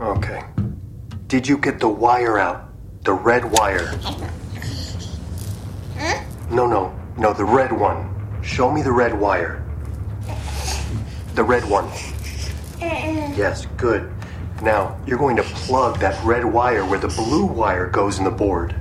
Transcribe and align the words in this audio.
Okay. 0.00 0.42
Did 1.26 1.46
you 1.46 1.58
get 1.58 1.78
the 1.78 1.88
wire 1.88 2.38
out? 2.38 2.70
The 3.04 3.12
red 3.12 3.44
wire? 3.44 3.86
Huh? 5.98 6.24
No, 6.50 6.66
no, 6.66 6.98
no, 7.18 7.34
the 7.34 7.44
red 7.44 7.70
one. 7.70 8.08
Show 8.42 8.72
me 8.72 8.80
the 8.80 8.92
red 8.92 9.18
wire. 9.18 9.62
The 11.34 11.44
red 11.44 11.64
one. 11.68 11.84
Uh-uh. 12.80 13.34
Yes, 13.36 13.66
good. 13.76 14.10
Now, 14.62 14.98
you're 15.06 15.18
going 15.18 15.36
to 15.36 15.42
plug 15.42 15.98
that 16.00 16.22
red 16.24 16.46
wire 16.46 16.84
where 16.86 16.98
the 16.98 17.08
blue 17.08 17.44
wire 17.44 17.86
goes 17.86 18.18
in 18.18 18.24
the 18.24 18.30
board. 18.30 18.74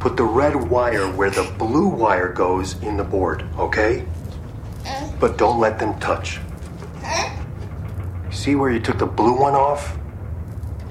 Put 0.00 0.16
the 0.16 0.24
red 0.24 0.56
wire 0.68 1.06
where 1.12 1.30
the 1.30 1.44
blue 1.58 1.86
wire 1.86 2.32
goes 2.32 2.74
in 2.82 2.96
the 2.96 3.04
board, 3.04 3.44
okay? 3.56 4.04
Uh. 4.84 5.12
But 5.20 5.38
don't 5.38 5.60
let 5.60 5.78
them 5.78 5.96
touch. 6.00 6.40
See 8.42 8.56
where 8.56 8.72
you 8.72 8.80
took 8.80 8.98
the 8.98 9.06
blue 9.06 9.38
one 9.38 9.54
off? 9.54 9.96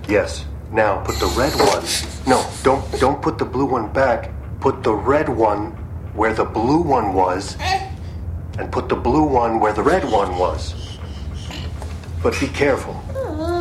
Yes. 0.07 0.45
Now 0.71 1.03
put 1.03 1.19
the 1.19 1.25
red 1.37 1.53
one. 1.55 1.83
No, 2.25 2.49
don't 2.63 2.81
don't 2.97 3.21
put 3.21 3.37
the 3.37 3.43
blue 3.43 3.65
one 3.65 3.91
back. 3.91 4.31
Put 4.61 4.83
the 4.83 4.93
red 4.93 5.27
one 5.27 5.71
where 6.15 6.33
the 6.33 6.45
blue 6.45 6.81
one 6.81 7.13
was 7.13 7.57
and 8.57 8.71
put 8.71 8.87
the 8.87 8.95
blue 8.95 9.25
one 9.25 9.59
where 9.59 9.73
the 9.73 9.83
red 9.83 10.09
one 10.09 10.37
was. 10.37 10.97
But 12.23 12.39
be 12.39 12.47
careful. 12.47 12.95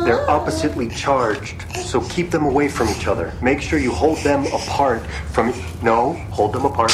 They're 0.05 0.25
oppositely 0.29 0.87
charged, 0.87 1.69
so 1.75 1.99
keep 1.99 2.31
them 2.31 2.45
away 2.45 2.69
from 2.69 2.87
each 2.87 3.07
other. 3.07 3.33
Make 3.41 3.59
sure 3.59 3.77
you 3.77 3.91
hold 3.91 4.19
them 4.19 4.45
apart 4.53 5.05
from. 5.33 5.47
No, 5.83 6.13
hold 6.31 6.53
them 6.53 6.63
apart. 6.63 6.93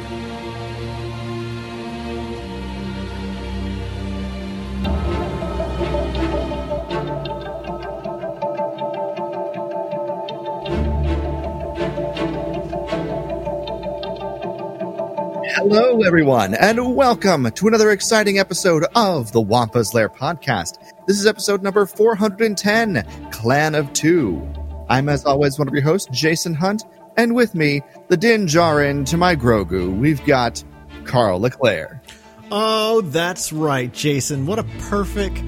Hello, 15.73 16.01
everyone, 16.01 16.53
and 16.55 16.97
welcome 16.97 17.49
to 17.49 17.67
another 17.69 17.91
exciting 17.91 18.39
episode 18.39 18.83
of 18.93 19.31
the 19.31 19.39
Wampa's 19.39 19.93
Lair 19.93 20.09
podcast. 20.09 20.77
This 21.07 21.17
is 21.17 21.25
episode 21.25 21.63
number 21.63 21.85
410 21.85 23.31
Clan 23.31 23.73
of 23.75 23.93
Two. 23.93 24.45
I'm, 24.89 25.07
as 25.07 25.23
always, 25.23 25.57
one 25.57 25.69
of 25.69 25.73
your 25.73 25.83
hosts, 25.83 26.09
Jason 26.11 26.53
Hunt, 26.53 26.83
and 27.15 27.33
with 27.35 27.55
me, 27.55 27.83
the 28.09 28.17
Din 28.17 28.47
Djarin 28.47 29.05
to 29.05 29.15
my 29.15 29.33
Grogu, 29.33 29.97
we've 29.97 30.21
got 30.25 30.61
Carl 31.05 31.39
LeClaire. 31.39 32.01
Oh, 32.51 32.99
that's 32.99 33.53
right, 33.53 33.93
Jason. 33.93 34.45
What 34.47 34.59
a 34.59 34.65
perfect 34.89 35.41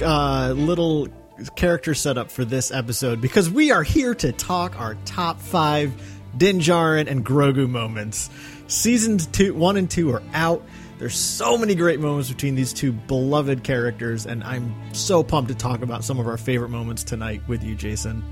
uh, 0.00 0.52
little 0.56 1.08
character 1.56 1.92
setup 1.94 2.30
for 2.30 2.44
this 2.44 2.70
episode 2.70 3.20
because 3.20 3.50
we 3.50 3.72
are 3.72 3.82
here 3.82 4.14
to 4.14 4.30
talk 4.30 4.78
our 4.78 4.94
top 5.04 5.40
five 5.40 5.92
Din 6.36 6.60
Djarin 6.60 7.08
and 7.08 7.26
Grogu 7.26 7.68
moments. 7.68 8.30
Seasons 8.66 9.26
two, 9.26 9.54
one 9.54 9.76
and 9.76 9.90
two 9.90 10.12
are 10.12 10.22
out. 10.32 10.62
There's 10.98 11.16
so 11.16 11.58
many 11.58 11.74
great 11.74 12.00
moments 12.00 12.30
between 12.30 12.54
these 12.54 12.72
two 12.72 12.92
beloved 12.92 13.64
characters, 13.64 14.26
and 14.26 14.44
I'm 14.44 14.74
so 14.94 15.22
pumped 15.22 15.48
to 15.48 15.54
talk 15.54 15.82
about 15.82 16.04
some 16.04 16.18
of 16.18 16.26
our 16.26 16.36
favorite 16.36 16.70
moments 16.70 17.02
tonight 17.02 17.42
with 17.48 17.62
you, 17.62 17.74
Jason. 17.74 18.24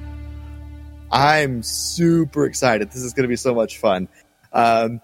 I'm 1.11 1.63
super 1.63 2.47
excited. 2.47 2.89
This 2.89 3.03
is 3.03 3.13
going 3.13 3.25
to 3.25 3.29
be 3.29 3.37
so 3.37 3.55
much 3.55 3.79
fun. 3.79 4.09
Um, 4.53 5.01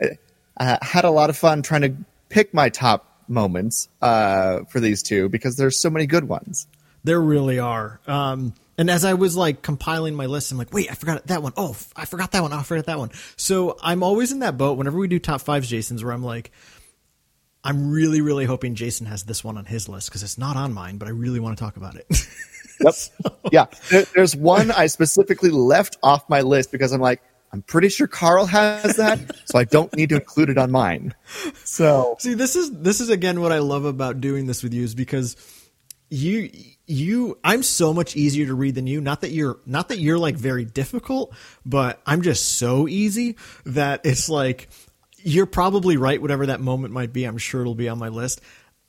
I, 0.00 0.16
I 0.56 0.78
had 0.80 1.04
a 1.04 1.10
lot 1.10 1.30
of 1.30 1.36
fun 1.36 1.62
trying 1.62 1.82
to 1.82 1.94
pick 2.28 2.54
my 2.54 2.70
top 2.70 3.24
moments 3.28 3.88
uh, 4.00 4.60
for 4.70 4.80
these 4.80 5.02
two 5.02 5.28
because 5.28 5.56
there's 5.56 5.78
so 5.78 5.90
many 5.90 6.06
good 6.06 6.24
ones. 6.24 6.66
There 7.04 7.20
really 7.20 7.58
are. 7.58 8.00
Um, 8.06 8.54
and 8.78 8.90
as 8.90 9.04
I 9.04 9.14
was 9.14 9.36
like 9.36 9.62
compiling 9.62 10.14
my 10.14 10.26
list, 10.26 10.52
I'm 10.52 10.58
like, 10.58 10.72
wait, 10.72 10.90
I 10.90 10.94
forgot 10.94 11.26
that 11.26 11.42
one. 11.42 11.52
Oh, 11.56 11.76
I 11.96 12.04
forgot 12.04 12.32
that 12.32 12.42
one. 12.42 12.52
I 12.52 12.62
forgot 12.62 12.86
that 12.86 12.98
one. 12.98 13.10
So 13.36 13.76
I'm 13.82 14.02
always 14.02 14.32
in 14.32 14.40
that 14.40 14.56
boat 14.58 14.78
whenever 14.78 14.98
we 14.98 15.08
do 15.08 15.18
top 15.18 15.40
fives, 15.40 15.68
Jason's, 15.68 16.02
where 16.02 16.12
I'm 16.12 16.24
like, 16.24 16.50
I'm 17.62 17.90
really, 17.90 18.20
really 18.20 18.46
hoping 18.46 18.74
Jason 18.74 19.06
has 19.06 19.24
this 19.24 19.44
one 19.44 19.58
on 19.58 19.66
his 19.66 19.88
list 19.88 20.08
because 20.08 20.22
it's 20.22 20.38
not 20.38 20.56
on 20.56 20.72
mine, 20.72 20.96
but 20.96 21.08
I 21.08 21.10
really 21.10 21.40
want 21.40 21.58
to 21.58 21.62
talk 21.62 21.76
about 21.76 21.96
it. 21.96 22.06
Yep. 22.82 22.94
Yeah. 23.52 23.66
There, 23.90 24.04
there's 24.14 24.34
one 24.34 24.70
I 24.70 24.86
specifically 24.86 25.50
left 25.50 25.98
off 26.02 26.28
my 26.30 26.40
list 26.40 26.72
because 26.72 26.92
I'm 26.92 27.00
like, 27.00 27.20
I'm 27.52 27.62
pretty 27.62 27.88
sure 27.88 28.06
Carl 28.06 28.46
has 28.46 28.96
that, 28.96 29.18
so 29.44 29.58
I 29.58 29.64
don't 29.64 29.94
need 29.96 30.10
to 30.10 30.14
include 30.14 30.50
it 30.50 30.58
on 30.58 30.70
mine. 30.70 31.14
So 31.64 32.16
See, 32.20 32.34
this 32.34 32.54
is 32.54 32.70
this 32.70 33.00
is 33.00 33.10
again 33.10 33.40
what 33.40 33.50
I 33.50 33.58
love 33.58 33.84
about 33.84 34.20
doing 34.20 34.46
this 34.46 34.62
with 34.62 34.72
you 34.72 34.84
is 34.84 34.94
because 34.94 35.36
you 36.10 36.48
you 36.90 37.38
I'm 37.44 37.62
so 37.62 37.94
much 37.94 38.16
easier 38.16 38.46
to 38.46 38.54
read 38.54 38.74
than 38.74 38.86
you. 38.86 39.00
Not 39.00 39.20
that 39.22 39.30
you're 39.30 39.58
not 39.64 39.88
that 39.88 39.98
you're 39.98 40.18
like 40.18 40.36
very 40.36 40.64
difficult, 40.64 41.34
but 41.64 42.00
I'm 42.04 42.22
just 42.22 42.58
so 42.58 42.88
easy 42.88 43.36
that 43.64 44.00
it's 44.04 44.28
like 44.28 44.68
you're 45.18 45.46
probably 45.46 45.96
right 45.96 46.20
whatever 46.20 46.46
that 46.46 46.60
moment 46.60 46.92
might 46.92 47.12
be. 47.12 47.24
I'm 47.24 47.38
sure 47.38 47.60
it'll 47.60 47.74
be 47.74 47.88
on 47.88 47.98
my 47.98 48.08
list. 48.08 48.40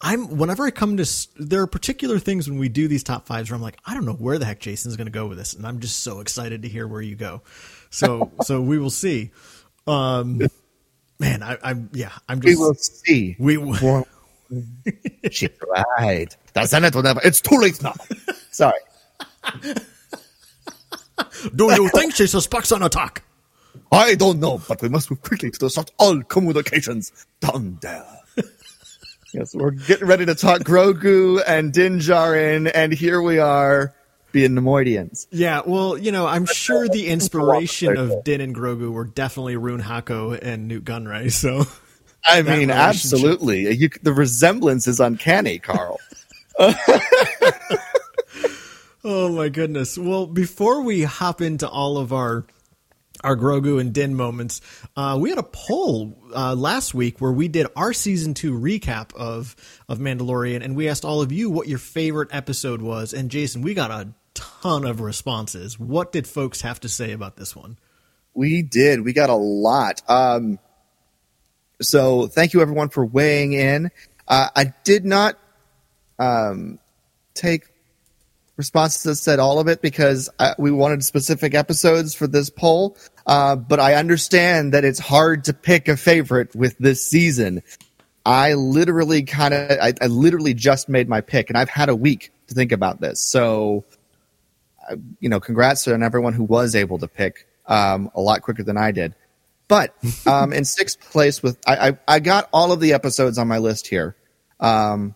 I'm 0.02 0.38
whenever 0.38 0.66
I 0.66 0.72
come 0.72 0.98
to 0.98 1.28
there 1.38 1.62
are 1.62 1.68
particular 1.68 2.18
things 2.18 2.50
when 2.50 2.58
we 2.58 2.70
do 2.70 2.88
these 2.88 3.04
top 3.04 3.28
fives 3.28 3.52
where 3.52 3.56
I'm 3.56 3.62
like 3.62 3.78
I 3.86 3.94
don't 3.94 4.06
know 4.06 4.14
where 4.14 4.40
the 4.40 4.46
heck 4.46 4.60
Jason's 4.60 4.98
going 4.98 5.06
to 5.06 5.12
go 5.12 5.28
with 5.28 5.38
this, 5.38 5.54
and 5.54 5.66
I'm 5.66 5.80
just 5.80 6.00
so 6.00 6.20
excited 6.22 6.64
to 6.64 6.68
hear 6.68 6.88
where 6.88 7.02
you 7.02 7.16
go. 7.16 7.44
So 7.92 8.32
so 8.42 8.62
we 8.62 8.80
will 8.80 8.90
see. 8.90 9.32
Um, 9.86 10.42
man, 11.20 11.44
I, 11.44 11.58
I'm 11.64 11.90
yeah, 11.94 12.12
I'm 12.28 12.42
just 12.42 12.58
we 12.58 12.66
will 12.66 12.74
see. 12.74 13.36
we 13.40 13.58
will. 13.58 14.08
Well, 15.68 15.84
cried. 15.98 16.36
The 16.54 16.66
Senate 16.66 16.94
will 16.94 17.04
never. 17.04 17.22
It's 17.24 17.40
too 17.40 17.58
late 17.58 17.82
now. 17.82 17.94
Sorry. 18.52 18.80
Do 21.56 21.66
you 21.74 21.90
think 21.90 22.16
she 22.16 22.28
suspects 22.28 22.72
an 22.72 22.84
attack? 22.84 23.24
I 23.92 24.16
don't 24.16 24.40
know, 24.40 24.62
but 24.68 24.82
we 24.82 24.90
must 24.90 25.10
move 25.10 25.22
quickly 25.22 25.52
to 25.52 25.60
disrupt 25.60 25.92
all 25.98 26.22
communications 26.24 27.12
down 27.40 27.78
there. 27.82 28.06
yes, 29.34 29.54
we're 29.56 29.72
getting 29.72 30.08
ready 30.08 30.26
to 30.26 30.36
talk 30.36 30.62
Grogu 30.62 31.42
and 31.46 31.72
Din 31.72 32.00
Djarin, 32.00 32.70
and 32.74 32.92
here 32.92 33.22
we 33.22 33.40
are 33.40 33.94
being 34.32 34.52
Neimoidians. 34.52 35.28
Yeah, 35.32 35.62
well, 35.66 35.98
you 35.98 36.12
know, 36.12 36.26
I'm 36.26 36.46
sure 36.46 36.88
the 36.88 37.08
inspiration 37.08 37.98
of 37.98 38.24
Din 38.24 38.42
and 38.42 38.56
Grogu 38.56 38.92
were 38.92 39.06
definitely 39.06 39.58
Rune 39.58 39.82
Haako 39.82 40.38
and 40.42 40.68
Nute 40.68 40.86
Gunray. 40.86 41.32
So, 41.32 41.66
I 42.26 42.42
mean, 42.42 42.70
absolutely. 42.70 43.74
You, 43.76 43.90
the 44.02 44.14
resemblance 44.14 44.88
is 44.88 45.00
uncanny, 45.00 45.60
Carl. 45.60 46.00
oh 49.04 49.30
my 49.30 49.50
goodness. 49.50 49.98
Well, 49.98 50.28
before 50.28 50.82
we 50.82 51.04
hop 51.04 51.42
into 51.42 51.68
all 51.68 51.98
of 51.98 52.14
our 52.14 52.46
our 53.24 53.36
Grogu 53.36 53.80
and 53.80 53.94
Din 53.94 54.16
moments, 54.16 54.62
uh, 54.96 55.18
we 55.20 55.30
had 55.30 55.38
a 55.38 55.44
poll 55.44 56.18
uh, 56.36 56.56
last 56.56 56.96
week 56.96 57.22
where 57.22 57.32
we 57.32 57.48
did 57.48 57.68
our 57.76 57.94
season 57.94 58.34
two 58.34 58.54
recap 58.54 59.16
of 59.16 59.56
of 59.88 60.00
Mandalorian, 60.00 60.64
and 60.64 60.76
we 60.76 60.90
asked 60.90 61.06
all 61.06 61.22
of 61.22 61.32
you 61.32 61.50
what 61.50 61.68
your 61.68 61.80
favorite 61.80 62.30
episode 62.32 62.82
was. 62.82 63.14
And 63.14 63.32
Jason, 63.32 63.62
we 63.62 63.74
got 63.74 63.92
a 63.92 64.10
ton 64.34 64.86
of 64.86 65.02
responses. 65.02 65.80
What 65.80 66.12
did 66.12 66.28
folks 66.28 66.62
have 66.62 66.80
to 66.82 66.90
say 66.90 67.12
about 67.12 67.38
this 67.38 67.56
one? 67.56 67.78
We 68.34 68.62
did. 68.62 69.02
We 69.02 69.14
got 69.14 69.30
a 69.30 69.36
lot. 69.36 70.02
Um, 70.08 70.60
so 71.82 72.28
thank 72.28 72.54
you 72.54 72.62
everyone 72.62 72.90
for 72.90 73.06
weighing 73.06 73.54
in. 73.54 73.92
Uh, 74.28 74.50
I 74.56 74.74
did 74.84 75.06
not 75.06 75.38
um, 76.20 76.80
take 77.34 77.68
responses 78.58 79.04
that 79.04 79.16
said 79.16 79.40
all 79.40 79.60
of 79.60 79.68
it 79.68 79.82
because 79.82 80.30
I, 80.40 80.54
we 80.58 80.72
wanted 80.72 81.04
specific 81.04 81.56
episodes 81.56 82.14
for 82.14 82.28
this 82.28 82.50
poll. 82.50 82.96
Uh, 83.26 83.56
but 83.56 83.80
I 83.80 83.96
understand 83.96 84.74
that 84.74 84.86
it's 84.86 85.00
hard 85.00 85.46
to 85.46 85.54
pick 85.54 85.88
a 85.88 85.98
favorite 85.98 86.56
with 86.56 86.78
this 86.78 87.06
season. 87.06 87.64
I 88.26 88.54
literally 88.54 89.24
kind 89.24 89.54
of, 89.54 89.72
I, 89.80 89.94
I 90.00 90.08
literally 90.08 90.54
just 90.54 90.90
made 90.90 91.10
my 91.10 91.22
pick, 91.22 91.50
and 91.50 91.58
I've 91.58 91.70
had 91.70 91.90
a 91.90 91.96
week 91.96 92.32
to 92.48 92.54
think 92.54 92.72
about 92.72 93.02
this. 93.02 93.20
So, 93.32 93.84
uh, 94.90 94.98
you 95.20 95.30
know, 95.30 95.40
congrats 95.40 95.88
on 95.88 96.04
everyone 96.04 96.34
who 96.34 96.44
was 96.44 96.76
able 96.76 97.00
to 97.00 97.08
pick 97.08 97.48
um, 97.66 98.12
a 98.14 98.22
lot 98.22 98.44
quicker 98.44 98.64
than 98.64 98.78
I 98.78 98.92
did. 98.92 99.16
But 99.72 99.96
um, 100.28 100.52
in 100.52 100.66
sixth 100.66 101.00
place 101.12 101.42
with 101.42 101.58
I, 101.66 101.92
I 101.92 101.98
I 102.06 102.20
got 102.20 102.50
all 102.52 102.74
of 102.74 102.82
the 102.82 102.92
episodes 102.92 103.38
on 103.38 103.48
my 103.48 103.60
list 103.60 103.88
here. 103.88 104.18
Um, 104.60 105.16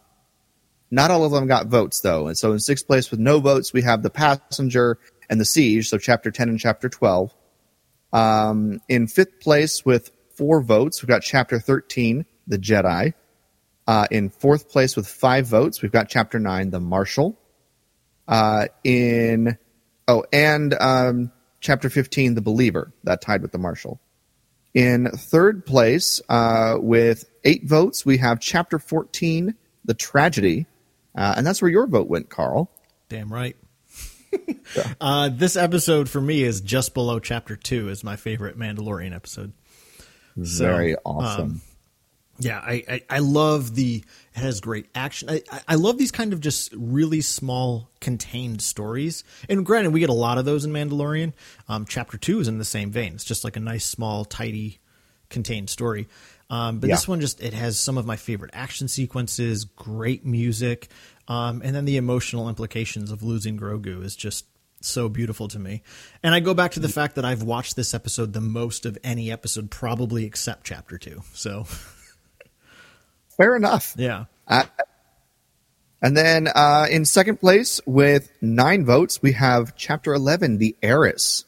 not 0.90 1.12
all 1.12 1.25
of 1.25 1.34
them 1.34 1.46
got 1.46 1.68
votes 1.68 2.00
though, 2.00 2.28
and 2.28 2.38
so 2.38 2.54
in 2.54 2.60
sixth 2.60 2.88
place 2.88 3.12
with 3.12 3.19
no 3.19 3.42
votes 3.42 3.74
we 3.74 3.81
have 3.81 4.02
the 4.02 4.10
passenger 4.10 4.98
and 5.30 5.42
the 5.42 5.46
siege, 5.46 5.90
so 5.90 5.98
chapter 5.98 6.31
ten 6.31 6.48
and 6.48 6.57
chapter 6.57 6.88
twelve. 6.88 7.36
Um, 8.13 8.80
in 8.88 9.07
fifth 9.07 9.42
place 9.42 9.84
with 9.84 10.12
four 10.38 10.62
votes, 10.62 11.01
we've 11.01 11.10
got 11.10 11.22
chapter 11.22 11.60
thirteen, 11.60 12.25
the 12.48 12.58
Jedi. 12.58 13.13
Uh, 13.86 14.08
in 14.10 14.30
fourth 14.30 14.69
place 14.69 14.96
with 14.96 15.06
five 15.06 15.48
votes, 15.48 15.81
we've 15.81 15.92
got 15.92 16.08
chapter 16.08 16.40
nine, 16.40 16.69
the 16.69 16.80
Marshal. 16.80 17.38
Uh, 18.25 18.68
in 18.86 19.58
oh, 20.08 20.24
and 20.31 20.74
um, 20.75 21.34
chapter 21.60 21.90
fifteen, 21.90 22.36
the 22.36 22.42
Believer, 22.42 22.94
that 23.04 23.19
tied 23.19 23.42
with 23.42 23.51
the 23.51 23.58
Marshal. 23.58 24.00
In 24.75 25.10
third 25.10 25.66
place, 25.66 26.22
uh, 26.27 26.75
with 26.77 27.24
eight 27.45 27.63
votes, 27.63 28.06
we 28.06 28.18
have 28.18 28.42
chapter 28.42 28.77
fourteen, 28.77 29.56
the 29.86 29.94
Tragedy, 29.94 30.66
uh, 31.16 31.33
and 31.38 31.48
that's 31.48 31.62
where 31.62 31.72
your 31.72 31.88
vote 31.88 32.10
went, 32.10 32.30
Carl. 32.30 32.69
Damn 33.07 33.31
right. 33.31 33.56
uh, 35.01 35.30
this 35.31 35.56
episode 35.56 36.10
for 36.10 36.19
me 36.19 36.44
is 36.44 36.60
just 36.60 36.94
below 36.94 37.19
chapter 37.19 37.56
two. 37.56 37.88
Is 37.88 38.04
my 38.04 38.18
favorite 38.18 38.60
Mandalorian 38.60 39.16
episode. 39.16 39.54
So, 40.44 40.66
Very 40.66 40.98
awesome. 41.06 41.42
um, 41.42 41.62
Yeah, 42.38 42.60
I, 42.60 42.84
I, 42.90 43.02
I 43.10 43.20
love 43.20 43.76
the 43.76 44.04
it 44.36 44.40
has 44.40 44.60
great 44.60 44.88
action. 44.94 45.30
I, 45.30 45.42
I- 45.70 45.76
love 45.76 45.98
these 45.98 46.12
kind 46.12 46.34
of 46.34 46.42
just 46.42 46.74
really 46.76 47.22
small 47.22 47.90
contained 48.02 48.62
stories. 48.62 49.24
And 49.48 49.66
granted, 49.66 49.94
we 49.94 50.02
get 50.02 50.10
a 50.10 50.14
lot 50.14 50.38
of 50.38 50.44
those 50.46 50.66
in 50.66 50.72
Mandalorian. 50.74 51.32
Um, 51.70 51.86
chapter 51.88 52.18
two 52.18 52.40
is 52.42 52.48
in 52.50 52.58
the 52.58 52.66
same 52.66 52.92
vein. 52.92 53.14
It's 53.14 53.24
just 53.24 53.44
like 53.46 53.56
a 53.56 53.62
nice, 53.62 53.86
small, 53.86 54.26
tidy, 54.26 54.80
contained 55.30 55.70
story. 55.70 56.08
Um, 56.50 56.80
but 56.80 56.90
Yeah. 56.90 56.96
this 56.96 57.08
one 57.08 57.22
just 57.22 57.42
it 57.42 57.54
has 57.54 57.80
some 57.80 57.98
of 57.98 58.06
my 58.06 58.18
favorite 58.18 58.52
action 58.54 58.88
sequences, 58.90 59.64
great 59.64 60.26
music, 60.26 60.90
um, 61.28 61.62
and 61.64 61.74
then 61.76 61.86
the 61.86 61.98
emotional 61.98 62.50
implications 62.50 63.12
of 63.12 63.24
losing 63.24 63.58
Grogu 63.58 64.04
is 64.04 64.16
just 64.16 64.46
so 64.82 65.10
beautiful 65.10 65.48
to 65.48 65.58
me. 65.58 65.82
And 66.22 66.36
I 66.36 66.42
go 66.42 66.54
back 66.54 66.74
to 66.74 66.80
the 66.80 66.90
fact 66.90 67.16
that 67.16 67.26
I've 67.26 67.42
watched 67.42 67.76
this 67.76 67.94
episode 67.96 68.34
the 68.34 68.42
most 68.42 68.86
of 68.86 68.98
any 69.04 69.32
episode, 69.32 69.72
probably 69.72 70.26
except 70.26 70.66
chapter 70.68 70.98
two. 71.00 71.24
So 71.34 71.66
Fair 73.38 73.56
enough. 73.56 73.94
yeah. 73.98 74.26
And 76.02 76.16
then 76.16 76.48
uh, 76.54 76.86
in 76.90 77.04
second 77.06 77.40
place 77.40 77.82
with 77.88 78.32
nine 78.40 78.86
votes, 78.86 79.22
we 79.24 79.32
have 79.32 79.76
Chapter 79.76 80.14
11, 80.14 80.60
The 80.60 80.76
Heiress. 80.84 81.46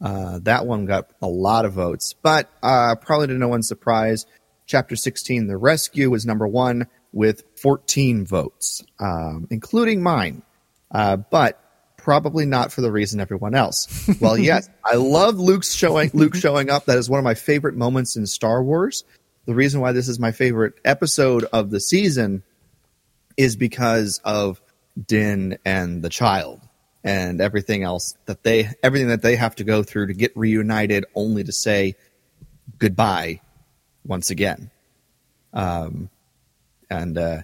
Uh, 0.00 0.38
that 0.44 0.64
one 0.64 0.86
got 0.86 1.10
a 1.20 1.26
lot 1.26 1.64
of 1.64 1.74
votes, 1.74 2.14
but 2.22 2.48
uh, 2.62 2.94
probably 2.94 3.26
to 3.26 3.34
no 3.34 3.48
one's 3.48 3.68
surprise, 3.68 4.24
Chapter 4.66 4.96
16, 4.96 5.46
The 5.46 5.56
Rescue, 5.56 6.08
was 6.08 6.24
number 6.24 6.46
one 6.46 6.86
with 7.12 7.42
14 7.60 8.24
votes, 8.24 8.82
um, 8.98 9.46
including 9.50 10.02
mine, 10.02 10.42
uh, 10.90 11.16
but 11.16 11.60
probably 11.96 12.46
not 12.46 12.72
for 12.72 12.80
the 12.80 12.92
reason 12.92 13.20
everyone 13.20 13.54
else. 13.54 14.08
well, 14.20 14.38
yes, 14.38 14.70
I 14.84 14.94
love 14.94 15.38
Luke's 15.38 15.74
showing 15.74 16.10
Luke 16.14 16.34
showing 16.34 16.70
up. 16.70 16.86
That 16.86 16.96
is 16.96 17.10
one 17.10 17.18
of 17.18 17.24
my 17.24 17.34
favorite 17.34 17.74
moments 17.74 18.16
in 18.16 18.26
Star 18.26 18.62
Wars. 18.62 19.04
The 19.48 19.54
reason 19.54 19.80
why 19.80 19.92
this 19.92 20.08
is 20.08 20.18
my 20.20 20.30
favorite 20.30 20.74
episode 20.84 21.44
of 21.54 21.70
the 21.70 21.80
season 21.80 22.42
is 23.38 23.56
because 23.56 24.20
of 24.22 24.60
Din 25.06 25.56
and 25.64 26.02
the 26.02 26.10
child 26.10 26.60
and 27.02 27.40
everything 27.40 27.82
else 27.82 28.14
that 28.26 28.42
they 28.42 28.68
everything 28.82 29.08
that 29.08 29.22
they 29.22 29.36
have 29.36 29.56
to 29.56 29.64
go 29.64 29.82
through 29.82 30.08
to 30.08 30.12
get 30.12 30.36
reunited 30.36 31.06
only 31.14 31.44
to 31.44 31.52
say 31.52 31.94
goodbye 32.76 33.40
once 34.04 34.28
again. 34.28 34.70
Um, 35.54 36.10
and 36.90 37.16
uh, 37.16 37.40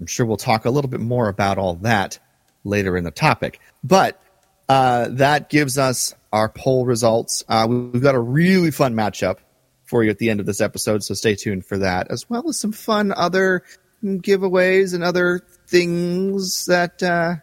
I'm 0.00 0.06
sure 0.06 0.26
we'll 0.26 0.36
talk 0.36 0.64
a 0.64 0.70
little 0.70 0.90
bit 0.90 0.98
more 0.98 1.28
about 1.28 1.58
all 1.58 1.76
that 1.76 2.18
later 2.64 2.96
in 2.96 3.04
the 3.04 3.12
topic. 3.12 3.60
But 3.84 4.20
uh, 4.68 5.10
that 5.10 5.48
gives 5.48 5.78
us 5.78 6.12
our 6.32 6.48
poll 6.48 6.84
results. 6.86 7.44
Uh, 7.48 7.68
we- 7.70 7.76
we've 7.90 8.02
got 8.02 8.16
a 8.16 8.20
really 8.20 8.72
fun 8.72 8.94
matchup 8.96 9.36
for 9.84 10.02
you 10.02 10.10
at 10.10 10.18
the 10.18 10.30
end 10.30 10.40
of 10.40 10.46
this 10.46 10.60
episode, 10.60 11.02
so 11.02 11.14
stay 11.14 11.34
tuned 11.34 11.66
for 11.66 11.78
that, 11.78 12.10
as 12.10 12.28
well 12.28 12.48
as 12.48 12.58
some 12.58 12.72
fun 12.72 13.12
other 13.12 13.62
giveaways 14.02 14.94
and 14.94 15.04
other 15.04 15.40
things 15.66 16.66
that 16.66 17.02
uh, 17.02 17.36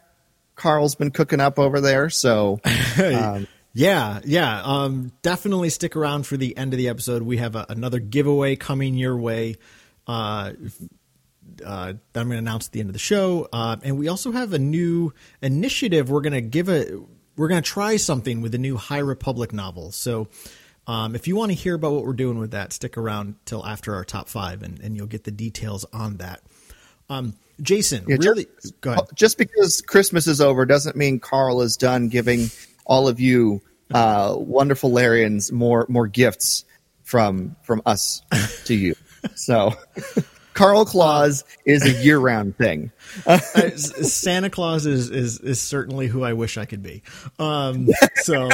Carl's 0.56 0.96
been 0.96 1.12
cooking 1.12 1.40
up 1.40 1.60
over 1.60 1.82
there. 1.82 2.10
So, 2.10 2.60
um, 3.04 3.48
Yeah, 3.74 4.20
yeah. 4.26 4.62
Um, 4.64 5.14
definitely 5.22 5.70
stick 5.70 5.96
around 5.96 6.28
for 6.28 6.36
the 6.36 6.58
end 6.58 6.74
of 6.74 6.78
the 6.78 6.90
episode. 6.90 7.24
We 7.24 7.38
have 7.38 7.56
a, 7.56 7.66
another 7.70 8.00
giveaway 8.00 8.56
coming 8.56 8.96
your 8.96 9.18
way. 9.18 9.56
Uh, 10.08 10.54
uh, 11.66 11.94
that 12.14 12.20
I'm 12.20 12.28
going 12.28 12.38
to 12.38 12.38
announce 12.38 12.68
at 12.68 12.72
the 12.72 12.80
end 12.80 12.90
of 12.90 12.94
the 12.94 13.00
show, 13.00 13.48
uh, 13.52 13.78
and 13.84 13.98
we 13.98 14.08
also 14.08 14.32
have 14.32 14.54
a 14.54 14.60
new 14.60 15.14
initiative. 15.42 16.10
We're 16.10 16.22
going 16.22 16.34
to 16.34 16.42
give 16.42 16.70
a 16.70 17.00
we're 17.36 17.48
going 17.48 17.62
to 17.62 17.70
try 17.70 17.98
something 17.98 18.42
with 18.42 18.52
the 18.52 18.58
new 18.58 18.78
High 18.78 19.00
Republic 19.00 19.54
novel. 19.54 19.92
So, 19.92 20.28
um, 20.92 21.16
if 21.16 21.26
you 21.28 21.38
want 21.38 21.52
to 21.52 21.56
hear 21.56 21.76
about 21.76 21.94
what 21.94 22.06
we're 22.06 22.14
doing 22.14 22.38
with 22.38 22.52
that, 22.52 22.74
stick 22.74 22.98
around 22.98 23.36
till 23.46 23.66
after 23.66 23.96
our 23.96 24.04
top 24.04 24.28
five, 24.28 24.62
and, 24.62 24.80
and 24.82 24.98
you'll 24.98 25.08
get 25.08 25.24
the 25.24 25.32
details 25.32 25.86
on 25.94 26.18
that. 26.18 26.42
Um, 27.10 27.36
Jason, 27.62 28.04
Yeah, 28.08 28.18
really, 28.20 28.48
just, 28.62 28.82
go 28.82 28.92
ahead. 28.92 29.06
just 29.16 29.38
because 29.38 29.82
Christmas 29.82 30.28
is 30.28 30.42
over 30.42 30.66
doesn't 30.66 30.98
mean 30.98 31.20
Carl 31.20 31.62
is 31.62 31.78
done 31.78 32.10
giving 32.10 32.50
all 32.86 33.08
of 33.08 33.20
you 33.22 33.62
uh, 33.94 34.36
wonderful 34.38 34.92
Larians 34.92 35.52
more 35.52 35.86
more 35.88 36.08
gifts 36.08 36.66
from 37.04 37.56
from 37.64 37.82
us 37.86 38.22
to 38.66 38.74
you. 38.74 38.96
So, 39.36 39.74
Carl 40.54 40.86
Claus 40.86 41.44
is 41.66 41.86
a 41.86 42.04
year 42.04 42.18
round 42.18 42.58
thing. 42.58 42.92
Uh, 43.26 43.38
Santa 43.38 44.50
Claus 44.50 44.86
is, 44.86 45.10
is 45.10 45.40
is 45.40 45.62
certainly 45.62 46.08
who 46.08 46.24
I 46.24 46.34
wish 46.34 46.58
I 46.58 46.66
could 46.66 46.84
be. 46.84 47.04
Um, 47.38 47.90
so 48.16 48.50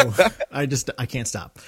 I 0.51 0.65
just 0.65 0.89
I 0.97 1.05
can't 1.05 1.27
stop. 1.27 1.59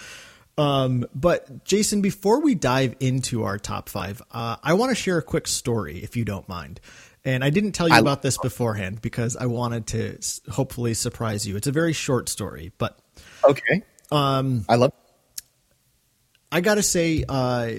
Um, 0.59 1.05
but 1.15 1.63
Jason, 1.63 2.01
before 2.01 2.41
we 2.41 2.53
dive 2.55 2.95
into 2.99 3.43
our 3.43 3.57
top 3.57 3.87
five, 3.89 4.21
uh, 4.31 4.57
I 4.61 4.73
want 4.73 4.89
to 4.91 4.95
share 4.95 5.17
a 5.17 5.21
quick 5.21 5.47
story, 5.47 5.99
if 6.03 6.17
you 6.17 6.25
don't 6.25 6.47
mind. 6.49 6.79
And 7.25 7.43
I 7.43 7.49
didn't 7.49 7.73
tell 7.73 7.87
you 7.87 7.95
I- 7.95 7.99
about 7.99 8.21
this 8.21 8.37
beforehand 8.37 9.01
because 9.01 9.35
I 9.37 9.45
wanted 9.45 9.87
to 9.87 10.17
s- 10.17 10.41
hopefully 10.49 10.93
surprise 10.93 11.47
you. 11.47 11.55
It's 11.55 11.67
a 11.67 11.71
very 11.71 11.93
short 11.93 12.29
story, 12.29 12.71
but 12.77 12.99
Okay. 13.43 13.83
Um, 14.11 14.65
I 14.67 14.75
love. 14.75 14.91
I 16.51 16.61
gotta 16.61 16.81
say, 16.83 17.23
uh, 17.29 17.69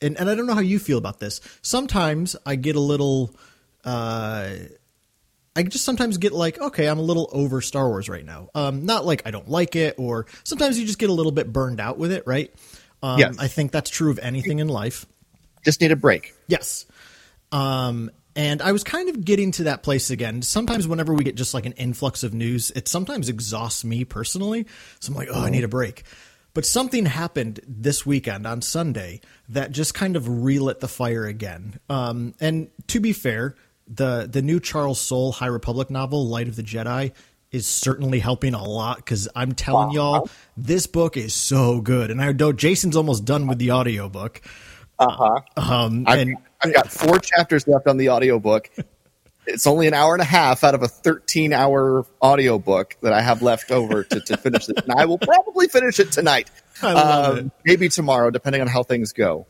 and 0.00 0.18
and 0.18 0.30
I 0.30 0.34
don't 0.34 0.46
know 0.46 0.54
how 0.54 0.60
you 0.60 0.78
feel 0.78 0.98
about 0.98 1.18
this. 1.20 1.40
Sometimes 1.62 2.36
I 2.46 2.54
get 2.56 2.76
a 2.76 2.80
little, 2.80 3.34
uh, 3.84 4.50
I 5.56 5.62
just 5.62 5.84
sometimes 5.84 6.18
get 6.18 6.32
like, 6.32 6.60
okay, 6.60 6.86
I'm 6.88 6.98
a 6.98 7.02
little 7.02 7.28
over 7.32 7.60
Star 7.60 7.88
Wars 7.88 8.08
right 8.08 8.24
now. 8.24 8.48
Um, 8.54 8.86
not 8.86 9.06
like 9.06 9.22
I 9.24 9.30
don't 9.30 9.48
like 9.48 9.76
it, 9.76 9.94
or 9.98 10.26
sometimes 10.42 10.78
you 10.78 10.86
just 10.86 10.98
get 10.98 11.10
a 11.10 11.12
little 11.12 11.32
bit 11.32 11.52
burned 11.52 11.80
out 11.80 11.96
with 11.98 12.10
it, 12.10 12.24
right? 12.26 12.52
Um, 13.02 13.18
Yes. 13.18 13.36
I 13.38 13.48
think 13.48 13.70
that's 13.70 13.90
true 13.90 14.10
of 14.10 14.18
anything 14.18 14.58
in 14.58 14.68
life. 14.68 15.06
Just 15.64 15.80
need 15.80 15.92
a 15.92 15.96
break. 15.96 16.34
Yes. 16.48 16.86
Um, 17.52 18.10
and 18.36 18.60
I 18.60 18.72
was 18.72 18.82
kind 18.82 19.08
of 19.08 19.24
getting 19.24 19.52
to 19.52 19.64
that 19.64 19.82
place 19.84 20.10
again. 20.10 20.42
Sometimes, 20.42 20.88
whenever 20.88 21.14
we 21.14 21.22
get 21.22 21.36
just 21.36 21.54
like 21.54 21.66
an 21.66 21.72
influx 21.72 22.24
of 22.24 22.34
news, 22.34 22.72
it 22.72 22.88
sometimes 22.88 23.28
exhausts 23.28 23.84
me 23.84 24.04
personally. 24.04 24.66
So 24.98 25.12
I'm 25.12 25.16
like, 25.16 25.28
oh, 25.30 25.40
I 25.40 25.50
need 25.50 25.62
a 25.64 25.68
break. 25.68 26.02
But 26.52 26.66
something 26.66 27.06
happened 27.06 27.60
this 27.66 28.04
weekend 28.04 28.46
on 28.46 28.62
Sunday 28.62 29.20
that 29.48 29.70
just 29.70 29.94
kind 29.94 30.16
of 30.16 30.42
relit 30.44 30.80
the 30.80 30.88
fire 30.88 31.26
again. 31.26 31.78
Um, 31.88 32.34
and 32.40 32.70
to 32.88 33.00
be 33.00 33.12
fair, 33.12 33.54
the 33.86 34.28
the 34.30 34.42
new 34.42 34.60
Charles 34.60 35.00
Soule 35.00 35.32
High 35.32 35.46
Republic 35.46 35.90
novel, 35.90 36.26
Light 36.26 36.48
of 36.48 36.56
the 36.56 36.62
Jedi, 36.62 37.12
is 37.54 37.66
certainly 37.66 38.18
helping 38.18 38.52
a 38.52 38.64
lot 38.64 38.96
because 38.96 39.28
I'm 39.36 39.52
telling 39.52 39.92
y'all, 39.92 40.28
this 40.56 40.88
book 40.88 41.16
is 41.16 41.34
so 41.34 41.80
good. 41.80 42.10
And 42.10 42.20
I 42.20 42.32
know 42.32 42.52
Jason's 42.52 42.96
almost 42.96 43.24
done 43.24 43.46
with 43.46 43.58
the 43.58 43.70
audiobook. 43.70 44.40
Uh-huh. 44.98 45.40
Um, 45.56 46.04
I've, 46.06 46.18
and 46.18 46.36
I've 46.62 46.74
got 46.74 46.90
four 46.90 47.18
chapters 47.18 47.68
left 47.68 47.86
on 47.86 47.96
the 47.96 48.10
audiobook. 48.10 48.70
It's 49.46 49.66
only 49.66 49.86
an 49.86 49.94
hour 49.94 50.14
and 50.14 50.22
a 50.22 50.26
half 50.26 50.64
out 50.64 50.74
of 50.74 50.82
a 50.82 50.88
13 50.88 51.52
hour 51.52 52.04
audiobook 52.22 52.96
that 53.02 53.12
I 53.12 53.20
have 53.20 53.42
left 53.42 53.70
over 53.70 54.02
to, 54.02 54.20
to 54.20 54.36
finish 54.36 54.68
it. 54.68 54.82
And 54.82 54.92
I 54.92 55.04
will 55.04 55.18
probably 55.18 55.68
finish 55.68 56.00
it 56.00 56.12
tonight. 56.12 56.50
Um, 56.82 57.38
it. 57.38 57.50
Maybe 57.64 57.88
tomorrow, 57.88 58.30
depending 58.32 58.60
on 58.60 58.66
how 58.66 58.82
things 58.82 59.12
go. 59.12 59.46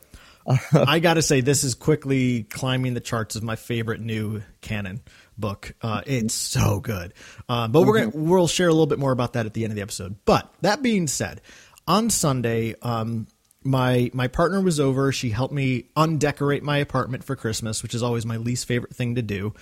I 0.73 0.99
got 0.99 1.15
to 1.15 1.23
say, 1.23 1.41
this 1.41 1.65
is 1.65 1.75
quickly 1.75 2.45
climbing 2.45 2.95
the 2.95 3.01
charts 3.01 3.37
of 3.37 3.43
my 3.43 3.57
favorite 3.57 4.01
new 4.01 4.43
canon 4.61 5.01
book. 5.39 5.75
Uh, 5.81 6.03
it's 6.07 6.35
so 6.35 6.81
good. 6.81 7.15
Uh, 7.49 7.69
but 7.69 7.83
we're 7.83 8.05
gonna 8.05 8.11
we'll 8.15 8.49
share 8.49 8.69
a 8.69 8.73
little 8.73 8.87
bit 8.87 8.99
more 8.99 9.13
about 9.13 9.35
that 9.35 9.47
at 9.47 9.55
the 9.55 9.65
end 9.65 9.73
of 9.73 9.77
the 9.77 9.83
episode. 9.83 10.17
But 10.25 10.53
that 10.61 10.83
being 10.83 11.07
said, 11.07 11.41
on 11.87 12.11
Sunday, 12.11 12.75
um, 12.83 13.27
my 13.63 14.11
my 14.13 14.29
partner 14.29 14.61
was 14.61 14.81
over. 14.81 15.13
She 15.13 15.31
helped 15.31 15.55
me 15.55 15.89
undecorate 15.97 16.63
my 16.63 16.79
apartment 16.79 17.25
for 17.25 17.37
Christmas, 17.37 17.83
which 17.83 17.95
is 17.95 18.03
always 18.03 18.27
my 18.27 18.37
least 18.37 18.67
favorite 18.67 18.95
thing 18.95 19.15
to 19.15 19.23
do. 19.23 19.55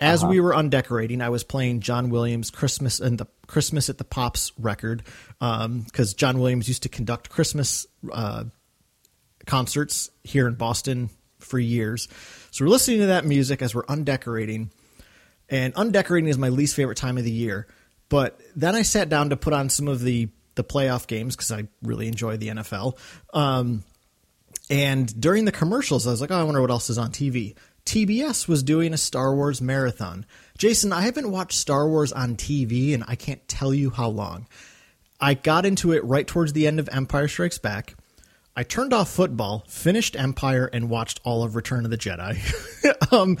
As 0.00 0.24
we 0.24 0.38
were 0.38 0.54
undecorating, 0.54 1.20
I 1.20 1.30
was 1.30 1.42
playing 1.42 1.80
John 1.80 2.08
Williams' 2.10 2.52
"Christmas 2.52 3.00
and 3.00 3.18
the 3.18 3.26
Christmas 3.48 3.88
at 3.90 3.98
the 3.98 4.04
Pops" 4.04 4.52
record 4.56 5.02
because 5.40 6.14
John 6.14 6.38
Williams 6.38 6.68
used 6.68 6.84
to 6.84 6.88
conduct 6.88 7.30
Christmas 7.30 7.84
uh, 8.12 8.44
concerts 9.48 10.10
here 10.22 10.46
in 10.46 10.54
Boston 10.54 11.10
for 11.40 11.58
years. 11.58 12.06
So 12.52 12.64
we're 12.64 12.70
listening 12.70 13.00
to 13.00 13.06
that 13.06 13.24
music 13.24 13.62
as 13.62 13.74
we're 13.74 13.86
undecorating. 13.86 14.70
And 15.48 15.74
undecorating 15.74 16.28
is 16.28 16.38
my 16.38 16.50
least 16.50 16.76
favorite 16.76 16.98
time 16.98 17.18
of 17.18 17.24
the 17.24 17.30
year. 17.32 17.66
But 18.08 18.40
then 18.54 18.74
I 18.74 18.82
sat 18.82 19.08
down 19.08 19.30
to 19.30 19.36
put 19.36 19.52
on 19.52 19.68
some 19.68 19.88
of 19.88 20.00
the 20.00 20.28
the 20.54 20.64
playoff 20.64 21.06
games 21.06 21.36
because 21.36 21.52
I 21.52 21.68
really 21.82 22.08
enjoy 22.08 22.36
the 22.36 22.48
NFL. 22.48 22.98
Um, 23.32 23.84
and 24.68 25.20
during 25.20 25.44
the 25.44 25.52
commercials, 25.52 26.06
I 26.06 26.10
was 26.10 26.20
like, 26.20 26.32
oh, 26.32 26.36
I 26.36 26.42
wonder 26.42 26.60
what 26.60 26.70
else 26.70 26.90
is 26.90 26.98
on 26.98 27.12
TV. 27.12 27.54
TBS 27.86 28.48
was 28.48 28.64
doing 28.64 28.92
a 28.92 28.98
Star 28.98 29.34
Wars 29.34 29.62
marathon. 29.62 30.26
Jason, 30.58 30.92
I 30.92 31.02
haven't 31.02 31.30
watched 31.30 31.58
Star 31.58 31.88
Wars 31.88 32.12
on 32.12 32.36
TV 32.36 32.92
and 32.92 33.04
I 33.06 33.14
can't 33.14 33.46
tell 33.48 33.72
you 33.72 33.90
how 33.90 34.08
long. 34.08 34.48
I 35.20 35.34
got 35.34 35.64
into 35.64 35.92
it 35.92 36.04
right 36.04 36.26
towards 36.26 36.52
the 36.52 36.66
end 36.66 36.80
of 36.80 36.88
Empire 36.92 37.28
Strikes 37.28 37.58
Back. 37.58 37.94
I 38.58 38.64
turned 38.64 38.92
off 38.92 39.08
football, 39.08 39.62
finished 39.68 40.16
Empire, 40.16 40.66
and 40.66 40.90
watched 40.90 41.20
all 41.22 41.44
of 41.44 41.54
Return 41.54 41.84
of 41.84 41.92
the 41.92 41.96
Jedi. 41.96 42.42
um, 43.12 43.38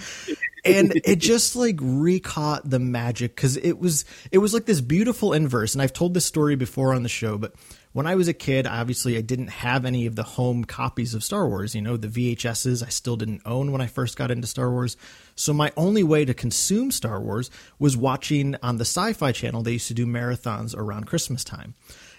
and 0.64 0.92
it 1.04 1.16
just 1.16 1.56
like 1.56 1.74
recaught 1.80 2.70
the 2.70 2.78
magic 2.78 3.34
because 3.34 3.56
it 3.56 3.80
was 3.80 4.04
it 4.30 4.38
was 4.38 4.54
like 4.54 4.66
this 4.66 4.80
beautiful 4.80 5.32
inverse. 5.32 5.74
And 5.74 5.82
I've 5.82 5.92
told 5.92 6.14
this 6.14 6.24
story 6.24 6.54
before 6.54 6.94
on 6.94 7.02
the 7.02 7.08
show, 7.08 7.36
but 7.36 7.52
when 7.92 8.06
I 8.06 8.14
was 8.14 8.28
a 8.28 8.32
kid, 8.32 8.68
obviously 8.68 9.16
I 9.16 9.20
didn't 9.20 9.48
have 9.48 9.84
any 9.84 10.06
of 10.06 10.14
the 10.14 10.22
home 10.22 10.62
copies 10.62 11.14
of 11.14 11.24
Star 11.24 11.48
Wars. 11.48 11.74
You 11.74 11.82
know, 11.82 11.96
the 11.96 12.06
VHSs 12.06 12.86
I 12.86 12.88
still 12.88 13.16
didn't 13.16 13.42
own 13.44 13.72
when 13.72 13.80
I 13.80 13.88
first 13.88 14.16
got 14.16 14.30
into 14.30 14.46
Star 14.46 14.70
Wars. 14.70 14.96
So 15.34 15.52
my 15.52 15.72
only 15.76 16.04
way 16.04 16.26
to 16.26 16.32
consume 16.34 16.92
Star 16.92 17.20
Wars 17.20 17.50
was 17.80 17.96
watching 17.96 18.54
on 18.62 18.76
the 18.76 18.84
Sci-Fi 18.84 19.32
Channel. 19.32 19.64
They 19.64 19.72
used 19.72 19.88
to 19.88 19.94
do 19.94 20.06
marathons 20.06 20.76
around 20.76 21.08
Christmas 21.08 21.42
time. 21.42 21.74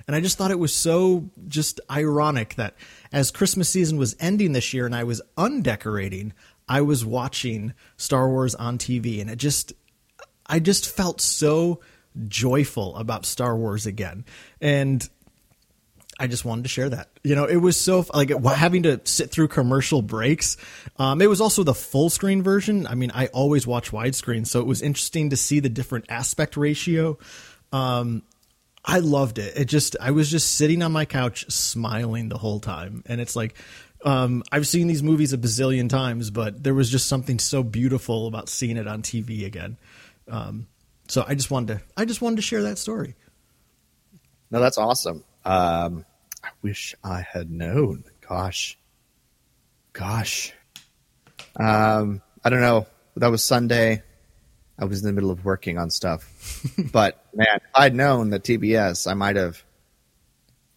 And 0.10 0.16
I 0.16 0.22
just 0.22 0.40
thought 0.40 0.50
it 0.50 0.58
was 0.58 0.74
so 0.74 1.30
just 1.48 1.80
ironic 1.88 2.56
that 2.56 2.74
as 3.12 3.30
Christmas 3.30 3.70
season 3.70 4.00
was 4.00 4.16
ending 4.20 4.54
this 4.54 4.74
year 4.74 4.88
and 4.88 4.96
I 4.96 5.04
was 5.04 5.22
undecorating, 5.38 6.34
I 6.68 6.82
was 6.82 7.06
watching 7.06 7.76
Star 7.96 8.28
Wars 8.28 8.56
on 8.56 8.80
TV 8.80 9.22
and 9.22 9.30
it 9.30 9.36
just 9.36 9.72
I 10.48 10.58
just 10.58 10.90
felt 10.90 11.22
so 11.22 11.82
joyful 12.28 12.98
about 12.98 13.28
Star 13.28 13.56
Wars 13.56 13.86
again. 13.86 14.26
And 14.60 15.08
I 16.20 16.26
just 16.26 16.44
wanted 16.44 16.64
to 16.64 16.70
share 16.70 16.90
that. 16.90 17.12
You 17.24 17.36
know, 17.36 17.46
it 17.46 17.58
was 17.58 17.80
so 17.80 18.04
like 18.12 18.32
having 18.44 18.82
to 18.84 19.02
sit 19.04 19.30
through 19.30 19.50
commercial 19.50 20.02
breaks. 20.02 20.58
Um, 20.98 21.22
it 21.22 21.28
was 21.28 21.40
also 21.40 21.62
the 21.62 21.76
full 21.76 22.10
screen 22.10 22.42
version. 22.42 22.88
I 22.88 22.96
mean, 22.96 23.12
I 23.14 23.28
always 23.28 23.68
watch 23.68 23.92
widescreen, 23.92 24.48
so 24.48 24.60
it 24.60 24.66
was 24.66 24.82
interesting 24.82 25.30
to 25.30 25.38
see 25.38 25.60
the 25.60 25.70
different 25.70 26.06
aspect 26.10 26.58
ratio. 26.58 27.20
Um, 27.72 28.24
I 28.84 29.00
loved 29.00 29.40
it. 29.40 29.58
It 29.58 29.66
just 29.66 29.96
I 30.00 30.12
was 30.12 30.30
just 30.32 30.56
sitting 30.56 30.82
on 30.82 30.92
my 30.92 31.06
couch 31.06 31.46
smiling 31.50 32.30
the 32.30 32.38
whole 32.38 32.60
time, 32.60 33.04
and 33.06 33.20
it's 33.20 33.36
like 33.36 33.56
um, 34.06 34.44
I've 34.52 34.68
seen 34.68 34.88
these 34.88 35.04
movies 35.04 35.34
a 35.34 35.38
bazillion 35.38 35.90
times, 35.90 36.32
but 36.32 36.64
there 36.64 36.74
was 36.74 36.90
just 36.90 37.08
something 37.08 37.40
so 37.40 37.64
beautiful 37.64 38.28
about 38.28 38.50
seeing 38.50 38.78
it 38.78 38.88
on 38.88 39.02
TV 39.02 39.46
again. 39.46 39.78
Um, 40.30 40.68
so 41.08 41.26
I 41.28 41.36
just 41.36 41.52
wanted 41.52 41.80
to 41.80 41.86
I 41.98 42.06
just 42.06 42.22
wanted 42.22 42.38
to 42.38 42.42
share 42.42 42.64
that 42.64 42.78
story. 42.78 43.16
No, 44.52 44.60
that's 44.60 44.78
awesome. 44.78 45.24
Um, 45.46 46.06
I 46.44 46.50
wish 46.62 46.96
I 47.04 47.22
had 47.22 47.52
known. 47.52 48.06
Gosh, 48.28 48.78
gosh. 49.94 50.54
Um, 51.56 52.22
I 52.44 52.50
don't 52.50 52.62
know. 52.62 52.88
That 53.18 53.32
was 53.32 53.44
Sunday. 53.44 54.04
I 54.80 54.86
was 54.86 55.02
in 55.02 55.08
the 55.08 55.14
middle 55.14 55.32
of 55.32 55.44
working 55.44 55.78
on 55.78 55.90
stuff. 55.90 56.28
but 56.92 57.26
man, 57.34 57.48
if 57.56 57.64
I'd 57.76 57.94
known 57.94 58.30
that 58.32 58.44
TBS, 58.44 59.10
I 59.10 59.14
might 59.14 59.36
have 59.36 59.64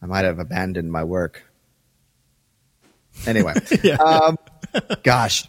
I 0.03 0.07
might 0.07 0.25
have 0.25 0.41
abandoned 0.41 0.91
my 0.91 1.05
work. 1.05 1.45
Anyway. 3.27 3.55
yeah. 3.83 3.97
um, 3.97 4.37
gosh. 5.03 5.49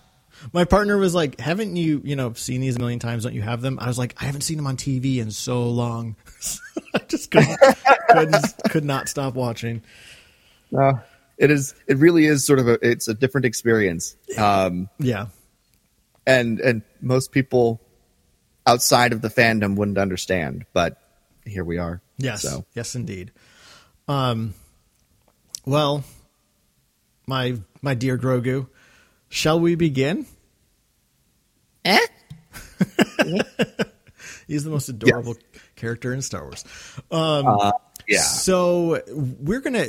My 0.51 0.65
partner 0.65 0.97
was 0.97 1.15
like, 1.15 1.39
"Haven't 1.39 1.77
you, 1.77 2.01
you 2.03 2.17
know, 2.17 2.33
seen 2.33 2.59
these 2.59 2.75
a 2.75 2.79
million 2.79 2.99
times? 2.99 3.23
Don't 3.23 3.33
you 3.33 3.41
have 3.41 3.61
them?" 3.61 3.79
I 3.79 3.87
was 3.87 3.97
like, 3.97 4.13
"I 4.21 4.25
haven't 4.25 4.41
seen 4.41 4.57
them 4.57 4.67
on 4.67 4.75
TV 4.75 5.19
in 5.19 5.31
so 5.31 5.69
long. 5.69 6.17
I 6.93 6.99
just 7.07 7.31
couldn't, 7.31 7.57
couldn't, 8.09 8.45
could 8.69 8.83
not 8.83 9.07
stop 9.07 9.35
watching." 9.35 9.81
Uh, 10.77 10.95
it 11.37 11.49
is. 11.49 11.73
It 11.87 11.97
really 11.97 12.25
is 12.25 12.45
sort 12.45 12.59
of 12.59 12.67
a. 12.67 12.77
It's 12.85 13.07
a 13.07 13.13
different 13.13 13.45
experience. 13.45 14.17
Um, 14.37 14.89
yeah. 14.99 15.27
And 16.27 16.59
and 16.59 16.81
most 17.01 17.31
people 17.31 17.79
outside 18.65 19.13
of 19.13 19.21
the 19.21 19.29
fandom 19.29 19.75
wouldn't 19.75 19.97
understand, 19.97 20.65
but 20.73 20.97
here 21.45 21.63
we 21.63 21.77
are. 21.77 22.01
Yes, 22.17 22.41
so. 22.41 22.65
yes, 22.73 22.95
indeed. 22.95 23.31
Um, 24.07 24.53
well, 25.65 26.03
my 27.27 27.57
my 27.81 27.93
dear 27.93 28.17
Grogu, 28.17 28.67
shall 29.29 29.59
we 29.59 29.75
begin? 29.75 30.25
Eh? 31.85 31.99
He's 34.47 34.63
the 34.63 34.69
most 34.69 34.89
adorable 34.89 35.35
yes. 35.53 35.61
character 35.75 36.13
in 36.13 36.21
Star 36.21 36.43
Wars. 36.43 36.63
Um, 37.11 37.47
uh, 37.47 37.71
yeah. 38.07 38.19
So 38.19 39.01
we're 39.07 39.61
gonna, 39.61 39.87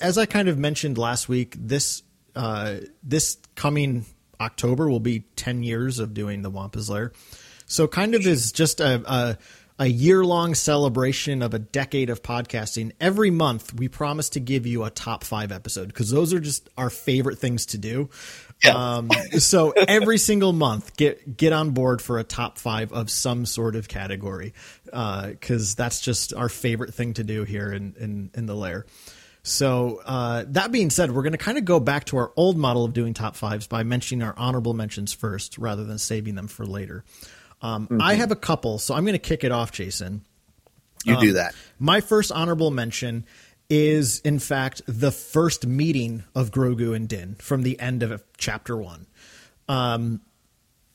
as 0.00 0.18
I 0.18 0.26
kind 0.26 0.48
of 0.48 0.58
mentioned 0.58 0.98
last 0.98 1.28
week, 1.28 1.54
this 1.58 2.02
uh, 2.34 2.76
this 3.02 3.38
coming 3.54 4.06
October 4.40 4.88
will 4.88 5.00
be 5.00 5.20
10 5.36 5.62
years 5.62 5.98
of 5.98 6.14
doing 6.14 6.42
the 6.42 6.50
Wampa's 6.50 6.88
Lair. 6.88 7.12
So, 7.66 7.86
kind 7.86 8.14
of 8.14 8.26
is 8.26 8.50
just 8.52 8.80
a, 8.80 9.02
a, 9.06 9.38
a 9.78 9.86
year 9.86 10.24
long 10.24 10.54
celebration 10.54 11.42
of 11.42 11.54
a 11.54 11.58
decade 11.58 12.10
of 12.10 12.22
podcasting. 12.22 12.92
Every 13.00 13.30
month, 13.30 13.74
we 13.74 13.88
promise 13.88 14.30
to 14.30 14.40
give 14.40 14.66
you 14.66 14.84
a 14.84 14.90
top 14.90 15.22
five 15.22 15.52
episode 15.52 15.88
because 15.88 16.10
those 16.10 16.32
are 16.32 16.40
just 16.40 16.68
our 16.76 16.90
favorite 16.90 17.38
things 17.38 17.66
to 17.66 17.78
do. 17.78 18.10
Yeah. 18.62 18.96
Um, 18.96 19.10
so 19.38 19.70
every 19.70 20.18
single 20.18 20.52
month, 20.52 20.96
get 20.96 21.36
get 21.36 21.52
on 21.52 21.70
board 21.70 22.02
for 22.02 22.18
a 22.18 22.24
top 22.24 22.58
five 22.58 22.92
of 22.92 23.10
some 23.10 23.46
sort 23.46 23.76
of 23.76 23.86
category 23.86 24.52
because 24.84 25.74
uh, 25.74 25.74
that's 25.76 26.00
just 26.00 26.34
our 26.34 26.48
favorite 26.48 26.92
thing 26.92 27.14
to 27.14 27.24
do 27.24 27.44
here 27.44 27.72
in 27.72 27.94
in, 28.00 28.30
in 28.34 28.46
the 28.46 28.56
lair. 28.56 28.84
So 29.42 30.02
uh, 30.04 30.44
that 30.48 30.72
being 30.72 30.90
said, 30.90 31.10
we're 31.10 31.22
going 31.22 31.32
to 31.32 31.38
kind 31.38 31.58
of 31.58 31.64
go 31.64 31.80
back 31.80 32.04
to 32.06 32.18
our 32.18 32.32
old 32.36 32.58
model 32.58 32.84
of 32.84 32.92
doing 32.92 33.14
top 33.14 33.36
fives 33.36 33.66
by 33.66 33.82
mentioning 33.82 34.22
our 34.22 34.34
honorable 34.36 34.74
mentions 34.74 35.12
first, 35.12 35.56
rather 35.58 35.84
than 35.84 35.98
saving 35.98 36.34
them 36.34 36.48
for 36.48 36.66
later. 36.66 37.04
Um, 37.62 37.86
mm-hmm. 37.86 38.02
I 38.02 38.14
have 38.14 38.30
a 38.30 38.36
couple, 38.36 38.78
so 38.78 38.94
I'm 38.94 39.04
going 39.04 39.14
to 39.14 39.18
kick 39.18 39.44
it 39.44 39.52
off, 39.52 39.72
Jason. 39.72 40.22
You 41.04 41.14
um, 41.14 41.20
do 41.20 41.32
that. 41.34 41.54
My 41.78 42.00
first 42.00 42.30
honorable 42.30 42.70
mention 42.70 43.24
is, 43.70 44.20
in 44.20 44.38
fact, 44.38 44.82
the 44.86 45.12
first 45.12 45.66
meeting 45.66 46.24
of 46.34 46.50
Grogu 46.50 46.94
and 46.94 47.08
Din 47.08 47.36
from 47.36 47.62
the 47.62 47.78
end 47.80 48.02
of 48.02 48.22
chapter 48.36 48.76
one. 48.76 49.06
Um, 49.68 50.20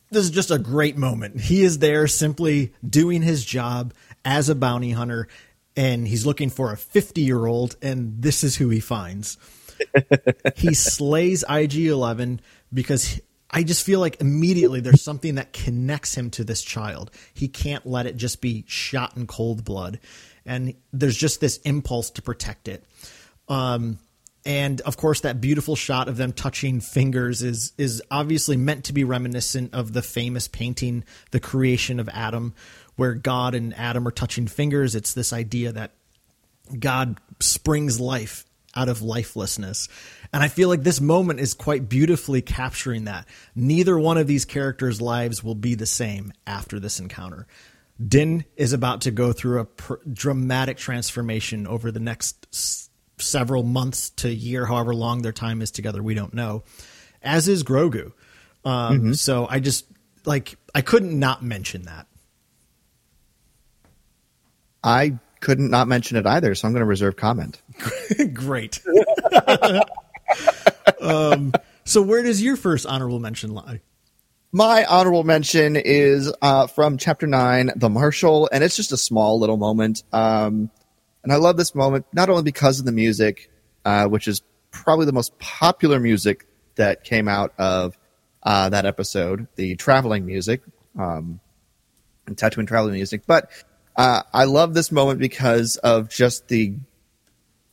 this 0.09 0.23
is 0.23 0.31
just 0.31 0.51
a 0.51 0.59
great 0.59 0.97
moment. 0.97 1.39
He 1.39 1.63
is 1.63 1.79
there 1.79 2.07
simply 2.07 2.73
doing 2.87 3.21
his 3.21 3.43
job 3.43 3.93
as 4.23 4.49
a 4.49 4.55
bounty 4.55 4.91
hunter 4.91 5.27
and 5.75 6.07
he's 6.07 6.25
looking 6.25 6.49
for 6.49 6.71
a 6.71 6.77
50 6.77 7.21
year 7.21 7.45
old, 7.45 7.75
and 7.81 8.21
this 8.21 8.43
is 8.43 8.55
who 8.55 8.69
he 8.69 8.79
finds. 8.79 9.37
he 10.55 10.73
slays 10.73 11.43
IG 11.49 11.75
11 11.75 12.41
because 12.73 13.19
I 13.49 13.63
just 13.63 13.85
feel 13.85 13.99
like 13.99 14.19
immediately 14.19 14.79
there's 14.79 15.03
something 15.03 15.35
that 15.35 15.53
connects 15.53 16.15
him 16.15 16.31
to 16.31 16.43
this 16.43 16.63
child. 16.63 17.11
He 17.33 17.47
can't 17.47 17.85
let 17.85 18.07
it 18.07 18.17
just 18.17 18.41
be 18.41 18.65
shot 18.67 19.15
in 19.15 19.27
cold 19.27 19.63
blood. 19.63 19.99
And 20.45 20.73
there's 20.91 21.17
just 21.17 21.39
this 21.39 21.57
impulse 21.57 22.09
to 22.11 22.21
protect 22.21 22.67
it. 22.67 22.83
Um, 23.47 23.99
and 24.45 24.81
of 24.81 24.97
course, 24.97 25.21
that 25.21 25.39
beautiful 25.39 25.75
shot 25.75 26.09
of 26.09 26.17
them 26.17 26.33
touching 26.33 26.81
fingers 26.81 27.41
is 27.41 27.71
is 27.77 28.01
obviously 28.11 28.57
meant 28.57 28.85
to 28.85 28.93
be 28.93 29.05
reminiscent 29.05 29.73
of 29.73 29.93
the 29.93 30.01
famous 30.01 30.49
painting, 30.49 31.05
"The 31.31 31.39
Creation 31.39 31.99
of 31.99 32.09
Adam," 32.09 32.53
where 32.95 33.13
God 33.13 33.55
and 33.55 33.73
Adam 33.75 34.07
are 34.07 34.11
touching 34.11 34.47
fingers. 34.47 34.95
It's 34.95 35.13
this 35.13 35.33
idea 35.33 35.71
that 35.71 35.91
God 36.77 37.19
springs 37.39 37.99
life 37.99 38.45
out 38.75 38.89
of 38.89 39.01
lifelessness. 39.01 39.87
And 40.31 40.41
I 40.41 40.47
feel 40.47 40.69
like 40.69 40.83
this 40.83 40.99
moment 40.99 41.39
is 41.39 41.53
quite 41.53 41.89
beautifully 41.89 42.41
capturing 42.41 43.05
that. 43.05 43.27
Neither 43.55 43.97
one 43.99 44.17
of 44.17 44.27
these 44.27 44.45
characters' 44.45 45.01
lives 45.01 45.43
will 45.43 45.55
be 45.55 45.75
the 45.75 45.85
same 45.85 46.33
after 46.47 46.79
this 46.79 46.99
encounter. 46.99 47.45
Din 48.05 48.43
is 48.55 48.73
about 48.73 49.01
to 49.01 49.11
go 49.11 49.31
through 49.31 49.59
a 49.59 49.65
pr- 49.65 49.93
dramatic 50.11 50.77
transformation 50.77 51.67
over 51.67 51.91
the 51.91 51.99
next 51.99 52.47
s- 52.51 52.89
several 53.19 53.61
months 53.61 54.09
to 54.11 54.33
year, 54.33 54.65
however 54.65 54.95
long 54.95 55.21
their 55.21 55.31
time 55.31 55.61
is 55.61 55.69
together, 55.69 56.01
we 56.01 56.15
don't 56.15 56.33
know. 56.33 56.63
As 57.21 57.47
is 57.47 57.63
Grogu. 57.63 58.11
Um, 58.65 58.97
mm-hmm. 58.97 59.13
So 59.13 59.45
I 59.47 59.59
just 59.59 59.85
like 60.25 60.55
I 60.73 60.81
couldn't 60.81 61.17
not 61.17 61.43
mention 61.43 61.83
that. 61.83 62.07
I 64.83 65.19
couldn't 65.39 65.69
not 65.69 65.87
mention 65.87 66.17
it 66.17 66.25
either, 66.25 66.55
so 66.55 66.67
I'm 66.67 66.73
going 66.73 66.81
to 66.81 66.85
reserve 66.85 67.15
comment. 67.15 67.61
Great. 68.33 68.81
um, 71.01 71.53
so, 71.85 72.01
where 72.01 72.23
does 72.23 72.41
your 72.41 72.55
first 72.55 72.85
honorable 72.85 73.19
mention 73.19 73.53
lie? 73.53 73.81
My 74.51 74.85
honorable 74.85 75.23
mention 75.23 75.75
is 75.75 76.31
uh, 76.41 76.67
from 76.67 76.97
chapter 76.97 77.25
nine, 77.25 77.71
The 77.75 77.89
Marshal, 77.89 78.49
and 78.51 78.63
it's 78.63 78.75
just 78.75 78.91
a 78.91 78.97
small 78.97 79.39
little 79.39 79.57
moment. 79.57 80.03
Um, 80.13 80.69
and 81.23 81.33
I 81.33 81.37
love 81.37 81.57
this 81.57 81.73
moment 81.73 82.05
not 82.13 82.29
only 82.29 82.43
because 82.43 82.79
of 82.79 82.85
the 82.85 82.91
music, 82.91 83.49
uh, 83.83 84.05
which 84.07 84.27
is 84.27 84.41
probably 84.71 85.05
the 85.05 85.13
most 85.13 85.37
popular 85.39 85.99
music 85.99 86.45
that 86.75 87.03
came 87.03 87.27
out 87.27 87.53
of 87.57 87.97
uh, 88.43 88.69
that 88.69 88.85
episode, 88.85 89.47
the 89.55 89.75
traveling 89.75 90.25
music, 90.25 90.61
um, 90.99 91.39
and 92.27 92.37
Tatooine 92.37 92.67
traveling 92.67 92.93
music. 92.93 93.23
But 93.25 93.49
uh, 93.95 94.23
I 94.33 94.45
love 94.45 94.73
this 94.73 94.91
moment 94.91 95.19
because 95.19 95.77
of 95.77 96.09
just 96.09 96.47
the 96.47 96.75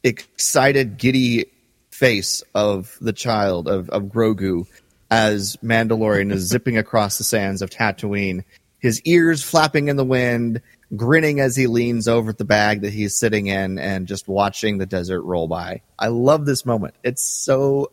excited, 0.03 0.99
giddy 0.99 1.47
face 1.91 2.43
of 2.55 2.97
the 3.01 3.13
child 3.13 3.69
of, 3.69 3.91
of 3.91 4.05
Grogu 4.05 4.67
as 5.11 5.57
Mandalorian 5.57 6.33
is 6.33 6.43
zipping 6.49 6.79
across 6.79 7.19
the 7.19 7.25
sands 7.25 7.63
of 7.63 7.71
Tatooine, 7.71 8.45
his 8.79 9.03
ears 9.03 9.43
flapping 9.43 9.89
in 9.89 9.97
the 9.97 10.05
wind, 10.05 10.63
grinning 10.97 11.41
as 11.41 11.57
he 11.57 11.67
leans 11.67 12.09
over 12.09 12.33
the 12.33 12.45
bag 12.45 12.83
that 12.83 12.93
he's 12.93 13.17
sitting 13.17 13.47
in 13.47 13.79
and 13.79 14.07
just 14.07 14.29
watching 14.29 14.79
the 14.79 14.87
desert 14.87 15.23
roll 15.23 15.49
by. 15.49 15.83
I 15.99 16.09
love 16.09 16.47
this 16.47 16.65
moment. 16.65 16.95
It's 17.05 17.23
so 17.23 17.93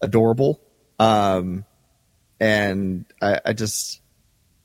adorable. 0.00 0.60
Um, 0.98 1.64
and 2.40 3.04
I, 3.20 3.40
I 3.44 3.52
just, 3.52 4.00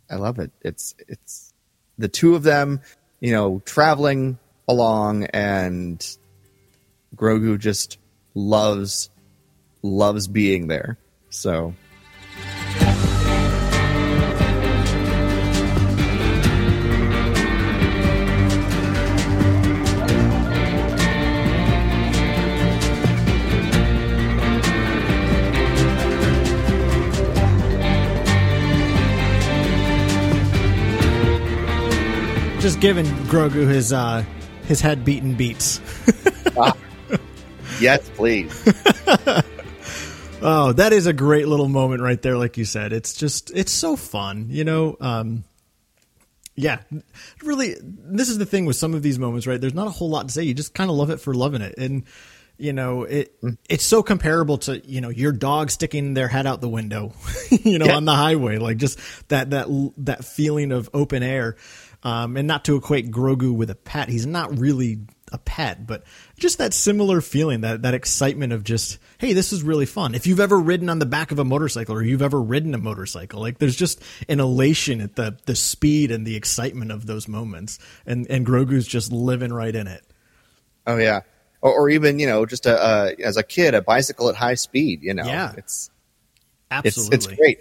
I 0.09 0.15
love 0.15 0.39
it. 0.39 0.51
It's, 0.61 0.95
it's 1.07 1.50
the 2.01 2.07
two 2.07 2.35
of 2.35 2.43
them, 2.43 2.81
you 3.19 3.31
know, 3.31 3.61
traveling 3.65 4.37
along 4.67 5.25
and 5.25 6.17
Grogu 7.15 7.59
just 7.59 7.97
loves, 8.33 9.09
loves 9.81 10.27
being 10.27 10.67
there. 10.67 10.97
So 11.29 11.73
just 32.61 32.79
giving 32.79 33.05
Grogu 33.25 33.67
his 33.67 33.91
uh, 33.91 34.23
his 34.65 34.81
head 34.81 35.03
beaten 35.03 35.33
beats. 35.33 35.81
ah, 36.55 36.77
yes, 37.79 38.07
please. 38.11 38.51
oh, 40.43 40.71
that 40.73 40.93
is 40.93 41.07
a 41.07 41.13
great 41.13 41.47
little 41.47 41.67
moment 41.67 42.03
right 42.03 42.21
there. 42.21 42.37
Like 42.37 42.57
you 42.57 42.65
said, 42.65 42.93
it's 42.93 43.15
just 43.15 43.51
it's 43.55 43.71
so 43.71 43.95
fun, 43.95 44.47
you 44.51 44.63
know. 44.63 44.95
Um, 45.01 45.43
yeah, 46.55 46.81
really. 47.41 47.75
This 47.81 48.29
is 48.29 48.37
the 48.37 48.45
thing 48.45 48.65
with 48.65 48.75
some 48.75 48.93
of 48.93 49.01
these 49.01 49.17
moments, 49.17 49.47
right? 49.47 49.59
There's 49.59 49.73
not 49.73 49.87
a 49.87 49.91
whole 49.91 50.11
lot 50.11 50.27
to 50.27 50.33
say. 50.33 50.43
You 50.43 50.53
just 50.53 50.75
kind 50.75 50.91
of 50.91 50.95
love 50.95 51.09
it 51.09 51.19
for 51.19 51.33
loving 51.33 51.63
it, 51.63 51.73
and 51.79 52.03
you 52.59 52.73
know 52.73 53.03
it 53.03 53.41
mm. 53.41 53.57
it's 53.69 53.83
so 53.83 54.03
comparable 54.03 54.59
to 54.59 54.77
you 54.87 55.01
know 55.01 55.09
your 55.09 55.31
dog 55.31 55.71
sticking 55.71 56.13
their 56.13 56.27
head 56.27 56.45
out 56.45 56.61
the 56.61 56.69
window 56.69 57.11
you 57.49 57.79
know 57.79 57.87
yeah. 57.87 57.95
on 57.95 58.05
the 58.05 58.13
highway 58.13 58.57
like 58.57 58.77
just 58.77 58.99
that 59.29 59.49
that 59.49 59.67
that 59.97 60.23
feeling 60.23 60.71
of 60.71 60.87
open 60.93 61.23
air 61.23 61.55
um, 62.03 62.37
and 62.37 62.47
not 62.47 62.65
to 62.65 62.75
equate 62.75 63.11
Grogu 63.11 63.53
with 63.55 63.69
a 63.69 63.75
pet, 63.75 64.09
he's 64.09 64.25
not 64.25 64.57
really 64.57 65.01
a 65.31 65.37
pet, 65.37 65.87
but 65.87 66.03
just 66.37 66.57
that 66.57 66.73
similar 66.73 67.21
feeling, 67.21 67.61
that 67.61 67.83
that 67.83 67.93
excitement 67.93 68.53
of 68.53 68.63
just, 68.63 68.99
hey, 69.17 69.33
this 69.33 69.53
is 69.53 69.63
really 69.63 69.85
fun. 69.85 70.13
If 70.13 70.27
you've 70.27 70.39
ever 70.39 70.59
ridden 70.59 70.89
on 70.89 70.99
the 70.99 71.05
back 71.05 71.31
of 71.31 71.39
a 71.39 71.45
motorcycle 71.45 71.95
or 71.95 72.03
you've 72.03 72.21
ever 72.21 72.41
ridden 72.41 72.73
a 72.73 72.77
motorcycle, 72.77 73.39
like 73.39 73.57
there's 73.59 73.75
just 73.75 74.01
an 74.27 74.39
elation 74.39 74.99
at 75.01 75.15
the 75.15 75.37
the 75.45 75.55
speed 75.55 76.11
and 76.11 76.27
the 76.27 76.35
excitement 76.35 76.91
of 76.91 77.05
those 77.05 77.27
moments, 77.27 77.79
and 78.05 78.29
and 78.29 78.45
Grogu's 78.45 78.87
just 78.87 79.11
living 79.11 79.53
right 79.53 79.75
in 79.75 79.87
it. 79.87 80.03
Oh 80.85 80.97
yeah, 80.97 81.21
or, 81.61 81.73
or 81.73 81.89
even 81.89 82.19
you 82.19 82.27
know 82.27 82.45
just 82.45 82.65
a 82.65 82.77
uh, 82.77 83.11
as 83.23 83.37
a 83.37 83.43
kid 83.43 83.73
a 83.73 83.81
bicycle 83.81 84.27
at 84.29 84.35
high 84.35 84.55
speed. 84.55 85.01
You 85.01 85.13
know, 85.13 85.25
yeah, 85.25 85.53
it's 85.55 85.89
absolutely 86.69 87.15
it's, 87.15 87.27
it's 87.27 87.35
great. 87.35 87.59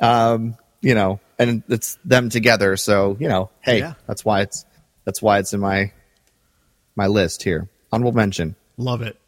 Um, 0.00 0.56
you 0.80 0.94
know, 0.94 1.20
and 1.38 1.62
it's 1.68 1.98
them 2.04 2.28
together. 2.28 2.76
So 2.76 3.16
you 3.20 3.28
know, 3.28 3.50
hey, 3.60 3.80
yeah. 3.80 3.94
that's 4.06 4.24
why 4.24 4.42
it's 4.42 4.64
that's 5.04 5.22
why 5.22 5.38
it's 5.38 5.52
in 5.52 5.60
my 5.60 5.92
my 6.96 7.06
list 7.06 7.42
here. 7.42 7.68
Honorable 7.92 8.12
mention. 8.12 8.56
Love 8.76 9.02
it. 9.02 9.18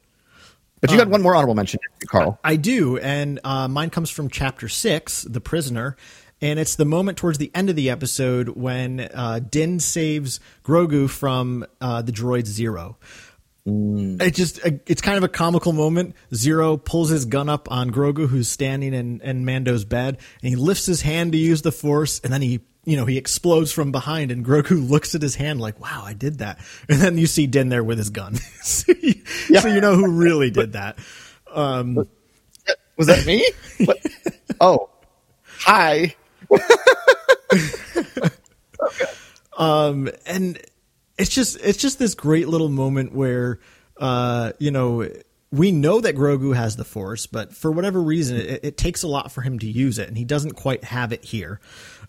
But 0.81 0.91
you 0.91 0.99
um, 0.99 1.05
got 1.05 1.11
one 1.11 1.23
more 1.23 1.35
honorable 1.35 1.55
mention, 1.55 1.81
Carl. 2.07 2.39
I 2.43 2.57
do, 2.57 2.97
and 2.99 3.39
uh, 3.45 3.69
mine 3.69 3.91
comes 3.91 4.11
from 4.11 4.31
chapter 4.31 4.69
six, 4.69 5.23
"The 5.23 5.41
Prisoner," 5.41 5.97
and 6.41 6.59
it's 6.59 6.77
the 6.77 6.85
moment 6.85 7.19
towards 7.19 7.39
the 7.39 7.51
end 7.55 7.69
of 7.69 7.77
the 7.77 7.91
episode 7.91 8.51
when 8.51 9.01
uh, 9.01 9.41
Din 9.41 9.79
saves 9.79 10.41
Grogu 10.65 11.09
from 11.09 11.67
uh, 11.81 12.03
the 12.03 12.13
droid 12.13 12.47
Zero. 12.47 12.97
Mm. 13.67 14.23
It 14.23 14.35
just 14.35 14.61
it's 14.65 15.03
kind 15.03 15.19
of 15.19 15.25
a 15.25 15.29
comical 15.29 15.73
moment. 15.73 16.15
Zero 16.35 16.77
pulls 16.77 17.11
his 17.11 17.27
gun 17.27 17.49
up 17.49 17.71
on 17.71 17.91
Grogu, 17.91 18.27
who's 18.27 18.49
standing 18.49 18.95
in, 18.95 19.21
in 19.21 19.45
Mando's 19.45 19.85
bed, 19.85 20.19
and 20.43 20.49
he 20.49 20.57
lifts 20.57 20.87
his 20.87 21.03
hand 21.03 21.33
to 21.33 21.39
use 21.39 21.63
the 21.63 21.73
Force, 21.73 22.21
and 22.25 22.33
then 22.33 22.41
he 22.41 22.61
you 22.85 22.97
know 22.97 23.05
he 23.05 23.19
explodes 23.19 23.71
from 23.73 23.93
behind, 23.93 24.31
and 24.31 24.45
Grogu 24.45 24.89
looks 24.91 25.15
at 25.15 25.23
his 25.23 25.35
hand 25.35 25.61
like, 25.61 25.79
"Wow, 25.79 26.03
I 26.05 26.15
did 26.15 26.39
that." 26.39 26.59
And 26.89 27.01
then 27.01 27.19
you 27.19 27.27
see 27.27 27.47
Din 27.47 27.69
there 27.69 27.85
with 27.85 27.99
his 27.99 28.11
gun, 28.11 28.35
so, 28.63 28.93
you, 29.01 29.15
yeah. 29.49 29.61
so, 29.61 29.69
you, 29.69 29.81
know 29.81 29.95
who 29.95 30.11
really 30.11 30.51
did 30.51 30.73
that. 30.73 30.99
Um, 31.53 32.09
was 32.97 33.07
that 33.09 33.27
me? 33.27 33.51
oh, 34.61 34.89
hi. 35.45 36.15
um, 39.59 40.09
and 40.27 40.59
it's 41.21 41.31
just 41.31 41.59
it's 41.63 41.79
just 41.79 41.99
this 41.99 42.15
great 42.15 42.49
little 42.49 42.69
moment 42.69 43.13
where 43.13 43.61
uh, 43.99 44.53
you 44.59 44.71
know 44.71 45.09
we 45.53 45.73
know 45.73 46.01
that 46.01 46.17
Grogu 46.17 46.55
has 46.55 46.77
the 46.77 46.85
Force, 46.85 47.27
but 47.27 47.55
for 47.55 47.71
whatever 47.71 48.01
reason, 48.01 48.37
it, 48.37 48.61
it, 48.63 48.77
takes 48.77 49.03
a 49.03 49.09
lot 49.09 49.33
for 49.33 49.43
him 49.43 49.59
to 49.59 49.67
use 49.67 49.99
it, 49.99 50.09
and 50.09 50.17
he 50.17 50.25
doesn't 50.25 50.53
quite 50.53 50.85
have 50.85 51.13
it 51.13 51.25
here. 51.25 51.61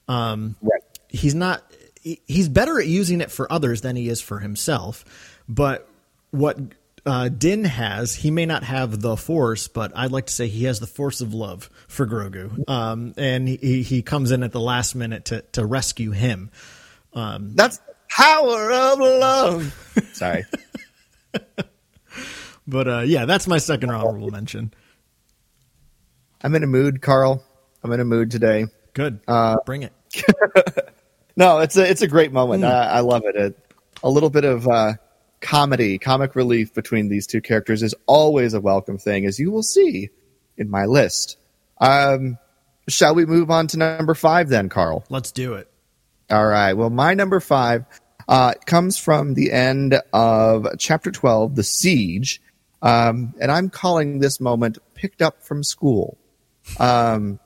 Um, 0.08 0.56
right. 0.62 0.82
He's 1.10 1.36
not. 1.36 1.64
He's 2.04 2.50
better 2.50 2.80
at 2.80 2.88
using 2.88 3.22
it 3.22 3.30
for 3.30 3.52
others 3.52 3.82
than 3.82 3.96
he 3.96 4.10
is 4.10 4.22
for 4.22 4.40
himself. 4.40 5.06
But 5.48 5.88
what 6.32 6.58
uh, 7.06 7.30
Din 7.30 7.64
has, 7.64 8.16
he 8.16 8.32
may 8.32 8.46
not 8.46 8.64
have 8.64 9.02
the 9.02 9.16
Force, 9.16 9.68
but 9.68 9.92
I'd 9.96 10.12
like 10.12 10.28
to 10.28 10.34
say 10.34 10.48
he 10.48 10.64
has 10.66 10.80
the 10.80 10.88
Force 10.88 11.22
of 11.22 11.34
love 11.34 11.70
for 11.88 12.08
Grogu, 12.08 12.68
um, 12.70 13.14
and 13.18 13.48
he 13.48 13.84
he 13.84 14.02
comes 14.02 14.32
in 14.32 14.44
at 14.44 14.52
the 14.52 14.60
last 14.60 14.96
minute 14.96 15.26
to 15.26 15.42
to 15.54 15.66
rescue 15.66 16.12
him. 16.12 16.50
Um, 17.14 17.54
That's 17.56 17.80
power 18.12 18.72
of 18.72 19.00
love. 19.00 19.94
Sorry. 20.14 20.46
but 22.68 22.88
uh, 22.88 23.00
yeah, 23.00 23.26
that's 23.26 23.48
my 23.48 23.58
second 23.58 23.90
honorable 23.90 24.30
mention. 24.30 24.74
I'm 26.44 26.54
in 26.56 26.64
a 26.64 26.68
mood, 26.68 27.02
Carl. 27.02 27.44
I'm 27.84 27.92
in 27.92 28.00
a 28.00 28.06
mood 28.06 28.32
today. 28.32 28.66
Good. 28.94 29.22
Uh, 29.28 29.58
Bring 29.66 29.84
it. 29.84 29.94
no, 31.36 31.60
it's 31.60 31.78
a 31.78 31.90
it's 31.90 32.02
a 32.02 32.08
great 32.08 32.32
moment. 32.32 32.64
Mm. 32.64 32.72
I, 32.72 32.84
I, 32.86 33.00
love 33.00 33.24
it. 33.26 33.36
A, 33.36 33.54
a 34.04 34.10
little 34.10 34.30
bit 34.30 34.44
of 34.44 34.68
uh, 34.68 34.94
comedy, 35.40 35.98
comic 35.98 36.36
relief 36.36 36.74
between 36.74 37.08
these 37.08 37.26
two 37.28 37.42
characters 37.42 37.84
is 37.84 37.96
always 38.08 38.54
a 38.54 38.60
welcome 38.60 38.98
thing, 38.98 39.26
as 39.26 39.40
you 39.40 39.52
will 39.52 39.64
see 39.64 40.10
in 40.58 40.70
my 40.70 40.86
list. 40.86 41.38
Um, 41.80 42.38
shall 42.88 43.16
we 43.16 43.26
move 43.26 43.50
on 43.50 43.68
to 43.68 43.78
number 43.78 44.14
five 44.14 44.50
then, 44.50 44.68
Carl? 44.68 45.06
Let's 45.10 45.32
do 45.32 45.54
it. 45.54 45.72
All 46.30 46.46
right. 46.46 46.74
Well, 46.74 46.90
my 46.90 47.14
number 47.14 47.40
five 47.40 47.86
uh, 48.32 48.54
it 48.56 48.66
comes 48.66 48.98
from 48.98 49.34
the 49.34 49.52
end 49.52 50.00
of 50.14 50.66
chapter 50.80 51.12
12, 51.12 51.54
The 51.54 51.64
Siege. 51.64 52.42
Um, 52.82 53.34
and 53.42 53.52
I'm 53.52 53.70
calling 53.70 54.20
this 54.20 54.40
moment 54.40 54.78
picked 54.96 55.22
up 55.22 55.44
from 55.44 55.66
school. 55.66 56.18
Um, 56.80 57.42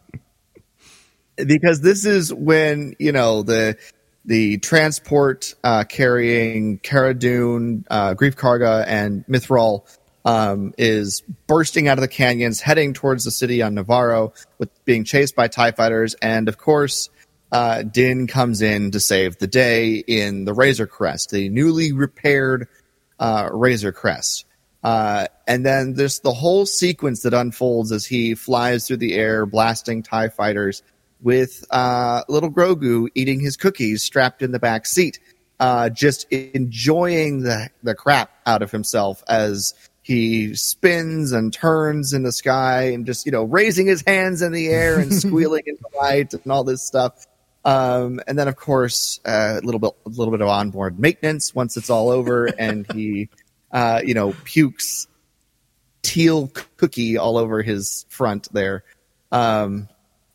because 1.38 1.82
this 1.82 2.06
is 2.06 2.32
when, 2.32 2.96
you 3.00 3.12
know, 3.12 3.42
the, 3.42 3.78
the 4.26 4.60
transport 4.60 5.56
uh, 5.64 5.86
carrying 5.86 6.78
Cara 6.78 7.16
Dune, 7.16 7.84
uh, 7.90 8.14
Greef 8.14 8.36
Karga, 8.36 8.86
and 8.88 9.26
Mythrol 9.26 9.92
um, 10.24 10.72
is 10.78 11.24
bursting 11.48 11.88
out 11.88 11.98
of 11.98 12.04
the 12.04 12.08
canyons, 12.08 12.62
heading 12.62 12.94
towards 12.94 13.24
the 13.24 13.32
city 13.32 13.64
on 13.64 13.74
Navarro, 13.74 14.34
with 14.60 14.70
being 14.86 15.04
chased 15.04 15.36
by 15.36 15.48
Tie 15.48 15.72
fighters, 15.72 16.14
and 16.22 16.48
of 16.48 16.60
course, 16.60 17.10
uh, 17.56 17.84
Din 17.84 18.28
comes 18.28 18.62
in 18.62 18.92
to 18.92 19.00
save 19.00 19.38
the 19.38 19.48
day 19.48 19.96
in 19.96 20.44
the 20.44 20.54
Razor 20.54 20.88
Crest, 20.88 21.30
the 21.30 21.48
newly 21.48 21.94
repaired 21.94 22.68
uh, 23.18 23.48
Razor 23.50 23.94
Crest. 23.94 24.44
Uh, 24.84 25.28
and 25.48 25.66
then 25.66 25.94
there's 25.94 26.20
the 26.20 26.34
whole 26.34 26.66
sequence 26.66 27.22
that 27.22 27.34
unfolds 27.34 27.94
as 27.94 28.06
he 28.06 28.36
flies 28.36 28.86
through 28.86 28.98
the 28.98 29.14
air, 29.14 29.46
blasting 29.46 30.04
TIE 30.04 30.28
fighters 30.28 30.84
with 31.22 31.64
uh, 31.72 32.24
little 32.28 32.52
Grogu 32.52 33.08
eating 33.16 33.40
his 33.40 33.56
cookies 33.56 34.04
strapped 34.04 34.42
in 34.42 34.52
the 34.52 34.60
back 34.60 34.86
seat, 34.86 35.22
uh, 35.62 35.88
just 35.88 36.30
enjoying 36.34 37.44
the, 37.44 37.70
the 37.84 37.96
crap 37.96 38.32
out 38.46 38.64
of 38.64 38.72
himself 38.72 39.24
as 39.30 39.74
he 40.02 40.54
spins 40.56 41.32
and 41.32 41.54
turns 41.54 42.12
in 42.12 42.24
the 42.24 42.34
sky 42.34 42.92
and 42.92 43.06
just, 43.06 43.26
you 43.26 43.32
know, 43.32 43.46
raising 43.46 43.88
his 43.88 44.04
hands 44.06 44.42
in 44.42 44.52
the 44.52 44.68
air 44.68 45.00
and 45.00 45.14
squealing 45.22 45.64
in 45.66 45.78
the 45.80 45.98
light 45.98 46.34
and 46.34 46.52
all 46.52 46.66
this 46.66 46.86
stuff. 46.86 47.26
Um, 47.66 48.22
and 48.28 48.38
then, 48.38 48.48
of 48.48 48.56
course, 48.56 49.20
uh, 49.26 49.60
a 49.62 49.66
little 49.66 49.80
bit, 49.80 49.92
a 50.06 50.10
little 50.10 50.32
bit 50.32 50.42
of 50.42 50.48
onboard 50.48 51.00
maintenance 51.00 51.54
once 51.54 51.76
it's 51.76 51.90
all 51.90 52.10
over, 52.10 52.46
and 52.60 52.90
he, 52.94 53.30
uh, 53.72 54.02
you 54.06 54.14
know, 54.14 54.34
pukes 54.46 55.08
teal 56.04 56.52
cookie 56.78 57.18
all 57.18 57.38
over 57.38 57.62
his 57.64 58.06
front 58.10 58.48
there. 58.54 58.84
Um, 59.32 59.90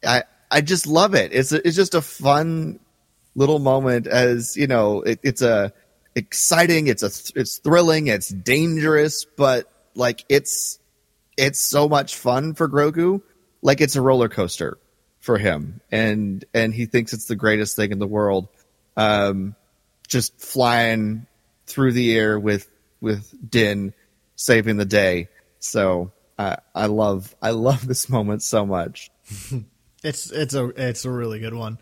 I 0.04 0.24
I 0.50 0.60
just 0.60 0.86
love 0.86 1.14
it. 1.14 1.32
It's 1.32 1.52
a, 1.52 1.66
it's 1.66 1.76
just 1.76 1.94
a 1.94 2.02
fun 2.02 2.80
little 3.34 3.58
moment 3.58 4.06
as 4.06 4.56
you 4.56 4.66
know 4.66 5.02
it, 5.02 5.20
it's 5.22 5.42
a 5.42 5.72
exciting 6.16 6.88
it's 6.88 7.02
a 7.02 7.38
it's 7.38 7.58
thrilling 7.58 8.08
it's 8.08 8.28
dangerous 8.28 9.24
but 9.36 9.70
like 9.94 10.24
it's 10.28 10.80
it's 11.36 11.60
so 11.60 11.88
much 11.88 12.16
fun 12.16 12.54
for 12.54 12.68
Grogu 12.68 13.22
like 13.62 13.80
it's 13.80 13.94
a 13.94 14.00
roller 14.00 14.28
coaster 14.28 14.78
for 15.20 15.38
him. 15.38 15.80
And 15.90 16.44
and 16.52 16.74
he 16.74 16.86
thinks 16.86 17.12
it's 17.12 17.26
the 17.26 17.36
greatest 17.36 17.76
thing 17.76 17.92
in 17.92 17.98
the 17.98 18.06
world. 18.06 18.48
Um 18.96 19.54
just 20.08 20.40
flying 20.40 21.26
through 21.66 21.92
the 21.92 22.16
air 22.16 22.38
with 22.38 22.68
with 23.00 23.32
Din 23.48 23.94
saving 24.36 24.76
the 24.76 24.84
day. 24.84 25.28
So 25.58 26.12
uh, 26.38 26.56
I 26.74 26.86
love 26.86 27.34
I 27.40 27.50
love 27.50 27.86
this 27.86 28.08
moment 28.08 28.42
so 28.42 28.66
much. 28.66 29.10
It's 30.02 30.30
it's 30.30 30.54
a 30.54 30.68
it's 30.68 31.04
a 31.04 31.10
really 31.10 31.40
good 31.40 31.52
one. 31.52 31.76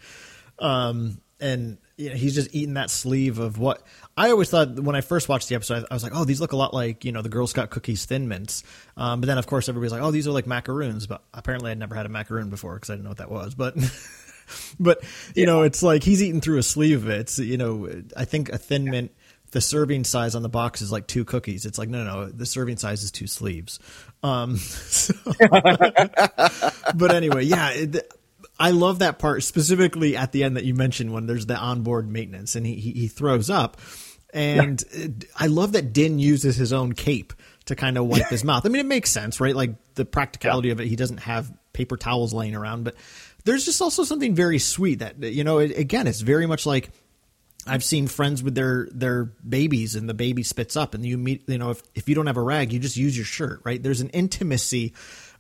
Um 0.59 1.21
and 1.39 1.79
you 1.99 2.11
know, 2.11 2.15
he's 2.15 2.35
just 2.35 2.55
eating 2.55 2.75
that 2.75 2.91
sleeve 2.91 3.41
of 3.41 3.59
what 3.59 3.83
I 4.17 4.31
always 4.31 4.49
thought 4.49 4.79
when 4.79 4.95
I 4.95 5.01
first 5.01 5.29
watched 5.29 5.49
the 5.49 5.57
episode. 5.57 5.85
I 5.91 5.95
was 5.95 6.05
like, 6.05 6.13
oh, 6.15 6.25
these 6.25 6.41
look 6.41 6.53
a 6.53 6.57
lot 6.57 6.73
like 6.73 7.05
you 7.05 7.11
know 7.13 7.23
the 7.23 7.29
Girl 7.29 7.47
Scout 7.47 7.71
cookies 7.71 8.07
Thin 8.07 8.29
Mints. 8.29 8.63
Um, 8.97 9.21
but 9.21 9.27
then 9.27 9.37
of 9.37 9.47
course 9.47 9.69
everybody's 9.69 9.93
like, 9.93 10.01
oh, 10.01 10.13
these 10.13 10.27
are 10.29 10.31
like 10.31 10.47
macaroons. 10.47 11.09
But 11.09 11.23
apparently 11.35 11.73
I'd 11.73 11.79
never 11.79 11.97
had 11.97 12.07
a 12.07 12.09
macaroon 12.09 12.51
before 12.51 12.75
because 12.75 12.91
I 12.91 12.95
didn't 12.95 13.05
know 13.05 13.11
what 13.11 13.19
that 13.19 13.31
was. 13.31 13.57
But 13.57 13.75
but 14.81 15.03
you 15.35 15.43
yeah. 15.43 15.47
know, 15.47 15.63
it's 15.63 15.83
like 15.83 16.05
he's 16.05 16.23
eating 16.23 16.41
through 16.41 16.59
a 16.59 16.63
sleeve 16.63 17.03
of 17.03 17.11
it. 17.11 17.21
It's 17.21 17.39
you 17.41 17.57
know, 17.57 17.91
I 18.17 18.25
think 18.25 18.49
a 18.51 18.59
Thin 18.59 18.85
Mint. 18.85 19.13
The 19.51 19.63
serving 19.63 20.05
size 20.05 20.35
on 20.35 20.43
the 20.43 20.51
box 20.51 20.83
is 20.83 20.93
like 20.93 21.07
two 21.07 21.25
cookies. 21.25 21.65
It's 21.65 21.79
like 21.79 21.89
no, 21.89 22.05
no, 22.05 22.15
no. 22.15 22.27
The 22.27 22.45
serving 22.45 22.77
size 22.77 23.03
is 23.03 23.11
two 23.11 23.27
sleeves. 23.27 23.81
Um, 24.23 24.57
so, 24.59 25.15
but 26.95 27.15
anyway, 27.15 27.45
yeah. 27.45 27.71
It, 27.71 28.13
I 28.59 28.71
love 28.71 29.01
that 29.01 29.19
part 29.19 29.43
specifically 29.43 30.17
at 30.17 30.33
the 30.33 30.45
end 30.45 30.57
that 30.57 30.65
you 30.65 30.75
mentioned 30.75 31.13
when 31.13 31.27
there's 31.27 31.47
the 31.47 31.57
onboard 31.57 32.11
maintenance 32.11 32.57
and 32.57 32.67
he 32.67 32.75
he, 32.75 32.93
he 32.93 33.09
throws 33.09 33.51
up, 33.51 33.81
and 34.33 34.83
yeah. 34.97 35.07
I 35.37 35.47
love 35.47 35.73
that 35.73 35.93
Din 35.93 36.19
uses 36.19 36.57
his 36.57 36.73
own 36.73 36.93
cape 36.93 37.33
to 37.67 37.77
kind 37.77 37.97
of 37.99 38.07
wipe 38.07 38.29
his 38.29 38.45
mouth. 38.45 38.67
I 38.67 38.69
mean, 38.69 38.81
it 38.81 38.87
makes 38.87 39.11
sense, 39.11 39.41
right? 39.41 39.55
Like 39.55 39.95
the 39.95 40.05
practicality 40.05 40.69
yeah. 40.69 40.73
of 40.73 40.81
it. 40.81 40.89
He 40.89 40.97
doesn't 40.97 41.19
have 41.19 41.53
paper 41.73 41.97
towels 41.97 42.35
laying 42.35 42.55
around, 42.55 42.85
but 42.85 42.95
there's 43.45 43.65
just 43.65 43.81
also 43.81 44.05
something 44.05 44.35
very 44.35 44.59
sweet 44.59 45.01
that 45.01 45.23
you 45.23 45.45
know. 45.45 45.59
It, 45.59 45.77
again, 45.79 46.07
it's 46.07 46.21
very 46.21 46.47
much 46.47 46.67
like 46.67 46.91
I've 47.69 47.85
seen 47.85 48.07
friends 48.09 48.43
with 48.43 48.55
their 48.55 48.89
their 48.93 49.25
babies 49.25 49.95
and 49.95 50.09
the 50.09 50.15
baby 50.15 50.43
spits 50.43 50.77
up 50.77 50.95
and 50.95 51.05
you 51.05 51.19
meet 51.19 51.49
you 51.49 51.59
know 51.59 51.71
if 51.71 51.83
if 51.95 52.09
you 52.09 52.15
don't 52.15 52.27
have 52.27 52.37
a 52.37 52.43
rag 52.43 52.73
you 52.73 52.79
just 52.79 52.97
use 52.97 53.17
your 53.17 53.27
shirt 53.27 53.61
right 53.65 53.83
there's 53.83 54.01
an 54.01 54.09
intimacy 54.11 54.95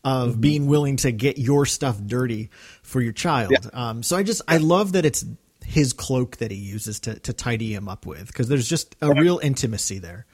of 0.04 0.32
mm-hmm. 0.32 0.40
being 0.40 0.66
willing 0.66 0.96
to 0.96 1.10
get 1.10 1.38
your 1.38 1.66
stuff 1.66 1.98
dirty 2.00 2.50
for 2.88 3.02
your 3.02 3.12
child. 3.12 3.52
Yeah. 3.52 3.70
Um, 3.72 4.02
so 4.02 4.16
I 4.16 4.22
just 4.22 4.42
I 4.48 4.56
love 4.56 4.92
that 4.92 5.04
it's 5.04 5.24
his 5.64 5.92
cloak 5.92 6.38
that 6.38 6.50
he 6.50 6.56
uses 6.56 7.00
to 7.00 7.18
to 7.20 7.32
tidy 7.32 7.74
him 7.74 7.88
up 7.88 8.06
with 8.06 8.26
because 8.26 8.48
there's 8.48 8.68
just 8.68 8.96
a 9.00 9.12
real 9.12 9.38
intimacy 9.42 9.98
there. 9.98 10.26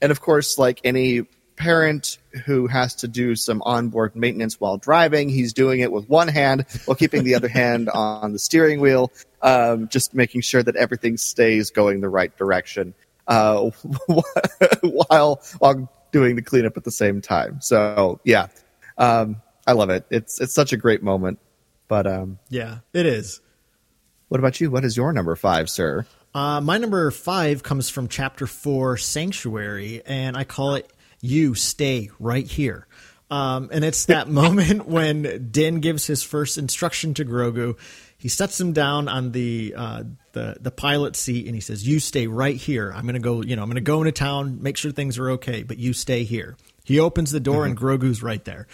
And 0.00 0.10
of 0.10 0.20
course, 0.20 0.58
like 0.58 0.80
any 0.82 1.26
parent 1.56 2.18
who 2.46 2.66
has 2.66 2.96
to 2.96 3.08
do 3.08 3.36
some 3.36 3.62
onboard 3.64 4.16
maintenance 4.16 4.58
while 4.58 4.78
driving, 4.78 5.28
he's 5.28 5.52
doing 5.52 5.80
it 5.80 5.92
with 5.92 6.08
one 6.08 6.26
hand 6.26 6.64
while 6.86 6.96
keeping 6.96 7.22
the 7.22 7.34
other 7.34 7.48
hand 7.60 7.88
on 7.90 8.32
the 8.32 8.38
steering 8.38 8.80
wheel, 8.80 9.12
um, 9.42 9.88
just 9.88 10.14
making 10.14 10.40
sure 10.40 10.62
that 10.62 10.76
everything 10.76 11.16
stays 11.16 11.70
going 11.70 12.00
the 12.00 12.08
right 12.08 12.36
direction 12.36 12.94
uh, 13.28 13.70
while 14.82 15.42
while 15.58 15.92
doing 16.12 16.36
the 16.36 16.42
cleanup 16.42 16.78
at 16.78 16.84
the 16.84 16.90
same 16.90 17.20
time. 17.20 17.60
So 17.60 18.20
yeah, 18.24 18.48
um, 18.96 19.42
I 19.66 19.72
love 19.72 19.90
it. 19.90 20.06
It's 20.10 20.40
it's 20.40 20.54
such 20.54 20.72
a 20.72 20.78
great 20.78 21.02
moment. 21.02 21.38
But 21.88 22.06
um, 22.06 22.38
yeah, 22.48 22.78
it 22.92 23.06
is. 23.06 23.40
What 24.28 24.40
about 24.40 24.60
you? 24.60 24.70
What 24.70 24.84
is 24.84 24.96
your 24.96 25.12
number 25.12 25.36
five, 25.36 25.68
sir? 25.68 26.06
Uh, 26.34 26.60
my 26.60 26.78
number 26.78 27.10
five 27.10 27.62
comes 27.62 27.88
from 27.88 28.08
chapter 28.08 28.46
four, 28.46 28.96
Sanctuary, 28.96 30.02
and 30.04 30.36
I 30.36 30.44
call 30.44 30.74
it 30.74 30.90
"You 31.20 31.54
Stay 31.54 32.10
Right 32.18 32.46
Here." 32.46 32.86
Um, 33.30 33.68
and 33.72 33.84
it's 33.84 34.04
that 34.06 34.28
moment 34.28 34.86
when 34.86 35.48
Din 35.50 35.80
gives 35.80 36.06
his 36.06 36.22
first 36.22 36.58
instruction 36.58 37.14
to 37.14 37.24
Grogu. 37.24 37.76
He 38.16 38.28
sets 38.30 38.58
him 38.58 38.72
down 38.72 39.08
on 39.08 39.32
the 39.32 39.74
uh, 39.76 40.04
the 40.32 40.56
the 40.58 40.70
pilot 40.70 41.14
seat 41.14 41.46
and 41.46 41.54
he 41.54 41.60
says, 41.60 41.86
"You 41.86 42.00
stay 42.00 42.26
right 42.26 42.56
here. 42.56 42.90
I'm 42.94 43.04
gonna 43.06 43.18
go. 43.18 43.42
You 43.42 43.54
know, 43.54 43.62
I'm 43.62 43.68
gonna 43.68 43.82
go 43.82 44.00
into 44.00 44.12
town, 44.12 44.62
make 44.62 44.76
sure 44.76 44.90
things 44.90 45.18
are 45.18 45.32
okay, 45.32 45.62
but 45.62 45.78
you 45.78 45.92
stay 45.92 46.24
here." 46.24 46.56
He 46.84 47.00
opens 47.00 47.30
the 47.30 47.40
door 47.40 47.66
mm-hmm. 47.66 47.70
and 47.70 47.78
Grogu's 47.78 48.22
right 48.22 48.44
there. 48.44 48.66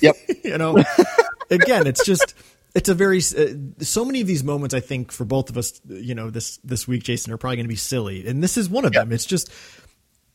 Yep. 0.00 0.16
you 0.44 0.58
know, 0.58 0.82
again, 1.50 1.86
it's 1.86 2.04
just 2.04 2.34
it's 2.74 2.88
a 2.88 2.94
very 2.94 3.18
uh, 3.18 3.84
so 3.84 4.04
many 4.04 4.20
of 4.20 4.26
these 4.26 4.42
moments 4.42 4.74
I 4.74 4.80
think 4.80 5.12
for 5.12 5.24
both 5.24 5.50
of 5.50 5.56
us, 5.56 5.80
you 5.86 6.14
know, 6.14 6.30
this 6.30 6.58
this 6.58 6.88
week 6.88 7.02
Jason 7.02 7.32
are 7.32 7.36
probably 7.36 7.56
going 7.56 7.66
to 7.66 7.68
be 7.68 7.76
silly. 7.76 8.26
And 8.26 8.42
this 8.42 8.56
is 8.56 8.68
one 8.68 8.84
of 8.84 8.94
yep. 8.94 9.04
them. 9.04 9.12
It's 9.12 9.26
just 9.26 9.50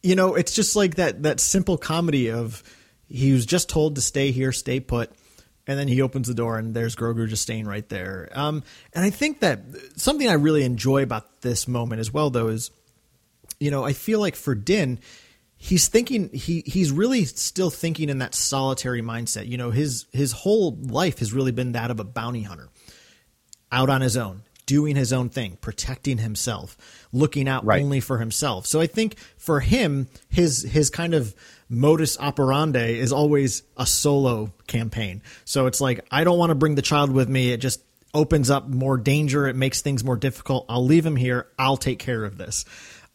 you 0.02 0.16
know, 0.16 0.36
it's 0.36 0.54
just 0.54 0.76
like 0.76 0.96
that 0.96 1.24
that 1.24 1.40
simple 1.40 1.78
comedy 1.78 2.32
of 2.32 2.64
he 3.08 3.34
was 3.34 3.46
just 3.46 3.70
told 3.70 3.96
to 3.96 4.02
stay 4.02 4.32
here, 4.32 4.52
stay 4.52 4.80
put. 4.80 5.12
And 5.68 5.78
then 5.78 5.88
he 5.88 6.02
opens 6.02 6.28
the 6.28 6.34
door 6.34 6.58
and 6.58 6.74
there's 6.74 6.96
Grogu 6.96 7.28
just 7.28 7.44
staying 7.44 7.66
right 7.66 7.88
there. 7.90 8.30
Um, 8.32 8.64
and 8.94 9.06
I 9.06 9.12
think 9.12 9.42
that 9.42 9.60
something 9.98 10.28
I 10.28 10.34
really 10.34 10.64
enjoy 10.64 11.04
about 11.04 11.42
this 11.42 11.68
moment 11.68 12.00
as 12.00 12.12
well, 12.12 12.32
though, 12.32 12.48
is, 12.48 12.72
you 13.60 13.70
know, 13.70 13.86
I 13.86 13.94
feel 13.94 14.20
like 14.20 14.36
for 14.36 14.56
Din, 14.56 15.00
he's 15.60 15.90
thinking 15.90 16.30
he 16.30 16.64
he's 16.66 16.92
really 16.92 17.26
still 17.26 17.70
thinking 17.70 18.10
in 18.10 18.20
that 18.20 18.34
solitary 18.34 19.04
mindset. 19.04 19.48
You 19.48 19.58
know, 19.58 19.70
his 19.70 20.06
his 20.12 20.32
whole 20.32 20.76
life 20.82 21.20
has 21.20 21.34
really 21.34 21.52
been 21.52 21.74
that 21.74 21.92
of 21.92 22.00
a 22.00 22.04
bounty 22.04 22.42
hunter, 22.42 22.70
out 23.72 23.90
on 23.90 24.02
his 24.02 24.18
own, 24.18 24.42
doing 24.66 24.96
his 24.96 25.14
own 25.14 25.30
thing, 25.30 25.58
protecting 25.62 26.18
himself, 26.18 26.78
looking 27.12 27.48
out 27.48 27.66
right. 27.66 27.84
only 27.84 28.00
for 28.00 28.18
himself. 28.18 28.66
So 28.66 28.80
I 28.80 28.88
think 28.88 29.20
for 29.38 29.60
him, 29.60 30.08
his 30.30 30.64
his 30.64 30.90
kind 30.90 31.14
of 31.14 31.36
modus 31.68 32.18
operandi 32.18 32.98
is 32.98 33.12
always 33.12 33.62
a 33.78 33.86
solo 33.86 34.52
campaign. 34.66 35.22
So 35.44 35.68
it's 35.68 35.82
like 35.82 36.06
I 36.10 36.24
don't 36.24 36.40
want 36.40 36.52
to 36.52 36.56
bring 36.56 36.76
the 36.76 36.82
child 36.82 37.12
with 37.12 37.30
me. 37.30 37.52
It 37.52 37.58
just 37.58 37.82
opens 38.14 38.50
up 38.50 38.68
more 38.68 38.98
danger. 38.98 39.48
It 39.48 39.56
makes 39.56 39.82
things 39.82 40.04
more 40.04 40.18
difficult. 40.18 40.66
I'll 40.70 40.86
leave 40.86 41.06
him 41.06 41.16
here. 41.16 41.48
I'll 41.60 41.78
take 41.78 42.00
care 42.00 42.24
of 42.24 42.38
this. 42.38 42.66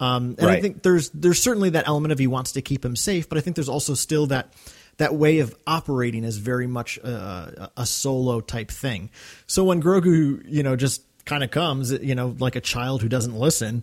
Um, 0.00 0.36
and 0.38 0.42
right. 0.42 0.58
I 0.58 0.60
think 0.60 0.82
there's 0.82 1.10
there's 1.10 1.40
certainly 1.40 1.70
that 1.70 1.86
element 1.86 2.12
of 2.12 2.18
he 2.18 2.26
wants 2.26 2.52
to 2.52 2.62
keep 2.62 2.84
him 2.84 2.96
safe, 2.96 3.28
but 3.28 3.38
I 3.38 3.40
think 3.40 3.56
there's 3.56 3.68
also 3.68 3.94
still 3.94 4.26
that 4.26 4.52
that 4.96 5.14
way 5.14 5.40
of 5.40 5.54
operating 5.66 6.24
is 6.24 6.38
very 6.38 6.66
much 6.66 6.98
a, 6.98 7.70
a 7.76 7.86
solo 7.86 8.40
type 8.40 8.70
thing. 8.70 9.10
So 9.46 9.64
when 9.64 9.82
Grogu, 9.82 10.42
you 10.46 10.62
know, 10.62 10.76
just 10.76 11.02
kind 11.24 11.42
of 11.42 11.50
comes, 11.50 11.92
you 11.92 12.14
know, 12.14 12.36
like 12.38 12.56
a 12.56 12.60
child 12.60 13.02
who 13.02 13.08
doesn't 13.08 13.34
listen, 13.34 13.82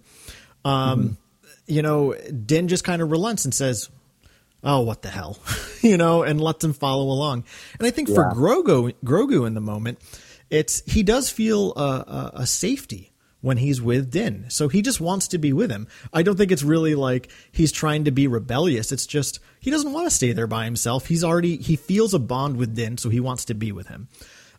um, 0.64 1.00
mm-hmm. 1.00 1.14
you 1.68 1.82
know, 1.82 2.14
Din 2.14 2.68
just 2.68 2.84
kind 2.84 3.02
of 3.02 3.12
relents 3.12 3.46
and 3.46 3.54
says, 3.54 3.90
"Oh, 4.64 4.82
what 4.82 5.02
the 5.02 5.10
hell," 5.10 5.38
you 5.82 5.98
know, 5.98 6.24
and 6.24 6.40
lets 6.42 6.64
him 6.64 6.74
follow 6.74 7.06
along. 7.06 7.46
And 7.80 7.88
I 7.88 7.92
think 7.92 8.10
yeah. 8.10 8.16
for 8.16 8.26
Grogu, 8.32 8.94
Grogu 9.04 9.48
in 9.48 9.54
the 9.54 9.62
moment, 9.62 10.00
it's 10.50 10.84
he 10.92 11.04
does 11.04 11.30
feel 11.30 11.74
a, 11.76 11.82
a, 11.82 12.32
a 12.36 12.46
safety 12.46 13.11
when 13.42 13.58
he's 13.58 13.82
with 13.82 14.12
Din. 14.12 14.46
So 14.50 14.68
he 14.68 14.82
just 14.82 15.02
wants 15.02 15.28
to 15.30 15.38
be 15.38 15.52
with 15.52 15.72
him. 15.72 15.88
I 16.14 16.24
don't 16.24 16.38
think 16.38 16.52
it's 16.52 16.64
really 16.64 16.96
like 16.96 17.30
he's 17.52 17.72
trying 17.72 18.06
to 18.06 18.12
be 18.12 18.28
rebellious. 18.28 18.92
It's 18.92 19.08
just 19.08 19.40
he 19.60 19.72
doesn't 19.72 19.92
want 19.92 20.08
to 20.08 20.16
stay 20.16 20.32
there 20.32 20.48
by 20.48 20.66
himself. 20.66 21.08
He's 21.08 21.24
already 21.24 21.58
he 21.58 21.76
feels 21.76 22.14
a 22.14 22.20
bond 22.20 22.58
with 22.58 22.76
Din, 22.76 22.98
so 22.98 23.10
he 23.10 23.20
wants 23.20 23.46
to 23.46 23.54
be 23.54 23.72
with 23.72 23.88
him. 23.88 24.08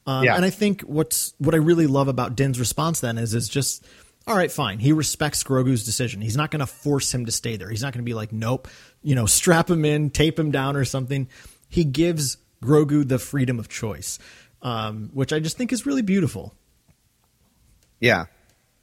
Um, 0.06 0.24
yeah. 0.24 0.34
And 0.36 0.44
I 0.44 0.50
think 0.50 0.82
what's 0.82 1.34
what 1.38 1.54
I 1.54 1.58
really 1.58 1.86
love 1.86 2.08
about 2.08 2.36
Din's 2.36 2.58
response 2.58 3.00
then 3.00 3.18
is 3.18 3.34
is 3.34 3.48
just 3.48 3.86
all 4.26 4.36
right, 4.36 4.52
fine. 4.52 4.78
He 4.78 4.92
respects 4.92 5.42
Grogu's 5.42 5.84
decision. 5.84 6.20
He's 6.20 6.36
not 6.36 6.50
going 6.52 6.60
to 6.60 6.66
force 6.66 7.12
him 7.12 7.26
to 7.26 7.32
stay 7.32 7.56
there. 7.56 7.68
He's 7.68 7.82
not 7.82 7.92
going 7.92 8.04
to 8.04 8.08
be 8.08 8.14
like, 8.14 8.32
nope, 8.32 8.68
you 9.02 9.16
know, 9.16 9.26
strap 9.26 9.68
him 9.68 9.84
in, 9.84 10.10
tape 10.10 10.38
him 10.38 10.52
down 10.52 10.76
or 10.76 10.84
something. 10.84 11.28
He 11.68 11.84
gives 11.84 12.36
Grogu 12.62 13.06
the 13.06 13.18
freedom 13.18 13.58
of 13.58 13.68
choice, 13.68 14.20
um, 14.62 15.10
which 15.12 15.32
I 15.32 15.40
just 15.40 15.56
think 15.56 15.72
is 15.72 15.86
really 15.86 16.02
beautiful. 16.02 16.54
Yeah, 17.98 18.26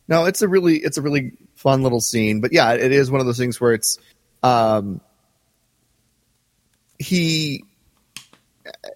no, 0.09 0.25
it's 0.25 0.41
a 0.41 0.47
really 0.47 0.77
it's 0.77 0.97
a 0.97 1.01
really 1.01 1.31
fun 1.55 1.83
little 1.83 2.01
scene. 2.01 2.41
But 2.41 2.51
yeah, 2.51 2.73
it 2.73 2.91
is 2.91 3.11
one 3.11 3.21
of 3.21 3.27
those 3.27 3.37
things 3.37 3.61
where 3.61 3.73
it's 3.73 3.99
um 4.41 4.99
he 6.97 7.63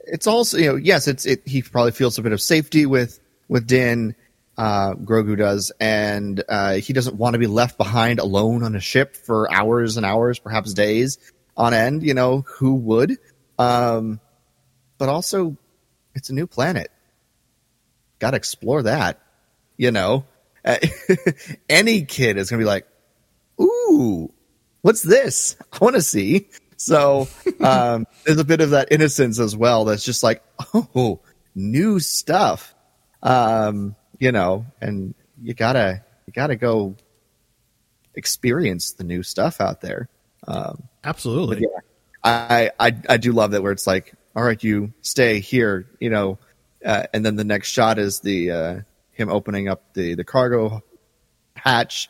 it's 0.05 0.27
also 0.27 0.57
you 0.57 0.71
know 0.71 0.75
yes 0.75 1.07
it's 1.07 1.25
it 1.25 1.41
he 1.45 1.61
probably 1.61 1.91
feels 1.91 2.17
a 2.17 2.21
bit 2.21 2.33
of 2.33 2.41
safety 2.41 2.85
with 2.85 3.19
with 3.47 3.67
Din 3.67 4.15
uh, 4.57 4.93
Grogu 4.93 5.37
does, 5.37 5.71
and 5.79 6.43
uh, 6.47 6.73
he 6.73 6.93
doesn't 6.93 7.15
want 7.15 7.33
to 7.33 7.39
be 7.39 7.47
left 7.47 7.77
behind 7.77 8.19
alone 8.19 8.63
on 8.63 8.75
a 8.75 8.79
ship 8.79 9.15
for 9.15 9.51
hours 9.51 9.97
and 9.97 10.05
hours, 10.05 10.39
perhaps 10.39 10.73
days 10.73 11.17
on 11.57 11.73
end. 11.73 12.03
You 12.03 12.13
know 12.13 12.41
who 12.41 12.75
would? 12.75 13.17
Um, 13.57 14.19
but 14.97 15.09
also, 15.09 15.57
it's 16.13 16.29
a 16.29 16.33
new 16.33 16.45
planet. 16.45 16.91
Got 18.19 18.31
to 18.31 18.37
explore 18.37 18.83
that. 18.83 19.19
You 19.75 19.91
know, 19.91 20.25
uh, 20.65 20.77
any 21.69 22.03
kid 22.03 22.37
is 22.37 22.49
going 22.49 22.59
to 22.59 22.63
be 22.63 22.67
like, 22.67 22.87
"Ooh, 23.59 24.31
what's 24.81 25.01
this? 25.01 25.55
I 25.71 25.77
want 25.79 25.95
to 25.95 26.01
see." 26.01 26.49
so 26.77 27.27
um, 27.59 28.05
there's 28.25 28.39
a 28.39 28.45
bit 28.45 28.61
of 28.61 28.71
that 28.71 28.91
innocence 28.91 29.39
as 29.39 29.55
well. 29.55 29.85
That's 29.85 30.03
just 30.03 30.23
like, 30.23 30.43
oh, 30.73 31.19
new 31.55 31.99
stuff, 31.99 32.73
um, 33.21 33.95
you 34.19 34.31
know, 34.31 34.65
and 34.81 35.13
you 35.41 35.53
gotta 35.53 36.03
you 36.27 36.33
gotta 36.33 36.55
go 36.55 36.95
experience 38.15 38.93
the 38.93 39.03
new 39.03 39.23
stuff 39.23 39.59
out 39.59 39.81
there. 39.81 40.09
Um, 40.47 40.83
Absolutely. 41.03 41.61
yeah, 41.61 41.79
I, 42.23 42.71
I 42.79 42.95
I 43.09 43.17
do 43.17 43.31
love 43.31 43.51
that 43.51 43.63
where 43.63 43.71
it's 43.71 43.87
like, 43.87 44.13
all 44.35 44.43
right, 44.43 44.61
you 44.61 44.93
stay 45.01 45.39
here, 45.39 45.87
you 45.99 46.09
know, 46.09 46.37
uh, 46.85 47.03
and 47.13 47.25
then 47.25 47.35
the 47.35 47.43
next 47.43 47.69
shot 47.69 47.99
is 47.99 48.19
the 48.19 48.51
uh, 48.51 48.79
him 49.13 49.29
opening 49.29 49.67
up 49.69 49.93
the 49.93 50.15
the 50.15 50.23
cargo 50.23 50.81
hatch, 51.55 52.09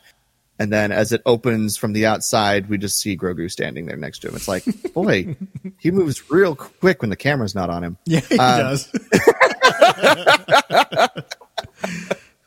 and 0.58 0.72
then 0.72 0.90
as 0.92 1.12
it 1.12 1.22
opens 1.26 1.76
from 1.76 1.92
the 1.92 2.06
outside, 2.06 2.68
we 2.68 2.78
just 2.78 2.98
see 2.98 3.16
Grogu 3.16 3.50
standing 3.50 3.86
there 3.86 3.96
next 3.96 4.20
to 4.20 4.28
him. 4.28 4.34
It's 4.36 4.48
like, 4.48 4.64
boy, 4.94 5.36
he 5.78 5.90
moves 5.90 6.30
real 6.30 6.54
quick 6.56 7.02
when 7.02 7.10
the 7.10 7.16
camera's 7.16 7.54
not 7.54 7.70
on 7.70 7.82
him. 7.84 7.98
Yeah, 8.06 8.20
he 8.20 8.38
Um, 8.38 8.58
does. 8.60 8.90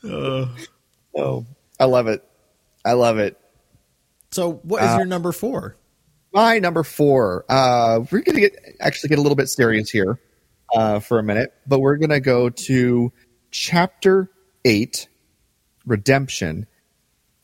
Oh, 1.20 1.46
I 1.80 1.86
love 1.86 2.08
it. 2.08 2.24
I 2.86 2.94
love 2.94 3.18
it. 3.18 3.40
So, 4.32 4.54
what 4.64 4.84
is 4.84 4.90
Uh, 4.90 4.98
your 4.98 5.06
number 5.06 5.32
four? 5.32 5.76
My 6.34 6.60
number 6.60 6.84
four. 6.84 7.46
Uh, 7.50 8.02
we're 8.12 8.22
going 8.22 8.36
to 8.36 8.42
get 8.42 8.56
actually 8.80 9.10
get 9.10 9.18
a 9.18 9.22
little 9.22 9.36
bit 9.36 9.50
serious 9.50 9.90
here 9.90 10.20
uh, 10.76 11.00
for 11.00 11.18
a 11.20 11.24
minute, 11.24 11.54
but 11.66 11.80
we're 11.80 11.98
going 11.98 12.12
to 12.12 12.20
go 12.20 12.50
to 12.50 13.12
chapter 13.52 14.30
eight, 14.68 15.08
redemption, 15.86 16.68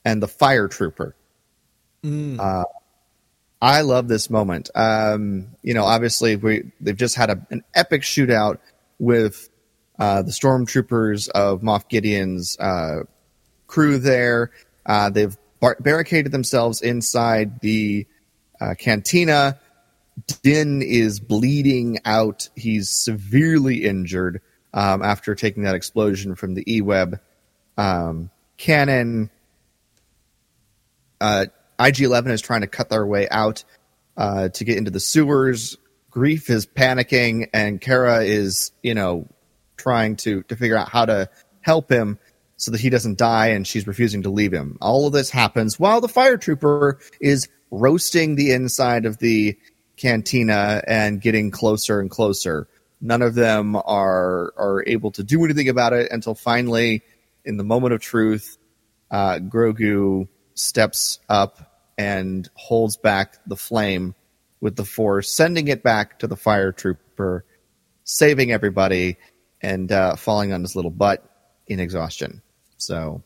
and 0.04 0.22
the 0.22 0.28
fire 0.28 0.68
trooper. 0.68 1.16
Uh, 2.40 2.66
I 3.62 3.82
love 3.82 4.10
this 4.10 4.30
moment. 4.30 4.70
Um, 4.76 5.56
you 5.62 5.74
know, 5.74 5.86
obviously 5.86 6.36
we 6.36 6.72
they've 6.82 6.98
just 6.98 7.16
had 7.16 7.30
a, 7.30 7.48
an 7.50 7.64
epic 7.74 8.02
shootout 8.02 8.58
with 9.00 9.50
uh, 9.98 10.22
the 10.24 10.32
stormtroopers 10.32 11.30
of 11.30 11.62
Moff 11.62 11.88
Gideon's 11.88 12.58
uh, 12.60 13.04
crew 13.68 14.00
there. 14.00 14.52
Uh, 14.86 15.10
they've 15.10 15.38
bar- 15.62 15.78
barricaded 15.80 16.34
themselves 16.34 16.82
inside 16.82 17.62
the 17.62 18.06
uh, 18.60 18.74
cantina. 18.78 19.58
Din 20.42 20.82
is 20.82 21.22
bleeding 21.22 22.00
out. 22.04 22.50
He's 22.56 22.90
severely 22.90 23.86
injured 23.86 24.42
um, 24.74 25.02
after 25.02 25.36
taking 25.36 25.64
that 25.64 25.76
explosion 25.76 26.36
from 26.36 26.56
the 26.56 26.76
E-Web 26.76 27.20
um, 27.78 28.30
cannon. 28.58 29.30
Uh, 31.22 31.46
IG-11 31.80 32.32
is 32.32 32.42
trying 32.42 32.62
to 32.62 32.68
cut 32.68 32.90
their 32.90 33.06
way 33.06 33.28
out 33.30 33.64
uh, 34.18 34.50
to 34.50 34.64
get 34.64 34.78
into 34.78 34.92
the 34.92 35.00
sewers. 35.00 35.78
Greef 36.12 36.50
is 36.50 36.66
panicking, 36.66 37.50
and 37.54 37.82
Cara 37.82 38.24
is, 38.24 38.72
you 38.84 38.94
know, 38.94 39.28
trying 39.78 40.16
to 40.18 40.44
to 40.44 40.56
figure 40.56 40.78
out 40.78 40.90
how 40.90 41.06
to 41.06 41.30
help 41.62 41.92
him 41.92 42.20
so 42.58 42.72
that 42.72 42.80
he 42.80 42.90
doesn't 42.90 43.18
die, 43.18 43.48
and 43.48 43.66
she's 43.66 43.88
refusing 43.88 44.24
to 44.24 44.30
leave 44.30 44.54
him. 44.54 44.78
All 44.80 45.08
of 45.08 45.14
this 45.14 45.30
happens 45.30 45.80
while 45.80 46.02
the 46.02 46.08
fire 46.08 46.38
trooper 46.38 47.00
is 47.20 47.48
roasting 47.72 48.36
the 48.36 48.52
inside 48.52 49.06
of 49.06 49.18
the 49.18 49.58
cantina 49.98 50.84
and 50.88 51.20
getting 51.20 51.50
closer 51.52 52.00
and 52.00 52.10
closer. 52.10 52.68
None 53.06 53.22
of 53.22 53.36
them 53.36 53.76
are 53.76 54.54
are 54.56 54.82
able 54.88 55.12
to 55.12 55.24
do 55.24 55.44
anything 55.44 55.68
about 55.68 55.92
it 55.92 56.10
until 56.10 56.36
finally, 56.36 57.04
in 57.44 57.58
the 57.58 57.64
moment 57.66 57.94
of 57.94 58.00
truth, 58.00 58.58
uh, 59.12 59.40
Grogu 59.40 60.30
steps 60.54 61.20
up 61.28 61.84
and 61.98 62.50
holds 62.54 62.96
back 62.96 63.40
the 63.46 63.58
flame 63.58 64.16
with 64.62 64.78
the 64.78 64.86
force, 64.86 65.30
sending 65.30 65.68
it 65.68 65.84
back 65.84 66.20
to 66.20 66.28
the 66.28 66.38
fire 66.38 66.72
trooper, 66.72 67.44
saving 68.06 68.54
everybody, 68.54 69.18
and 69.62 69.92
uh, 69.92 70.16
falling 70.16 70.54
on 70.54 70.62
his 70.62 70.74
little 70.74 70.90
butt 70.90 71.30
in 71.68 71.82
exhaustion. 71.82 72.42
So, 72.78 73.22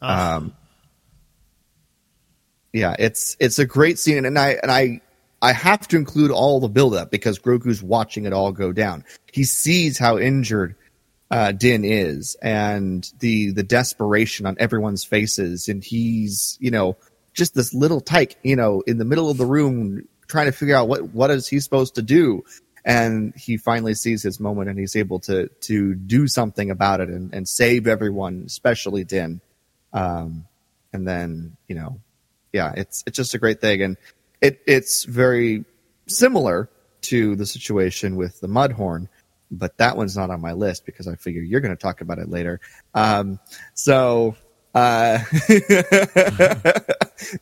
um, 0.00 0.54
yeah, 2.72 2.94
it's 2.96 3.36
it's 3.40 3.58
a 3.58 3.66
great 3.66 3.98
scene, 3.98 4.24
and 4.24 4.38
I 4.38 4.50
and 4.62 4.70
I 4.70 5.00
I 5.42 5.52
have 5.52 5.88
to 5.88 5.96
include 5.96 6.30
all 6.30 6.60
the 6.60 6.68
buildup 6.68 7.10
because 7.10 7.38
Grogu's 7.38 7.82
watching 7.82 8.26
it 8.26 8.32
all 8.32 8.52
go 8.52 8.72
down. 8.72 9.04
He 9.32 9.44
sees 9.44 9.98
how 9.98 10.18
injured 10.18 10.74
uh, 11.30 11.52
Din 11.52 11.84
is, 11.84 12.36
and 12.42 13.10
the 13.20 13.52
the 13.52 13.62
desperation 13.62 14.46
on 14.46 14.56
everyone's 14.58 15.04
faces, 15.04 15.68
and 15.68 15.82
he's 15.82 16.58
you 16.60 16.70
know 16.70 16.96
just 17.32 17.54
this 17.54 17.72
little 17.72 18.00
tyke, 18.00 18.36
you 18.42 18.56
know, 18.56 18.82
in 18.86 18.98
the 18.98 19.04
middle 19.04 19.30
of 19.30 19.38
the 19.38 19.46
room 19.46 20.06
trying 20.26 20.46
to 20.46 20.52
figure 20.52 20.76
out 20.76 20.88
what 20.88 21.14
what 21.14 21.30
is 21.30 21.48
he 21.48 21.60
supposed 21.60 21.94
to 21.94 22.02
do, 22.02 22.44
and 22.84 23.32
he 23.36 23.56
finally 23.56 23.94
sees 23.94 24.22
his 24.22 24.40
moment, 24.40 24.68
and 24.68 24.78
he's 24.78 24.96
able 24.96 25.20
to 25.20 25.48
to 25.48 25.94
do 25.94 26.26
something 26.26 26.70
about 26.70 27.00
it 27.00 27.08
and, 27.08 27.32
and 27.32 27.48
save 27.48 27.86
everyone, 27.86 28.44
especially 28.46 29.04
Din. 29.04 29.40
Um, 29.92 30.46
and 30.92 31.06
then 31.06 31.56
you 31.68 31.76
know, 31.76 32.00
yeah, 32.52 32.72
it's 32.76 33.04
it's 33.06 33.16
just 33.16 33.34
a 33.34 33.38
great 33.38 33.60
thing, 33.60 33.82
and 33.82 33.96
it 34.40 34.60
it's 34.66 35.04
very 35.04 35.64
similar 36.06 36.68
to 37.02 37.36
the 37.36 37.46
situation 37.46 38.16
with 38.16 38.40
the 38.40 38.48
Mudhorn, 38.48 39.08
but 39.50 39.76
that 39.78 39.96
one's 39.96 40.16
not 40.16 40.30
on 40.30 40.40
my 40.40 40.52
list 40.52 40.86
because 40.86 41.08
I 41.08 41.16
figure 41.16 41.42
you're 41.42 41.60
going 41.60 41.76
to 41.76 41.80
talk 41.80 42.00
about 42.00 42.18
it 42.18 42.28
later. 42.28 42.60
Um, 42.94 43.38
so 43.74 44.36
uh, 44.74 45.18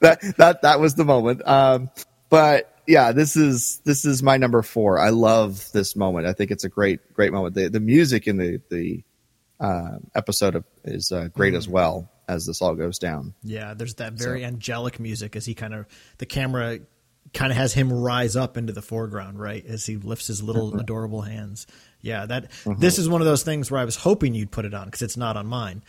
that 0.01 0.35
that 0.37 0.63
that 0.63 0.81
was 0.81 0.95
the 0.95 1.05
moment. 1.05 1.47
Um, 1.47 1.91
but 2.29 2.75
yeah, 2.87 3.13
this 3.13 3.37
is 3.37 3.81
this 3.85 4.05
is 4.05 4.23
my 4.23 4.37
number 4.37 4.63
four. 4.63 4.99
I 4.99 5.11
love 5.11 5.71
this 5.73 5.97
moment. 5.97 6.27
I 6.27 6.33
think 6.33 6.51
it's 6.51 6.65
a 6.65 6.69
great 6.69 7.13
great 7.15 7.33
moment. 7.33 7.55
The 7.55 7.69
the 7.69 7.81
music 7.81 8.27
in 8.27 8.37
the 8.37 8.61
the 8.71 9.03
uh, 9.61 9.99
episode 10.15 10.55
of, 10.55 10.65
is 10.85 11.13
uh, 11.13 11.29
great 11.35 11.55
as 11.55 11.69
well 11.69 12.09
as 12.29 12.47
this 12.47 12.61
all 12.63 12.75
goes 12.75 12.99
down. 12.99 13.35
Yeah, 13.43 13.75
there's 13.75 13.95
that 13.95 14.13
very 14.13 14.45
angelic 14.45 15.01
music 15.01 15.35
as 15.35 15.47
he 15.47 15.55
kind 15.55 15.75
of 15.75 15.87
the 16.19 16.27
camera 16.27 16.81
kind 17.35 17.51
of 17.53 17.59
has 17.59 17.75
him 17.75 17.93
rise 17.93 18.37
up 18.37 18.57
into 18.57 18.73
the 18.73 18.83
foreground, 18.83 19.39
right? 19.41 19.65
As 19.67 19.85
he 19.87 19.97
lifts 19.97 20.27
his 20.29 20.43
little 20.43 20.71
Mm-hmm. 20.71 20.81
adorable 20.81 21.23
hands. 21.23 21.67
Yeah, 22.01 22.27
that 22.27 22.51
this 22.79 22.99
is 22.99 23.09
one 23.09 23.21
of 23.21 23.27
those 23.27 23.43
things 23.43 23.71
where 23.71 23.81
I 23.81 23.85
was 23.85 23.97
hoping 23.97 24.35
you'd 24.35 24.51
put 24.53 24.65
it 24.65 24.73
on 24.73 24.85
because 24.87 25.03
it's 25.03 25.17
not 25.17 25.37
on 25.37 25.47
mine. 25.47 25.83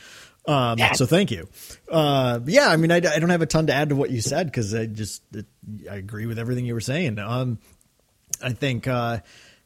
Um, 0.48 0.80
so 0.96 1.06
thank 1.06 1.30
you. 1.30 1.48
Uh, 1.92 2.40
yeah, 2.48 2.70
I 2.70 2.78
mean, 2.78 2.92
I, 2.92 2.96
I 2.96 3.20
don't 3.20 3.30
have 3.30 3.44
a 3.44 3.46
ton 3.46 3.68
to 3.68 3.74
add 3.74 3.90
to 3.90 3.96
what 3.96 4.10
you 4.10 4.20
said 4.20 4.48
because 4.48 4.74
I 4.74 4.88
just 4.88 5.22
it, 5.34 5.46
I 5.90 5.96
agree 5.98 6.26
with 6.26 6.40
everything 6.40 6.66
you 6.66 6.74
were 6.74 6.80
saying. 6.82 7.20
Um, 7.20 7.60
I 8.42 8.54
think 8.54 8.88
uh, 8.88 9.20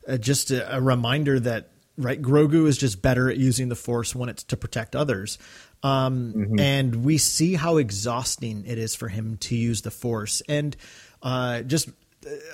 uh, 0.07 0.17
just 0.17 0.51
a, 0.51 0.77
a 0.77 0.81
reminder 0.81 1.39
that 1.39 1.69
right 1.97 2.21
Grogu 2.21 2.67
is 2.67 2.77
just 2.77 3.01
better 3.01 3.29
at 3.29 3.37
using 3.37 3.69
the 3.69 3.75
Force 3.75 4.13
when 4.13 4.27
it's 4.29 4.43
to 4.45 4.57
protect 4.57 4.95
others. 4.95 5.37
Um, 5.83 6.55
And 6.59 7.03
we 7.03 7.17
see 7.17 7.55
how 7.55 7.77
exhausting 7.77 8.63
it 8.65 8.77
is 8.77 8.95
for 8.95 9.09
him 9.09 9.37
to 9.41 9.55
use 9.55 9.81
the 9.81 9.91
Force. 9.91 10.41
And 10.47 10.75
uh, 11.21 11.61
just 11.61 11.89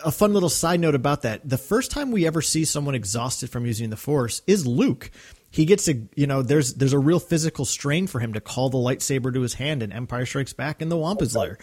a 0.04 0.12
fun 0.12 0.34
little 0.34 0.50
side 0.50 0.80
note 0.80 0.96
about 0.96 1.22
that: 1.22 1.48
the 1.48 1.58
first 1.58 1.92
time 1.92 2.12
we 2.12 2.26
ever 2.26 2.42
see 2.42 2.66
someone 2.66 2.96
exhausted 2.96 3.50
from 3.52 3.66
using 3.68 3.90
the 3.92 3.98
Force 3.98 4.42
is 4.48 4.66
Luke. 4.66 5.12
He 5.52 5.66
gets 5.66 5.88
a 5.88 5.94
you 6.16 6.28
know 6.28 6.42
there's 6.42 6.74
there's 6.76 6.94
a 6.94 7.00
real 7.00 7.20
physical 7.20 7.66
strain 7.66 8.08
for 8.08 8.20
him 8.20 8.34
to 8.34 8.42
call 8.42 8.70
the 8.70 8.78
lightsaber 8.78 9.34
to 9.34 9.42
his 9.42 9.56
hand 9.56 9.82
in 9.84 9.92
Empire 9.92 10.26
Strikes 10.26 10.54
Back 10.54 10.82
in 10.82 10.90
the 10.90 10.98
Wampa's 10.98 11.36
Lair. 11.36 11.58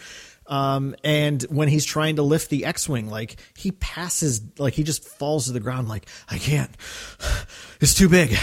Um, 0.49 0.95
and 1.03 1.43
when 1.45 1.67
he's 1.69 1.85
trying 1.85 2.17
to 2.17 2.23
lift 2.23 2.51
the 2.51 2.65
X-wing, 2.65 3.09
like 3.09 3.37
he 3.57 3.73
passes, 3.73 4.41
like 4.59 4.75
he 4.75 4.85
just 4.85 5.05
falls 5.05 5.47
to 5.47 5.53
the 5.53 5.59
ground, 5.61 5.89
like 5.89 6.07
I 6.29 6.39
can't. 6.39 6.71
It's 7.81 7.95
too 7.95 8.09
big, 8.09 8.37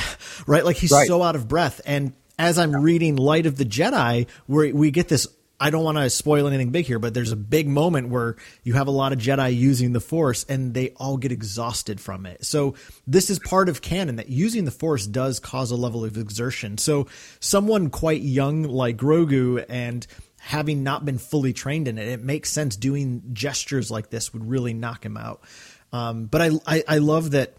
right? 0.46 0.64
Like 0.66 0.76
he's 0.76 0.92
Right. 0.92 1.08
so 1.08 1.24
out 1.24 1.36
of 1.36 1.48
breath. 1.48 1.80
And 1.86 2.14
as 2.38 2.58
I'm 2.58 2.76
reading 2.76 3.16
Light 3.16 3.46
of 3.46 3.58
the 3.58 3.66
Jedi, 3.66 4.28
where 4.48 4.74
we 4.74 4.92
get 4.92 5.08
this, 5.08 5.28
I 5.60 5.70
don't 5.70 5.84
want 5.84 5.98
to 5.98 6.10
spoil 6.10 6.48
anything 6.48 6.72
big 6.72 6.86
here, 6.86 7.00
but 7.00 7.14
there's 7.14 7.32
a 7.32 7.38
big 7.38 7.68
moment 7.68 8.10
where 8.10 8.36
you 8.64 8.74
have 8.74 8.88
a 8.88 8.92
lot 8.92 9.14
of 9.14 9.20
Jedi 9.20 9.56
using 9.56 9.94
the 9.94 10.00
Force, 10.00 10.44
and 10.50 10.74
they 10.74 10.90
all 10.98 11.18
get 11.18 11.32
exhausted 11.32 12.02
from 12.02 12.26
it. 12.26 12.44
So 12.44 12.76
this 13.08 13.30
is 13.30 13.40
part 13.40 13.70
of 13.70 13.82
canon 13.82 14.18
that 14.18 14.30
using 14.30 14.66
the 14.66 14.72
Force 14.72 15.06
does 15.08 15.40
cause 15.40 15.72
a 15.72 15.76
level 15.76 16.04
of 16.04 16.18
exertion. 16.18 16.78
So 16.78 17.08
someone 17.40 17.90
quite 17.90 18.22
young 18.22 18.64
like 18.64 18.98
Grogu 18.98 19.64
and 19.70 20.06
having 20.40 20.84
not 20.84 21.06
been 21.06 21.18
fully 21.18 21.54
trained 21.54 21.88
in 21.88 21.98
it, 21.98 22.10
it 22.10 22.22
makes 22.22 22.52
sense 22.52 22.76
doing 22.76 23.22
gestures 23.32 23.90
like 23.90 24.10
this 24.10 24.34
would 24.34 24.50
really 24.50 24.74
knock 24.74 25.06
him 25.06 25.16
out. 25.16 25.42
Um, 25.94 26.26
but 26.26 26.42
I, 26.42 26.50
I, 26.68 26.84
I 26.88 26.98
love 26.98 27.32
that, 27.32 27.56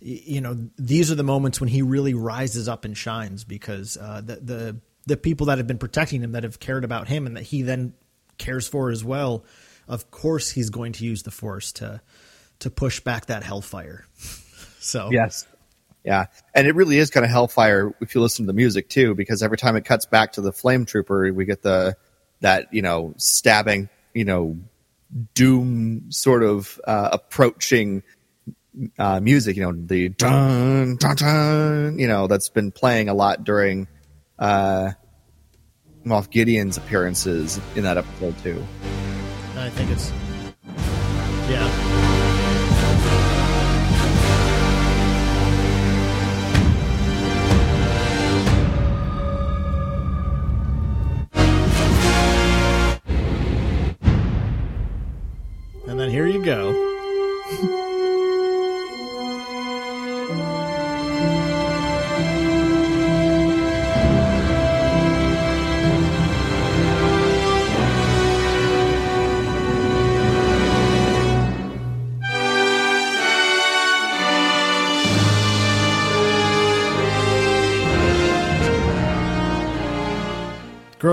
you 0.00 0.40
know, 0.40 0.68
these 0.78 1.10
are 1.10 1.14
the 1.14 1.24
moments 1.24 1.60
when 1.60 1.68
he 1.68 1.82
really 1.82 2.14
rises 2.14 2.68
up 2.68 2.84
and 2.84 2.96
shines 2.96 3.44
because 3.44 3.96
uh, 3.96 4.20
the, 4.24 4.36
the, 4.36 4.80
the 5.06 5.16
people 5.16 5.46
that 5.46 5.58
have 5.58 5.66
been 5.66 5.78
protecting 5.78 6.22
him, 6.22 6.32
that 6.32 6.42
have 6.42 6.60
cared 6.60 6.84
about 6.84 7.08
him, 7.08 7.26
and 7.26 7.36
that 7.36 7.44
he 7.44 7.62
then 7.62 7.94
cares 8.38 8.68
for 8.68 8.90
as 8.90 9.04
well, 9.04 9.44
of 9.88 10.10
course 10.10 10.50
he's 10.50 10.70
going 10.70 10.92
to 10.92 11.04
use 11.04 11.22
the 11.22 11.30
force 11.30 11.72
to 11.72 12.00
to 12.58 12.70
push 12.70 13.00
back 13.00 13.26
that 13.26 13.42
hellfire. 13.42 14.06
So 14.78 15.08
Yes. 15.10 15.44
Yeah. 16.04 16.26
And 16.54 16.68
it 16.68 16.76
really 16.76 16.98
is 16.98 17.10
kind 17.10 17.24
of 17.24 17.30
hellfire 17.30 17.92
if 18.00 18.14
you 18.14 18.20
listen 18.20 18.44
to 18.44 18.46
the 18.46 18.52
music 18.56 18.88
too, 18.88 19.16
because 19.16 19.42
every 19.42 19.56
time 19.56 19.74
it 19.74 19.84
cuts 19.84 20.06
back 20.06 20.30
to 20.34 20.40
the 20.40 20.52
flame 20.52 20.84
trooper, 20.86 21.32
we 21.32 21.44
get 21.44 21.62
the 21.62 21.96
that, 22.40 22.72
you 22.72 22.82
know, 22.82 23.12
stabbing, 23.16 23.88
you 24.14 24.24
know, 24.24 24.56
doom 25.34 26.04
sort 26.12 26.44
of 26.44 26.80
uh, 26.86 27.08
approaching 27.10 28.04
uh, 28.98 29.20
music. 29.20 29.56
You 29.56 29.62
know, 29.62 29.72
the 29.72 30.08
dun 30.10 30.96
dun 30.96 31.16
dun. 31.16 31.98
You 31.98 32.08
know, 32.08 32.26
that's 32.26 32.48
been 32.48 32.70
playing 32.72 33.08
a 33.08 33.14
lot 33.14 33.44
during 33.44 33.88
uh, 34.38 34.92
Moff 36.04 36.30
Gideon's 36.30 36.76
appearances 36.76 37.60
in 37.74 37.84
that 37.84 37.98
episode 37.98 38.38
too. 38.38 38.64
I 39.56 39.70
think 39.70 39.90
it's 39.90 40.12
yeah. 41.50 43.35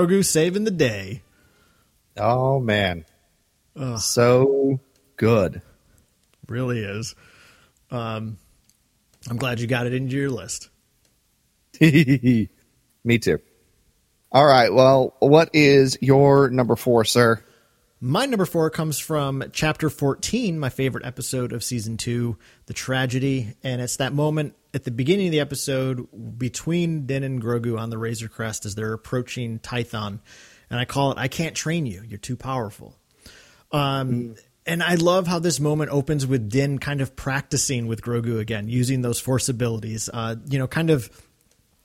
Grogu 0.03 0.25
saving 0.25 0.65
the 0.65 0.71
day. 0.71 1.21
Oh 2.17 2.59
man, 2.59 3.05
so 3.97 4.79
good. 5.15 5.61
Really 6.47 6.79
is. 6.79 7.15
Um, 7.89 8.37
I'm 9.29 9.37
glad 9.37 9.59
you 9.59 9.67
got 9.67 9.87
it 9.87 9.93
into 9.93 10.15
your 10.15 10.29
list. 10.29 10.69
Me 11.81 12.49
too. 13.19 13.39
All 14.31 14.45
right. 14.45 14.73
Well, 14.73 15.15
what 15.19 15.49
is 15.53 15.97
your 16.01 16.49
number 16.49 16.75
four, 16.75 17.05
sir? 17.05 17.43
My 18.01 18.25
number 18.25 18.45
four 18.45 18.69
comes 18.69 18.99
from 18.99 19.43
chapter 19.53 19.89
14, 19.89 20.59
my 20.59 20.69
favorite 20.69 21.05
episode 21.05 21.53
of 21.53 21.63
season 21.63 21.95
two, 21.95 22.37
The 22.65 22.73
Tragedy. 22.73 23.55
And 23.63 23.81
it's 23.81 23.97
that 23.97 24.11
moment 24.11 24.55
at 24.73 24.83
the 24.83 24.91
beginning 24.91 25.27
of 25.27 25.31
the 25.31 25.39
episode 25.39 26.07
between 26.37 27.05
Din 27.05 27.23
and 27.23 27.41
Grogu 27.41 27.77
on 27.77 27.89
the 27.89 27.97
Razor 27.97 28.27
Crest 28.27 28.65
as 28.65 28.75
they're 28.75 28.93
approaching 28.93 29.59
Tython. 29.59 30.19
And 30.69 30.79
I 30.79 30.85
call 30.85 31.11
it, 31.11 31.17
I 31.17 31.27
can't 31.27 31.55
train 31.55 31.85
you. 31.85 32.03
You're 32.07 32.17
too 32.17 32.35
powerful. 32.35 32.95
Um, 33.71 34.35
And 34.65 34.81
I 34.81 34.95
love 34.95 35.27
how 35.27 35.39
this 35.39 35.59
moment 35.59 35.91
opens 35.91 36.25
with 36.25 36.49
Din 36.49 36.79
kind 36.79 37.01
of 37.01 37.15
practicing 37.15 37.87
with 37.87 38.01
Grogu 38.01 38.39
again, 38.39 38.69
using 38.69 39.01
those 39.01 39.19
force 39.19 39.49
abilities, 39.49 40.09
uh, 40.13 40.35
you 40.47 40.57
know, 40.57 40.67
kind 40.67 40.89
of 40.89 41.09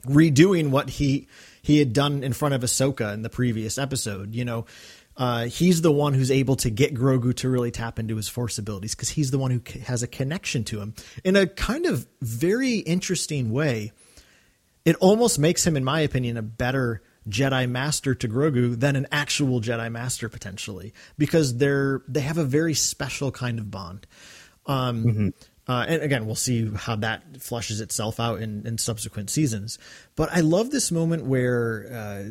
redoing 0.07 0.71
what 0.71 0.89
he 0.89 1.27
he 1.61 1.81
had 1.81 1.93
done 1.93 2.23
in 2.23 2.33
front 2.33 2.55
of 2.55 2.63
Ahsoka 2.63 3.13
in 3.13 3.23
the 3.23 3.29
previous 3.29 3.79
episode. 3.79 4.33
You 4.33 4.45
know, 4.45 4.67
uh, 5.19 5.47
he's 5.47 5.83
the 5.83 5.91
one 5.91 6.15
who's 6.15 6.31
able 6.31 6.57
to 6.57 6.71
get 6.71 6.95
Grogu 6.95 7.35
to 7.37 7.49
really 7.49 7.73
tap 7.73 7.99
into 7.99 8.17
his 8.17 8.29
Force 8.29 8.57
abilities 8.57 8.95
because 8.95 9.11
he's 9.11 9.33
the 9.33 9.39
one 9.39 9.51
who 9.51 9.61
c- 9.67 9.81
has 9.81 10.03
a 10.03 10.07
connection 10.07 10.65
to 10.65 10.81
him 10.81 10.95
in 11.25 11.35
a 11.35 11.47
kind 11.47 11.87
of 11.87 12.07
very 12.23 12.77
interesting 12.77 13.51
way. 13.51 13.93
It 14.85 14.97
almost 15.01 15.39
makes 15.39 15.67
him, 15.67 15.77
in 15.77 15.85
my 15.85 16.01
opinion, 16.01 16.37
a 16.37 16.43
better 16.43 17.03
Jedi 17.29 17.69
Master 17.69 18.15
to 18.15 18.29
Grogu 18.29 18.79
than 18.79 18.97
an 18.97 19.07
actual 19.13 19.61
Jedi 19.61 19.91
Master 19.91 20.29
potentially 20.29 20.95
because 21.19 21.59
they're 21.59 22.03
they 22.09 22.21
have 22.21 22.39
a 22.39 22.45
very 22.45 22.75
special 22.75 23.31
kind 23.31 23.59
of 23.59 23.71
bond. 23.71 24.07
Um, 24.67 25.35
uh, 25.67 25.85
and 25.87 26.03
again, 26.03 26.25
we'll 26.25 26.35
see 26.35 26.71
how 26.75 26.97
that 26.97 27.43
flushes 27.43 27.81
itself 27.81 28.19
out 28.19 28.41
in, 28.41 28.67
in 28.67 28.79
subsequent 28.79 29.29
seasons. 29.31 29.79
But 30.17 30.31
I 30.33 30.41
love 30.41 30.71
this 30.71 30.91
moment 30.91 31.25
where, 31.25 31.89
uh, 31.93 32.31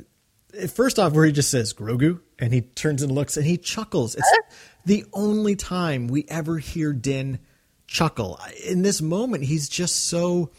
first 0.70 1.00
off, 1.00 1.14
where 1.14 1.26
he 1.26 1.32
just 1.32 1.52
says 1.52 1.74
Grogu, 1.74 2.22
and 2.40 2.54
he 2.54 2.62
turns 2.62 3.02
and 3.02 3.12
looks 3.12 3.38
and 3.38 3.46
he 3.46 3.58
chuckles. 3.58 4.16
It's 4.16 4.32
the 4.86 5.06
only 5.14 5.56
time 5.56 6.08
we 6.08 6.26
ever 6.28 6.58
hear 6.58 6.94
Din 6.94 7.40
chuckle. 7.88 8.40
In 8.66 8.82
this 8.82 9.02
moment, 9.02 9.44
he's 9.44 9.70
just 9.70 10.06
so 10.06 10.52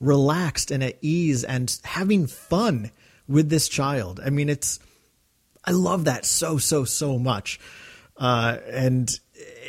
relaxed 0.00 0.70
and 0.70 0.82
at 0.82 0.98
ease 1.02 1.44
and 1.44 1.78
having 1.84 2.26
fun 2.26 2.90
with 3.28 3.48
this 3.48 3.68
child. 3.68 4.20
I 4.24 4.30
mean, 4.30 4.48
it's 4.48 4.80
I 5.64 5.72
love 5.72 6.06
that 6.06 6.24
so 6.24 6.58
so 6.58 6.84
so 6.84 7.18
much. 7.18 7.60
Uh, 8.16 8.58
and 8.66 9.18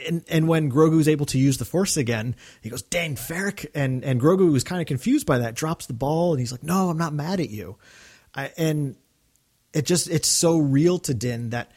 and 0.07 0.23
and 0.29 0.47
when 0.47 0.71
Grogu's 0.71 1.07
able 1.07 1.25
to 1.27 1.37
use 1.37 1.57
the 1.57 1.65
Force 1.65 1.95
again, 1.95 2.35
he 2.61 2.69
goes, 2.69 2.81
"Dank, 2.81 3.17
farrik!" 3.17 3.67
And 3.75 4.03
and 4.03 4.19
Grogu 4.19 4.51
was 4.51 4.63
kind 4.63 4.81
of 4.81 4.87
confused 4.87 5.25
by 5.25 5.39
that, 5.39 5.55
drops 5.55 5.85
the 5.85 5.93
ball, 5.93 6.31
and 6.33 6.39
he's 6.39 6.51
like, 6.51 6.63
"No, 6.63 6.89
I'm 6.89 6.97
not 6.97 7.13
mad 7.13 7.39
at 7.39 7.49
you." 7.49 7.77
I, 8.33 8.51
and 8.57 8.95
it 9.73 9.85
just 9.85 10.09
it's 10.09 10.27
so 10.27 10.57
real 10.57 10.99
to 10.99 11.13
Din 11.13 11.49
that 11.51 11.71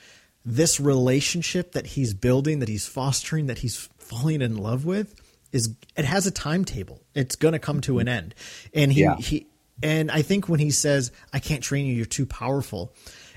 this 0.44 0.78
relationship 0.78 1.72
that 1.72 1.87
he's 1.87 2.12
building, 2.14 2.59
that 2.59 2.68
he's 2.68 2.87
fostering, 2.87 3.46
that 3.46 3.59
he's 3.59 3.88
falling 3.98 4.42
in 4.42 4.57
love 4.57 4.85
with, 4.85 5.14
is 5.52 5.70
it 5.96 6.04
has 6.04 6.26
a 6.26 6.30
timetable. 6.30 7.00
It's 7.14 7.37
going 7.37 7.52
to 7.52 7.59
come 7.59 7.80
to 7.83 7.98
an 7.98 8.09
end, 8.09 8.35
and 8.74 8.92
he 8.92 9.02
Yeah. 9.02 9.16
he 9.16 9.46
and 9.83 10.11
I 10.11 10.22
think 10.22 10.48
when 10.48 10.61
he 10.61 10.70
says, 10.70 11.11
"I 11.33 11.38
can't 11.38 11.62
train 11.62 11.87
you, 11.87 11.94
you're 11.94 12.07
too 12.07 12.26
powerful," 12.26 12.92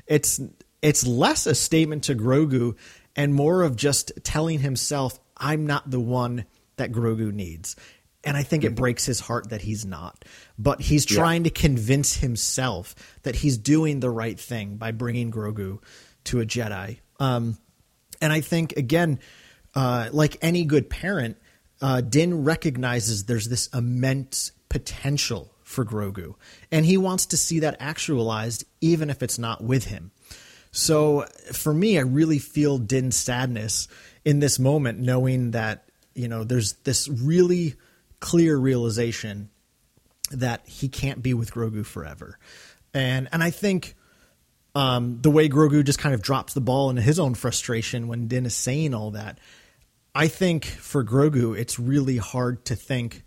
it's 0.07 0.39
it's 0.81 1.05
less 1.05 1.45
a 1.45 1.55
statement 1.55 2.03
to 2.05 2.15
Grogu 2.15 2.75
and 3.15 3.33
more 3.33 3.63
of 3.63 3.75
just 3.75 4.11
telling 4.23 4.59
himself, 4.59 5.19
"I'm 5.37 5.65
not 5.65 5.89
the 5.89 5.99
one 5.99 6.45
that 6.75 6.91
Grogu 6.91 7.31
needs." 7.33 7.75
And 8.23 8.35
I 8.35 8.43
think 8.43 8.63
it 8.63 8.75
breaks 8.75 9.05
his 9.05 9.19
heart 9.19 9.51
that 9.51 9.61
he's 9.61 9.85
not. 9.85 10.25
But 10.57 10.81
he's 10.81 11.05
trying 11.05 11.43
to 11.43 11.49
convince 11.49 12.17
himself 12.17 12.95
that 13.23 13.37
he's 13.37 13.57
doing 13.57 13.99
the 13.99 14.09
right 14.09 14.39
thing 14.39 14.77
by 14.77 14.91
bringing 14.91 15.31
Grogu 15.31 15.79
to 16.25 16.41
a 16.41 16.45
Jedi. 16.45 16.99
Um, 17.19 17.57
and 18.21 18.33
I 18.33 18.41
think 18.41 18.73
again, 18.73 19.19
uh, 19.75 20.09
like 20.11 20.37
any 20.41 20.65
good 20.65 20.89
parent, 20.89 21.37
uh, 21.81 22.01
Din 22.01 22.43
recognizes 22.43 23.25
there's 23.25 23.47
this 23.47 23.67
immense 23.67 24.51
potential 24.69 25.53
for 25.63 25.85
Grogu, 25.85 26.35
and 26.71 26.85
he 26.85 26.97
wants 26.97 27.27
to 27.27 27.37
see 27.37 27.59
that 27.59 27.77
actualized, 27.79 28.63
even 28.81 29.09
if 29.09 29.21
it's 29.21 29.37
not 29.37 29.63
with 29.63 29.85
him. 29.85 30.11
So 30.71 31.25
for 31.51 31.73
me, 31.73 31.97
I 31.97 32.01
really 32.01 32.39
feel 32.39 32.77
Din's 32.77 33.15
sadness 33.15 33.87
in 34.25 34.39
this 34.39 34.59
moment, 34.59 34.99
knowing 34.99 35.51
that 35.51 35.89
you 36.15 36.27
know 36.27 36.43
there's 36.43 36.73
this 36.83 37.07
really 37.07 37.75
clear 38.19 38.57
realization 38.57 39.49
that 40.31 40.67
he 40.67 40.89
can't 40.89 41.21
be 41.21 41.33
with 41.33 41.51
Grogu 41.51 41.85
forever, 41.85 42.37
and 42.93 43.27
and 43.31 43.43
I 43.43 43.49
think 43.49 43.95
um, 44.75 45.19
the 45.21 45.31
way 45.31 45.49
Grogu 45.49 45.83
just 45.83 45.99
kind 45.99 46.13
of 46.13 46.21
drops 46.21 46.53
the 46.53 46.61
ball 46.61 46.89
in 46.89 46.97
his 46.97 47.19
own 47.19 47.33
frustration 47.33 48.07
when 48.07 48.27
Din 48.27 48.45
is 48.45 48.55
saying 48.55 48.93
all 48.93 49.11
that. 49.11 49.39
I 50.13 50.27
think 50.27 50.65
for 50.65 51.03
Grogu, 51.03 51.57
it's 51.57 51.79
really 51.79 52.17
hard 52.17 52.65
to 52.65 52.75
think 52.75 53.23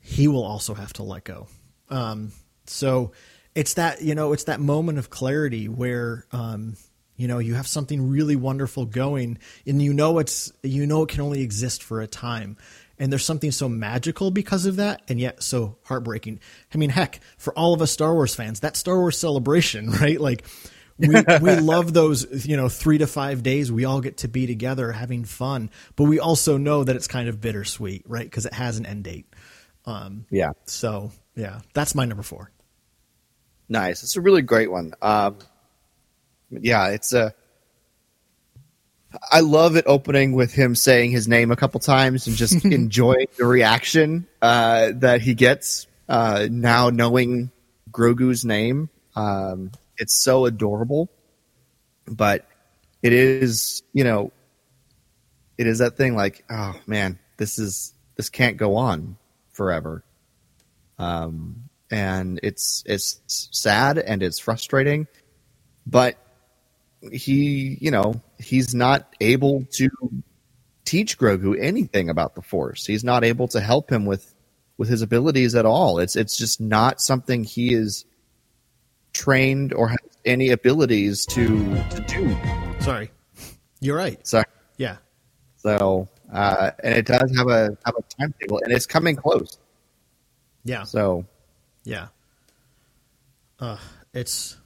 he 0.00 0.28
will 0.28 0.44
also 0.44 0.74
have 0.74 0.92
to 0.94 1.02
let 1.02 1.24
go. 1.24 1.48
Um, 1.88 2.32
so 2.66 3.12
it's 3.54 3.74
that 3.74 4.02
you 4.02 4.14
know 4.14 4.32
it's 4.32 4.44
that 4.44 4.60
moment 4.60 4.98
of 4.98 5.10
clarity 5.10 5.68
where 5.68 6.26
um, 6.32 6.76
you 7.16 7.28
know 7.28 7.38
you 7.38 7.54
have 7.54 7.66
something 7.66 8.08
really 8.08 8.36
wonderful 8.36 8.84
going, 8.84 9.38
and 9.66 9.80
you 9.80 9.92
know 9.92 10.18
it's 10.18 10.52
you 10.62 10.86
know 10.86 11.02
it 11.02 11.08
can 11.08 11.20
only 11.20 11.42
exist 11.42 11.82
for 11.82 12.00
a 12.00 12.06
time. 12.06 12.56
And 12.98 13.10
there's 13.10 13.24
something 13.24 13.50
so 13.50 13.68
magical 13.68 14.30
because 14.30 14.66
of 14.66 14.76
that, 14.76 15.02
and 15.08 15.18
yet 15.20 15.42
so 15.42 15.76
heartbreaking. 15.84 16.40
I 16.72 16.78
mean, 16.78 16.90
heck, 16.90 17.20
for 17.38 17.52
all 17.58 17.74
of 17.74 17.82
us 17.82 17.90
Star 17.90 18.14
Wars 18.14 18.34
fans, 18.34 18.60
that 18.60 18.76
Star 18.76 18.96
Wars 18.98 19.18
celebration, 19.18 19.90
right? 20.00 20.20
Like, 20.20 20.46
we 20.96 21.08
we 21.08 21.56
love 21.60 21.92
those 21.92 22.46
you 22.46 22.56
know 22.56 22.68
three 22.68 22.98
to 22.98 23.06
five 23.08 23.42
days 23.42 23.72
we 23.72 23.84
all 23.84 24.00
get 24.00 24.18
to 24.18 24.28
be 24.28 24.46
together 24.46 24.92
having 24.92 25.24
fun 25.24 25.68
but 25.96 26.04
we 26.04 26.20
also 26.20 26.56
know 26.56 26.84
that 26.84 26.94
it's 26.94 27.08
kind 27.08 27.28
of 27.28 27.40
bittersweet 27.40 28.04
right 28.06 28.24
because 28.24 28.46
it 28.46 28.52
has 28.52 28.78
an 28.78 28.86
end 28.86 29.02
date 29.02 29.26
um 29.86 30.24
Yeah. 30.30 30.50
so 30.66 31.10
yeah 31.34 31.62
that's 31.72 31.96
my 31.96 32.04
number 32.04 32.22
four 32.22 32.52
Nice. 33.68 34.02
It's 34.04 34.14
a 34.16 34.20
really 34.20 34.42
great 34.42 34.70
one. 34.70 34.92
Um, 35.00 35.38
yeah, 36.50 36.88
it's 36.88 37.12
a. 37.14 37.34
I 39.30 39.40
love 39.40 39.76
it 39.76 39.84
opening 39.86 40.32
with 40.32 40.52
him 40.52 40.74
saying 40.74 41.10
his 41.10 41.28
name 41.28 41.50
a 41.50 41.56
couple 41.56 41.80
times 41.80 42.26
and 42.26 42.36
just 42.36 42.64
enjoying 42.64 43.26
the 43.38 43.46
reaction 43.46 44.26
uh, 44.42 44.92
that 44.96 45.20
he 45.20 45.34
gets 45.34 45.86
uh, 46.08 46.48
now 46.50 46.90
knowing 46.90 47.50
Grogu's 47.90 48.44
name. 48.44 48.90
Um, 49.16 49.70
it's 49.96 50.22
so 50.22 50.46
adorable, 50.46 51.10
but 52.06 52.46
it 53.02 53.12
is, 53.12 53.82
you 53.92 54.04
know, 54.04 54.32
it 55.56 55.66
is 55.66 55.78
that 55.78 55.96
thing 55.96 56.16
like, 56.16 56.44
oh 56.50 56.74
man, 56.86 57.18
this 57.36 57.58
is 57.58 57.94
this 58.16 58.28
can't 58.28 58.56
go 58.56 58.76
on 58.76 59.16
forever. 59.52 60.02
Um, 60.98 61.68
and 61.90 62.40
it's 62.42 62.82
it's 62.86 63.20
sad 63.28 63.98
and 63.98 64.22
it's 64.22 64.38
frustrating, 64.38 65.06
but 65.86 66.16
he, 67.12 67.76
you 67.80 67.90
know, 67.90 68.20
he's 68.44 68.74
not 68.74 69.14
able 69.20 69.64
to 69.72 69.88
teach 70.84 71.18
Grogu 71.18 71.58
anything 71.60 72.08
about 72.10 72.34
the 72.34 72.42
Force. 72.42 72.86
He's 72.86 73.04
not 73.04 73.24
able 73.24 73.48
to 73.48 73.60
help 73.60 73.90
him 73.90 74.04
with 74.06 74.34
with 74.76 74.88
his 74.88 75.02
abilities 75.02 75.54
at 75.54 75.66
all. 75.66 75.98
It's 75.98 76.16
it's 76.16 76.36
just 76.36 76.60
not 76.60 77.00
something 77.00 77.44
he 77.44 77.74
is 77.74 78.04
trained 79.12 79.72
or 79.72 79.88
has 79.88 79.98
any 80.24 80.50
abilities 80.50 81.26
to 81.26 81.46
to 81.90 82.04
do. 82.06 82.36
Sorry, 82.80 83.10
you're 83.80 83.96
right. 83.96 84.24
Sorry. 84.26 84.44
Yeah, 84.76 84.96
so 85.56 86.08
uh, 86.32 86.72
and 86.82 86.94
it 86.94 87.06
does 87.06 87.34
have 87.36 87.48
a 87.48 87.76
have 87.84 87.94
a 87.96 88.02
timetable, 88.18 88.60
and 88.64 88.72
it's 88.72 88.86
coming 88.86 89.16
close. 89.16 89.58
yeah, 90.64 90.84
So 90.84 91.26
yeah. 91.84 92.08
Uh, 93.60 93.78
it's 94.12 94.56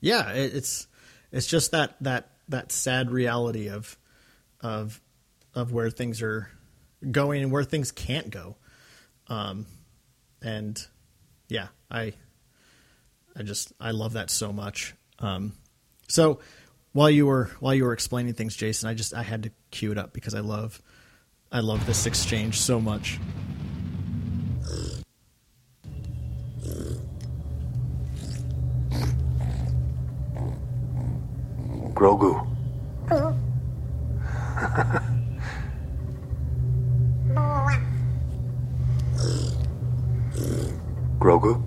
yeah, 0.00 0.30
it, 0.32 0.54
it's 0.54 0.86
it's 1.32 1.46
just 1.46 1.72
that 1.72 1.96
that 2.00 2.30
that 2.48 2.72
sad 2.72 3.10
reality 3.10 3.68
of 3.68 3.96
of 4.60 5.00
of 5.54 5.72
where 5.72 5.90
things 5.90 6.22
are 6.22 6.50
going 7.10 7.42
and 7.42 7.52
where 7.52 7.64
things 7.64 7.92
can't 7.92 8.30
go. 8.30 8.56
Um, 9.28 9.66
and 10.42 10.80
yeah, 11.48 11.68
I 11.90 12.14
I 13.36 13.42
just 13.42 13.72
I 13.80 13.92
love 13.92 14.14
that 14.14 14.30
so 14.30 14.52
much. 14.52 14.94
Um, 15.18 15.52
so 16.08 16.40
while 16.92 17.10
you 17.10 17.26
were 17.26 17.50
while 17.60 17.74
you 17.74 17.84
were 17.84 17.92
explaining 17.92 18.34
things, 18.34 18.56
Jason, 18.56 18.88
I 18.88 18.94
just 18.94 19.14
I 19.14 19.22
had 19.22 19.44
to 19.44 19.50
cue 19.70 19.92
it 19.92 19.98
up 19.98 20.12
because 20.12 20.34
I 20.34 20.40
love 20.40 20.80
I 21.52 21.60
love 21.60 21.86
this 21.86 22.06
exchange 22.06 22.60
so 22.60 22.80
much. 22.80 23.18
Grogu. 31.98 32.46
Grogu? 41.18 41.62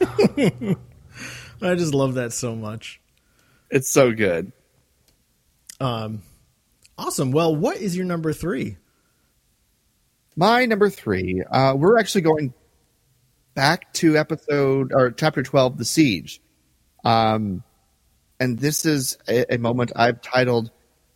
I 1.62 1.74
just 1.74 1.94
love 1.94 2.14
that 2.14 2.32
so 2.32 2.54
much. 2.54 3.00
it's 3.70 3.90
so 3.90 4.12
good. 4.12 4.52
Um, 5.80 6.22
Awesome. 6.96 7.32
Well, 7.32 7.54
what 7.54 7.78
is 7.78 7.96
your 7.96 8.06
number 8.06 8.32
three? 8.32 8.76
My 10.36 10.64
number 10.66 10.90
three, 10.90 11.42
uh, 11.42 11.74
we're 11.76 11.98
actually 11.98 12.22
going 12.22 12.54
back 13.54 13.92
to 13.94 14.16
episode 14.16 14.92
or 14.92 15.10
chapter 15.10 15.42
12, 15.42 15.78
The 15.78 15.84
Siege. 15.84 16.40
Um, 17.04 17.62
and 18.44 18.58
this 18.58 18.84
is 18.84 19.16
a, 19.26 19.54
a 19.54 19.58
moment 19.58 19.90
I've 19.96 20.20
titled 20.20 20.70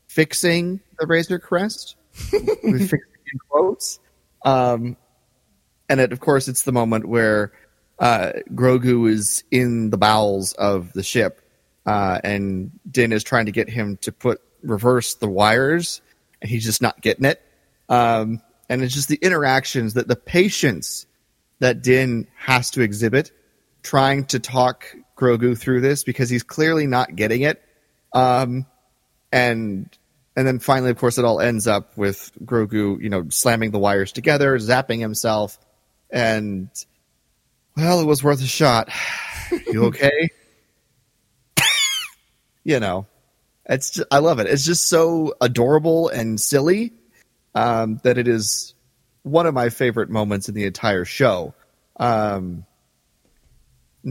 Fixing 0.07 0.81
the 0.99 1.07
Razor 1.07 1.39
Crest 1.39 1.95
with 2.33 2.81
fixing 2.81 3.01
in 3.33 3.39
quotes. 3.51 4.01
Um, 4.47 4.97
and 5.91 6.01
it, 6.01 6.11
of 6.11 6.21
course, 6.21 6.49
it's 6.49 6.63
the 6.63 6.73
moment 6.73 7.07
where 7.07 7.53
uh, 7.99 8.33
Grogu 8.53 9.11
is 9.11 9.45
in 9.51 9.91
the 9.91 9.99
bowels 9.99 10.55
of 10.55 10.91
the 10.95 11.03
ship, 11.03 11.43
uh, 11.85 12.19
and 12.25 12.71
Din 12.91 13.13
is 13.13 13.23
trying 13.23 13.45
to 13.45 13.53
get 13.53 13.69
him 13.69 13.99
to 13.99 14.11
put 14.11 14.41
reverse 14.63 15.15
the 15.15 15.29
wires, 15.29 16.01
and 16.41 16.51
he's 16.51 16.65
just 16.65 16.81
not 16.81 17.03
getting 17.03 17.27
it. 17.27 17.43
Um, 17.91 18.41
and 18.71 18.83
it's 18.83 18.95
just 18.95 19.09
the 19.09 19.19
interactions 19.21 19.95
that 19.95 20.09
the 20.09 20.17
patience 20.17 21.07
that 21.59 21.83
Din 21.83 22.27
has 22.37 22.71
to 22.71 22.81
exhibit 22.81 23.33
trying 23.83 24.25
to 24.27 24.39
talk 24.39 24.97
Grogu 25.19 25.59
through 25.59 25.81
this 25.81 26.05
because 26.05 26.31
he's 26.31 26.43
clearly 26.43 26.87
not 26.87 27.17
getting 27.17 27.43
it. 27.43 27.63
Um, 28.13 28.67
and 29.33 29.89
and 30.37 30.47
then 30.47 30.61
finally, 30.61 30.91
of 30.91 30.99
course, 30.99 31.19
it 31.19 31.25
all 31.25 31.41
ends 31.41 31.67
up 31.67 31.97
with 31.97 32.31
Grogu, 32.45 33.03
you 33.03 33.11
know, 33.11 33.29
slamming 33.29 33.73
the 33.73 33.79
wires 33.79 34.13
together, 34.13 34.57
zapping 34.59 35.01
himself, 35.01 35.59
and 36.11 36.69
well, 37.77 38.01
it 38.01 38.07
was 38.07 38.23
worth 38.23 38.41
a 38.43 38.47
shot. 38.47 38.91
You 39.73 39.87
okay? 39.87 40.29
you 42.65 42.81
know, 42.81 43.07
it's 43.65 43.93
just, 43.93 44.07
I 44.11 44.19
love 44.19 44.41
it. 44.41 44.47
It's 44.47 44.67
just 44.67 44.89
so 44.89 45.33
adorable 45.41 46.11
and 46.11 46.39
silly 46.39 46.93
um, 47.55 47.99
that 48.03 48.19
it 48.19 48.29
is 48.29 48.75
one 49.23 49.47
of 49.47 49.55
my 49.55 49.71
favorite 49.71 50.11
moments 50.11 50.51
in 50.51 50.55
the 50.55 50.65
entire 50.65 51.07
show. 51.07 51.55
Um, 51.97 52.67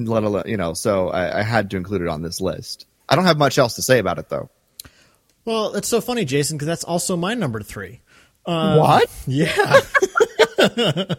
let 0.05 0.23
alone, 0.23 0.43
you 0.45 0.57
know, 0.57 0.73
so 0.73 1.09
I, 1.09 1.39
I 1.39 1.43
had 1.43 1.69
to 1.71 1.77
include 1.77 2.01
it 2.01 2.07
on 2.07 2.21
this 2.21 2.39
list. 2.41 2.85
I 3.09 3.15
don't 3.15 3.25
have 3.25 3.37
much 3.37 3.57
else 3.57 3.75
to 3.75 3.81
say 3.81 3.99
about 3.99 4.19
it, 4.19 4.29
though. 4.29 4.49
Well, 5.45 5.75
it's 5.75 5.87
so 5.87 6.01
funny, 6.01 6.25
Jason, 6.25 6.57
because 6.57 6.67
that's 6.67 6.83
also 6.83 7.15
my 7.15 7.33
number 7.33 7.61
three. 7.61 8.01
what? 8.43 9.09
Yeah. 9.25 9.55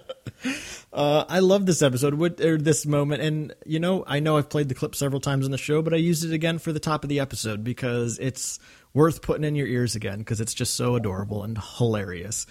uh, 0.92 1.24
I 1.28 1.38
love 1.40 1.66
this 1.66 1.82
episode, 1.82 2.14
with- 2.14 2.40
or 2.40 2.58
this 2.58 2.86
moment, 2.86 3.22
and 3.22 3.54
you 3.66 3.78
know, 3.80 4.04
I 4.06 4.20
know 4.20 4.36
I've 4.36 4.48
played 4.48 4.68
the 4.68 4.74
clip 4.74 4.94
several 4.94 5.20
times 5.20 5.44
in 5.46 5.52
the 5.52 5.58
show, 5.58 5.82
but 5.82 5.92
I 5.94 5.96
used 5.98 6.24
it 6.24 6.32
again 6.32 6.58
for 6.58 6.72
the 6.72 6.80
top 6.80 7.04
of 7.04 7.08
the 7.08 7.20
episode 7.20 7.64
because 7.64 8.18
it's 8.18 8.58
worth 8.94 9.22
putting 9.22 9.44
in 9.44 9.54
your 9.54 9.66
ears 9.66 9.94
again 9.94 10.18
because 10.18 10.40
it's 10.40 10.54
just 10.54 10.74
so 10.74 10.94
adorable 10.96 11.42
and 11.44 11.58
hilarious. 11.78 12.46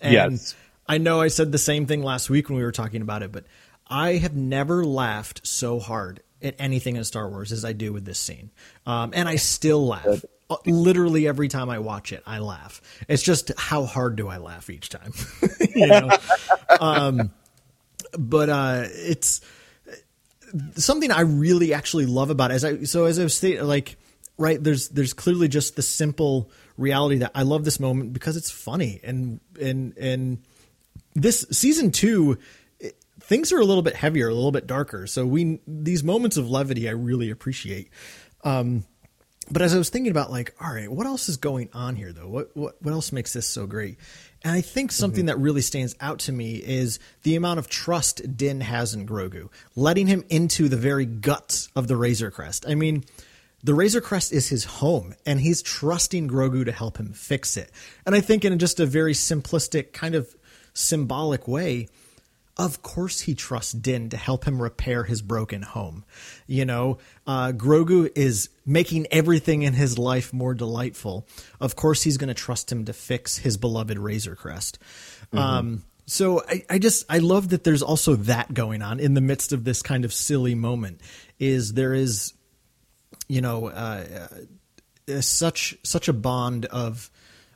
And 0.00 0.12
Yes. 0.12 0.54
I 0.86 0.98
know 0.98 1.20
I 1.20 1.28
said 1.28 1.52
the 1.52 1.58
same 1.58 1.86
thing 1.86 2.02
last 2.02 2.30
week 2.30 2.48
when 2.48 2.56
we 2.56 2.64
were 2.64 2.72
talking 2.72 3.02
about 3.02 3.22
it, 3.22 3.32
but 3.32 3.44
I 3.90 4.14
have 4.14 4.34
never 4.34 4.84
laughed 4.84 5.46
so 5.46 5.78
hard 5.78 6.22
at 6.42 6.54
anything 6.58 6.96
in 6.96 7.04
Star 7.04 7.28
Wars 7.28 7.52
as 7.52 7.64
I 7.64 7.72
do 7.72 7.92
with 7.92 8.04
this 8.04 8.18
scene, 8.18 8.50
um, 8.86 9.12
and 9.14 9.28
I 9.28 9.36
still 9.36 9.86
laugh. 9.86 10.24
Uh, 10.50 10.56
Literally 10.64 11.28
every 11.28 11.48
time 11.48 11.68
I 11.68 11.78
watch 11.78 12.10
it, 12.10 12.22
I 12.26 12.38
laugh. 12.38 12.80
It's 13.06 13.22
just 13.22 13.52
how 13.58 13.84
hard 13.84 14.16
do 14.16 14.28
I 14.28 14.38
laugh 14.38 14.70
each 14.70 14.88
time, 14.88 15.12
you 15.74 15.86
know? 15.86 16.08
um, 16.80 17.30
but 18.18 18.48
uh, 18.48 18.84
it's 18.86 19.42
something 20.76 21.10
I 21.10 21.20
really 21.20 21.74
actually 21.74 22.06
love 22.06 22.30
about 22.30 22.50
it. 22.50 22.54
As 22.54 22.64
I 22.64 22.82
so 22.84 23.04
as 23.04 23.18
I've 23.18 23.32
stated, 23.32 23.64
like 23.64 23.96
right 24.38 24.62
there's 24.62 24.88
there's 24.88 25.12
clearly 25.12 25.48
just 25.48 25.76
the 25.76 25.82
simple 25.82 26.50
reality 26.76 27.18
that 27.18 27.32
I 27.34 27.42
love 27.42 27.64
this 27.64 27.80
moment 27.80 28.12
because 28.12 28.36
it's 28.36 28.50
funny 28.50 29.00
and 29.02 29.40
and 29.60 29.96
and 29.98 30.38
this 31.14 31.44
season 31.50 31.90
two 31.90 32.38
things 33.28 33.52
are 33.52 33.60
a 33.60 33.64
little 33.64 33.82
bit 33.82 33.94
heavier, 33.94 34.28
a 34.28 34.34
little 34.34 34.52
bit 34.52 34.66
darker. 34.66 35.06
So 35.06 35.24
we 35.24 35.60
these 35.66 36.02
moments 36.02 36.36
of 36.36 36.50
levity 36.50 36.88
I 36.88 36.92
really 36.92 37.30
appreciate. 37.30 37.90
Um, 38.42 38.84
but 39.50 39.62
as 39.62 39.74
I 39.74 39.78
was 39.78 39.88
thinking 39.88 40.10
about 40.10 40.30
like, 40.30 40.54
all 40.60 40.72
right, 40.72 40.90
what 40.90 41.06
else 41.06 41.28
is 41.28 41.36
going 41.36 41.68
on 41.72 41.94
here 41.94 42.12
though? 42.12 42.28
What 42.28 42.56
what 42.56 42.82
what 42.82 42.92
else 42.92 43.12
makes 43.12 43.32
this 43.32 43.46
so 43.46 43.66
great? 43.66 43.98
And 44.42 44.52
I 44.52 44.60
think 44.60 44.92
something 44.92 45.26
that 45.26 45.38
really 45.38 45.62
stands 45.62 45.96
out 46.00 46.20
to 46.20 46.32
me 46.32 46.56
is 46.56 47.00
the 47.22 47.34
amount 47.34 47.58
of 47.58 47.68
trust 47.68 48.36
Din 48.36 48.60
has 48.60 48.94
in 48.94 49.06
Grogu, 49.06 49.50
letting 49.74 50.06
him 50.06 50.24
into 50.28 50.68
the 50.68 50.76
very 50.76 51.06
guts 51.06 51.68
of 51.74 51.88
the 51.88 51.96
Razor 51.96 52.30
Crest. 52.30 52.64
I 52.68 52.76
mean, 52.76 53.04
the 53.64 53.74
Razor 53.74 54.00
Crest 54.00 54.32
is 54.32 54.48
his 54.48 54.64
home, 54.64 55.14
and 55.26 55.40
he's 55.40 55.60
trusting 55.60 56.28
Grogu 56.28 56.64
to 56.64 56.70
help 56.70 56.98
him 56.98 57.12
fix 57.12 57.56
it. 57.56 57.72
And 58.06 58.14
I 58.14 58.20
think 58.20 58.44
in 58.44 58.56
just 58.60 58.78
a 58.78 58.86
very 58.86 59.12
simplistic, 59.12 59.92
kind 59.92 60.14
of 60.14 60.32
symbolic 60.72 61.48
way, 61.48 61.88
of 62.58 62.82
course 62.82 63.20
he 63.20 63.34
trusts 63.34 63.72
Din 63.72 64.10
to 64.10 64.16
help 64.16 64.44
him 64.44 64.60
repair 64.60 65.04
his 65.04 65.22
broken 65.22 65.62
home. 65.62 66.04
You 66.46 66.64
know, 66.64 66.98
uh, 67.26 67.52
Grogu 67.52 68.10
is 68.16 68.48
making 68.66 69.06
everything 69.10 69.62
in 69.62 69.74
his 69.74 69.96
life 69.96 70.32
more 70.32 70.54
delightful. 70.54 71.26
Of 71.60 71.76
course 71.76 72.02
he's 72.02 72.16
going 72.16 72.28
to 72.28 72.34
trust 72.34 72.70
him 72.70 72.84
to 72.86 72.92
fix 72.92 73.38
his 73.38 73.56
beloved 73.56 73.98
Razor 73.98 74.34
Crest. 74.34 74.78
Um, 75.32 75.84
so 76.06 76.42
I, 76.48 76.64
I 76.70 76.78
just 76.78 77.04
I 77.08 77.18
love 77.18 77.50
that 77.50 77.64
there's 77.64 77.82
also 77.82 78.16
that 78.16 78.52
going 78.52 78.82
on 78.82 78.98
in 78.98 79.14
the 79.14 79.20
midst 79.20 79.52
of 79.52 79.64
this 79.64 79.82
kind 79.82 80.04
of 80.04 80.12
silly 80.12 80.54
moment. 80.54 81.02
Is 81.38 81.74
there 81.74 81.92
is, 81.92 82.32
you 83.28 83.40
know, 83.40 83.68
uh, 83.68 84.28
uh, 85.08 85.20
such 85.20 85.76
such 85.84 86.08
a 86.08 86.12
bond 86.12 86.64
of 86.66 87.10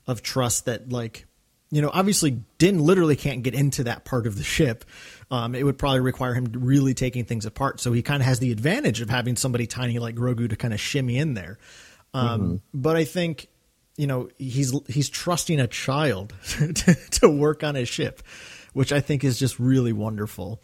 of 0.06 0.22
trust 0.22 0.66
that 0.66 0.92
like 0.92 1.26
you 1.72 1.82
know 1.82 1.90
obviously 1.92 2.42
din 2.58 2.78
literally 2.78 3.16
can't 3.16 3.42
get 3.42 3.54
into 3.54 3.84
that 3.84 4.04
part 4.04 4.28
of 4.28 4.36
the 4.36 4.44
ship. 4.44 4.84
Um, 5.32 5.56
it 5.56 5.64
would 5.64 5.78
probably 5.78 6.00
require 6.00 6.34
him 6.34 6.52
really 6.54 6.94
taking 6.94 7.24
things 7.24 7.46
apart. 7.46 7.80
So 7.80 7.92
he 7.92 8.02
kind 8.02 8.22
of 8.22 8.26
has 8.26 8.38
the 8.38 8.52
advantage 8.52 9.00
of 9.00 9.10
having 9.10 9.34
somebody 9.34 9.66
tiny 9.66 9.98
like 9.98 10.14
grogu 10.14 10.48
to 10.50 10.56
kind 10.56 10.72
of 10.72 10.80
shimmy 10.80 11.18
in 11.18 11.34
there. 11.34 11.58
Um, 12.14 12.60
but 12.74 12.94
i 12.94 13.04
think 13.04 13.48
you 13.96 14.06
know 14.06 14.28
he's 14.38 14.72
he's 14.86 15.08
trusting 15.08 15.58
a 15.58 15.66
child 15.66 16.34
to, 16.44 16.94
to 16.94 17.28
work 17.28 17.64
on 17.64 17.74
his 17.74 17.88
ship 17.88 18.22
which 18.74 18.92
i 18.92 19.00
think 19.00 19.24
is 19.24 19.38
just 19.38 19.58
really 19.58 19.92
wonderful. 19.92 20.62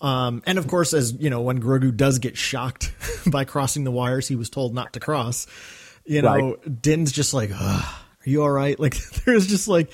Um, 0.00 0.42
and 0.46 0.58
of 0.58 0.68
course, 0.68 0.92
as 0.92 1.12
you 1.14 1.30
know, 1.30 1.40
when 1.40 1.60
Grogu 1.60 1.96
does 1.96 2.18
get 2.18 2.36
shocked 2.36 2.92
by 3.30 3.44
crossing 3.44 3.84
the 3.84 3.90
wires 3.90 4.28
he 4.28 4.36
was 4.36 4.50
told 4.50 4.74
not 4.74 4.92
to 4.92 5.00
cross, 5.00 5.46
you 6.04 6.22
know, 6.22 6.56
Din's 6.56 7.12
just 7.12 7.32
like, 7.32 7.50
Ugh, 7.52 7.84
"Are 7.84 8.30
you 8.30 8.42
all 8.42 8.50
right?" 8.50 8.78
Like, 8.86 8.96
there's 9.24 9.46
just 9.46 9.68
like, 9.68 9.90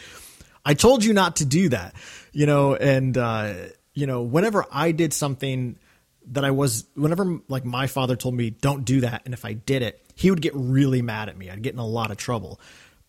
"I 0.64 0.74
told 0.74 1.04
you 1.04 1.12
not 1.12 1.36
to 1.36 1.44
do 1.44 1.68
that," 1.70 1.94
you 2.32 2.46
know. 2.46 2.74
And 2.74 3.16
uh, 3.16 3.54
you 3.94 4.06
know, 4.06 4.22
whenever 4.22 4.64
I 4.70 4.92
did 4.92 5.12
something 5.12 5.78
that 6.28 6.44
I 6.44 6.50
was 6.50 6.84
whenever 6.94 7.40
like 7.48 7.64
my 7.64 7.86
father 7.86 8.16
told 8.16 8.34
me 8.34 8.50
don't 8.50 8.84
do 8.84 9.00
that, 9.02 9.22
and 9.24 9.34
if 9.34 9.44
I 9.44 9.52
did 9.52 9.82
it, 9.82 10.04
he 10.14 10.30
would 10.30 10.42
get 10.42 10.54
really 10.54 11.02
mad 11.02 11.28
at 11.28 11.36
me. 11.36 11.50
I'd 11.50 11.62
get 11.62 11.74
in 11.74 11.80
a 11.80 11.86
lot 11.86 12.10
of 12.10 12.16
trouble, 12.16 12.60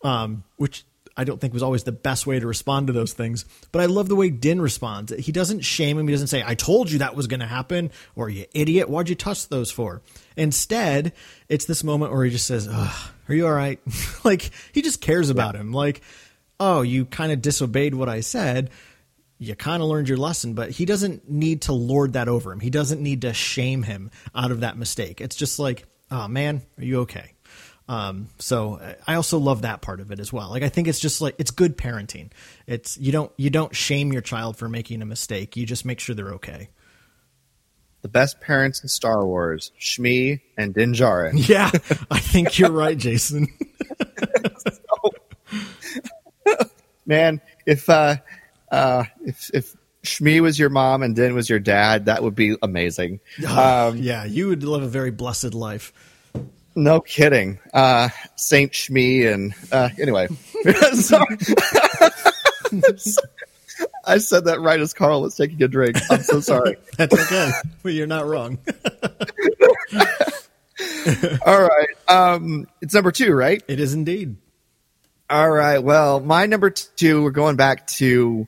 um, 0.02 0.44
which 0.56 0.84
I 1.16 1.24
don't 1.24 1.40
think 1.40 1.52
was 1.52 1.62
always 1.62 1.84
the 1.84 1.92
best 1.92 2.26
way 2.26 2.40
to 2.40 2.46
respond 2.46 2.88
to 2.88 2.92
those 2.92 3.12
things. 3.12 3.44
But 3.70 3.82
I 3.82 3.86
love 3.86 4.08
the 4.08 4.16
way 4.16 4.30
Din 4.30 4.60
responds. 4.60 5.12
He 5.12 5.30
doesn't 5.30 5.60
shame 5.60 5.98
him. 5.98 6.08
He 6.08 6.12
doesn't 6.12 6.26
say, 6.28 6.42
I 6.44 6.54
told 6.54 6.90
you 6.90 6.98
that 6.98 7.14
was 7.14 7.26
going 7.28 7.40
to 7.40 7.46
happen, 7.46 7.92
or 8.16 8.28
you 8.28 8.46
idiot, 8.52 8.88
why'd 8.88 9.08
you 9.08 9.14
touch 9.14 9.48
those 9.48 9.70
for? 9.70 10.02
Instead, 10.36 11.12
it's 11.48 11.66
this 11.66 11.84
moment 11.84 12.12
where 12.12 12.24
he 12.24 12.30
just 12.30 12.46
says, 12.46 12.66
Are 12.66 13.34
you 13.34 13.46
all 13.46 13.52
right? 13.52 13.78
like, 14.24 14.50
he 14.72 14.82
just 14.82 15.00
cares 15.00 15.30
about 15.30 15.54
him. 15.54 15.72
Like, 15.72 16.02
oh, 16.60 16.82
you 16.82 17.04
kind 17.04 17.32
of 17.32 17.42
disobeyed 17.42 17.94
what 17.94 18.08
I 18.08 18.20
said. 18.20 18.70
You 19.38 19.54
kind 19.54 19.82
of 19.82 19.88
learned 19.88 20.08
your 20.08 20.18
lesson, 20.18 20.54
but 20.54 20.70
he 20.70 20.84
doesn't 20.84 21.28
need 21.28 21.62
to 21.62 21.72
lord 21.72 22.14
that 22.14 22.28
over 22.28 22.52
him. 22.52 22.60
He 22.60 22.70
doesn't 22.70 23.00
need 23.00 23.22
to 23.22 23.34
shame 23.34 23.82
him 23.82 24.10
out 24.34 24.50
of 24.50 24.60
that 24.60 24.78
mistake. 24.78 25.20
It's 25.20 25.36
just 25.36 25.58
like, 25.58 25.86
oh 26.10 26.28
man, 26.28 26.62
are 26.78 26.84
you 26.84 27.00
okay? 27.00 27.32
Um, 27.86 28.28
so 28.38 28.80
I 29.06 29.14
also 29.14 29.38
love 29.38 29.62
that 29.62 29.82
part 29.82 30.00
of 30.00 30.10
it 30.10 30.18
as 30.18 30.32
well. 30.32 30.48
Like 30.50 30.62
I 30.62 30.68
think 30.68 30.88
it's 30.88 31.00
just 31.00 31.20
like 31.20 31.34
it's 31.38 31.50
good 31.50 31.76
parenting. 31.76 32.30
It's 32.66 32.96
you 32.96 33.12
don't 33.12 33.30
you 33.36 33.50
don't 33.50 33.74
shame 33.74 34.12
your 34.12 34.22
child 34.22 34.56
for 34.56 34.68
making 34.68 35.02
a 35.02 35.06
mistake. 35.06 35.56
You 35.56 35.66
just 35.66 35.84
make 35.84 36.00
sure 36.00 36.14
they're 36.14 36.34
okay. 36.34 36.70
The 38.00 38.08
best 38.08 38.40
parents 38.40 38.82
in 38.82 38.88
Star 38.88 39.26
Wars, 39.26 39.72
Shmi 39.80 40.40
and 40.56 40.74
Din 40.74 40.92
Djarin. 40.92 41.32
Yeah, 41.48 41.70
I 42.10 42.18
think 42.18 42.58
you're 42.58 42.70
right, 42.70 42.96
Jason. 42.96 43.48
Man, 47.06 47.40
if 47.66 47.88
uh, 47.88 48.16
uh, 48.70 49.04
if 49.24 49.50
if 49.52 49.74
Shmi 50.04 50.40
was 50.40 50.58
your 50.58 50.70
mom 50.70 51.02
and 51.02 51.16
Din 51.16 51.34
was 51.34 51.48
your 51.48 51.58
dad, 51.58 52.06
that 52.06 52.22
would 52.22 52.34
be 52.34 52.56
amazing. 52.62 53.20
Um, 53.46 53.98
yeah, 53.98 54.24
you 54.24 54.48
would 54.48 54.62
live 54.62 54.82
a 54.82 54.88
very 54.88 55.10
blessed 55.10 55.54
life. 55.54 55.92
No 56.76 57.00
kidding. 57.00 57.60
Uh, 57.72 58.08
Saint 58.36 58.72
Shmi 58.72 59.32
and 59.32 59.54
uh, 59.70 59.90
anyway. 59.98 60.28
I 64.06 64.18
said 64.18 64.44
that 64.44 64.60
right 64.60 64.80
as 64.80 64.92
Carl 64.92 65.22
was 65.22 65.36
taking 65.36 65.62
a 65.62 65.68
drink. 65.68 65.96
I'm 66.10 66.22
so 66.22 66.40
sorry. 66.40 66.76
That's 66.96 67.14
okay. 67.14 67.50
Well, 67.82 67.94
you're 67.94 68.06
not 68.06 68.26
wrong. 68.26 68.58
All 71.46 71.62
right. 71.62 71.88
Um, 72.08 72.66
it's 72.80 72.94
number 72.94 73.12
two, 73.12 73.32
right? 73.32 73.62
It 73.68 73.80
is 73.80 73.94
indeed. 73.94 74.36
All 75.34 75.50
right. 75.50 75.82
Well, 75.82 76.20
my 76.20 76.46
number 76.46 76.70
two, 76.70 77.20
we're 77.20 77.32
going 77.32 77.56
back 77.56 77.88
to 77.88 78.46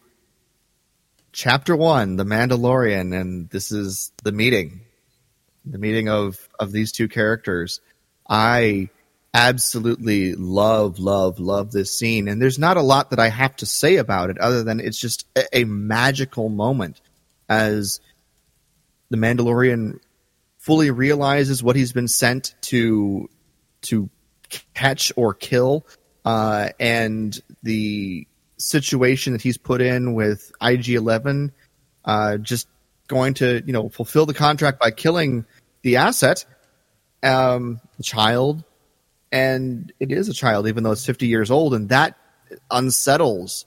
chapter 1.33 1.75
one, 1.75 2.15
The 2.15 2.23
Mandalorian, 2.23 3.13
and 3.13 3.51
this 3.51 3.73
is 3.73 4.13
the 4.23 4.31
meeting, 4.31 4.83
the 5.65 5.79
meeting 5.79 6.09
of 6.09 6.49
of 6.61 6.71
these 6.71 6.93
two 6.93 7.09
characters. 7.09 7.81
I 8.31 8.91
absolutely 9.35 10.37
love, 10.37 11.01
love, 11.01 11.41
love 11.41 11.73
this 11.73 11.91
scene. 11.91 12.29
And 12.29 12.41
there's 12.41 12.57
not 12.57 12.77
a 12.77 12.83
lot 12.83 13.11
that 13.11 13.19
I 13.19 13.31
have 13.31 13.57
to 13.57 13.67
say 13.67 13.97
about 13.97 14.31
it 14.31 14.39
other 14.39 14.63
than 14.63 14.79
it's 14.79 15.01
just 15.01 15.27
a, 15.35 15.63
a 15.63 15.65
magical 15.65 16.49
moment 16.49 17.01
as 17.49 17.99
the 19.11 19.17
Mandalorian 19.17 19.99
fully 20.59 20.93
realizes 20.93 21.65
what 21.65 21.75
he's 21.75 21.93
been 21.93 22.07
sent 22.07 22.55
to 22.61 23.29
to 23.83 24.09
catch 24.73 25.11
or 25.17 25.35
kill, 25.35 25.85
uh, 26.27 26.71
and 26.81 27.41
the 27.63 28.27
situation 28.59 29.33
that 29.33 29.41
he's 29.43 29.57
put 29.57 29.81
in 29.81 30.15
with 30.15 30.51
IG 30.61 30.91
Eleven, 30.91 31.53
uh, 32.05 32.37
just 32.37 32.67
going 33.07 33.35
to 33.35 33.63
you 33.65 33.73
know 33.73 33.89
fulfill 33.89 34.27
the 34.27 34.35
contract 34.35 34.81
by 34.81 34.91
killing 34.91 35.47
the 35.83 35.97
asset 35.97 36.45
um, 37.23 37.81
child, 38.03 38.65
and 39.31 39.93
it 40.01 40.11
is 40.11 40.29
a 40.29 40.35
child, 40.35 40.67
even 40.67 40.83
though 40.83 40.91
it's 40.91 41.07
50 41.07 41.29
years 41.29 41.51
old, 41.51 41.75
and 41.75 41.91
that 41.91 42.17
unsettles 42.73 43.65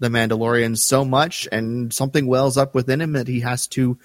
the 0.00 0.08
Mandalorian 0.08 0.76
so 0.76 1.04
much, 1.04 1.46
and 1.52 1.94
something 1.94 2.26
wells 2.26 2.56
up 2.56 2.74
within 2.74 3.00
him 3.00 3.12
that 3.12 3.28
he 3.28 3.40
has 3.40 3.68
to 3.68 3.96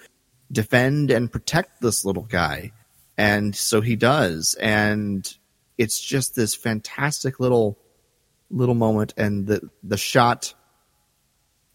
defend 0.52 1.10
and 1.10 1.32
protect 1.32 1.80
this 1.80 2.04
little 2.04 2.22
guy, 2.22 2.70
and 3.18 3.56
so 3.56 3.80
he 3.80 3.96
does, 3.96 4.54
and 4.54 5.36
it's 5.78 6.00
just 6.00 6.34
this 6.34 6.54
fantastic 6.54 7.40
little 7.40 7.78
little 8.50 8.74
moment, 8.74 9.14
and 9.16 9.46
the 9.46 9.68
the 9.82 9.96
shot. 9.96 10.54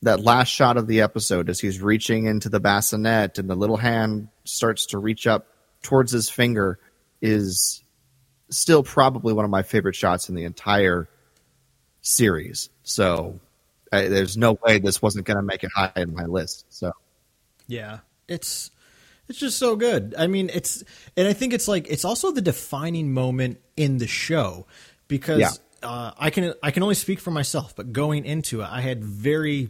That 0.04 0.20
last 0.20 0.47
shot 0.47 0.78
of 0.78 0.88
the 0.88 1.02
episode 1.02 1.47
as 1.47 1.60
he's 1.60 1.80
reaching 1.80 2.26
into 2.26 2.49
the 2.49 2.60
bassinet 2.60 3.38
and 3.38 3.47
the 3.47 3.54
little 3.54 3.78
hand 3.78 4.30
starts 4.45 4.88
to 4.88 4.97
reach 4.97 5.28
up 5.28 5.45
towards 5.84 6.12
his 6.12 6.28
finger 6.28 6.80
is 7.22 7.84
still 8.49 8.82
probably 8.82 9.34
one 9.34 9.45
of 9.45 9.52
my 9.52 9.62
favorite 9.62 9.95
shots 9.95 10.28
in 10.28 10.34
the 10.34 10.43
entire 10.43 11.08
series. 12.02 12.70
So 12.84 13.39
there's 13.91 14.38
no 14.38 14.58
way 14.64 14.80
this 14.80 15.02
wasn't 15.02 15.26
going 15.26 15.38
to 15.38 15.43
make 15.43 15.64
it 15.64 15.72
high 15.76 15.93
in 15.95 16.14
my 16.14 16.26
list. 16.26 16.66
So 16.70 16.91
yeah, 17.68 17.99
it's 18.28 18.72
it's 19.32 19.39
just 19.39 19.57
so 19.57 19.77
good. 19.77 20.13
I 20.17 20.27
mean, 20.27 20.51
it's 20.53 20.84
and 21.15 21.25
I 21.25 21.32
think 21.32 21.53
it's 21.53 21.69
like 21.69 21.89
it's 21.89 22.03
also 22.03 22.32
the 22.32 22.41
defining 22.41 23.13
moment 23.13 23.61
in 23.77 23.97
the 23.97 24.07
show 24.07 24.67
because 25.07 25.39
yeah. 25.39 25.51
uh, 25.89 26.11
I 26.17 26.29
can 26.32 26.53
I 26.61 26.71
can 26.71 26.84
only 26.84 26.95
speak 26.95 27.21
for 27.21 27.32
myself, 27.32 27.73
but 27.73 27.93
going 27.93 28.25
into 28.25 28.59
it, 28.59 28.67
I 28.69 28.82
had 28.82 29.01
very 29.01 29.69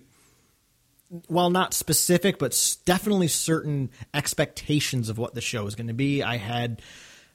while 1.28 1.52
not 1.52 1.76
specific, 1.76 2.40
but 2.40 2.58
definitely 2.86 3.28
certain 3.28 3.92
expectations 4.16 5.10
of 5.10 5.20
what 5.20 5.36
the 5.36 5.42
show 5.42 5.68
is 5.68 5.76
going 5.76 5.90
to 5.90 5.94
be. 5.94 6.24
I 6.24 6.38
had 6.38 6.82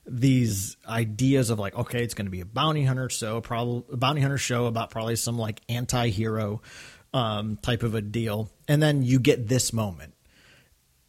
these 0.04 0.76
ideas 0.88 1.50
of 1.50 1.60
like, 1.60 1.76
okay, 1.76 2.02
it's 2.02 2.14
going 2.14 2.26
to 2.26 2.30
be 2.30 2.40
a 2.40 2.46
bounty 2.46 2.82
hunter 2.82 3.08
show, 3.08 3.40
probably 3.40 3.84
a 3.92 3.96
bounty 3.96 4.20
hunter 4.20 4.38
show 4.38 4.66
about 4.66 4.90
probably 4.90 5.14
some 5.14 5.38
like 5.38 5.60
anti-hero 5.68 6.60
um, 7.14 7.56
type 7.62 7.84
of 7.84 7.94
a 7.94 8.02
deal, 8.02 8.50
and 8.66 8.82
then 8.82 9.04
you 9.04 9.20
get 9.20 9.46
this 9.46 9.72
moment. 9.72 10.15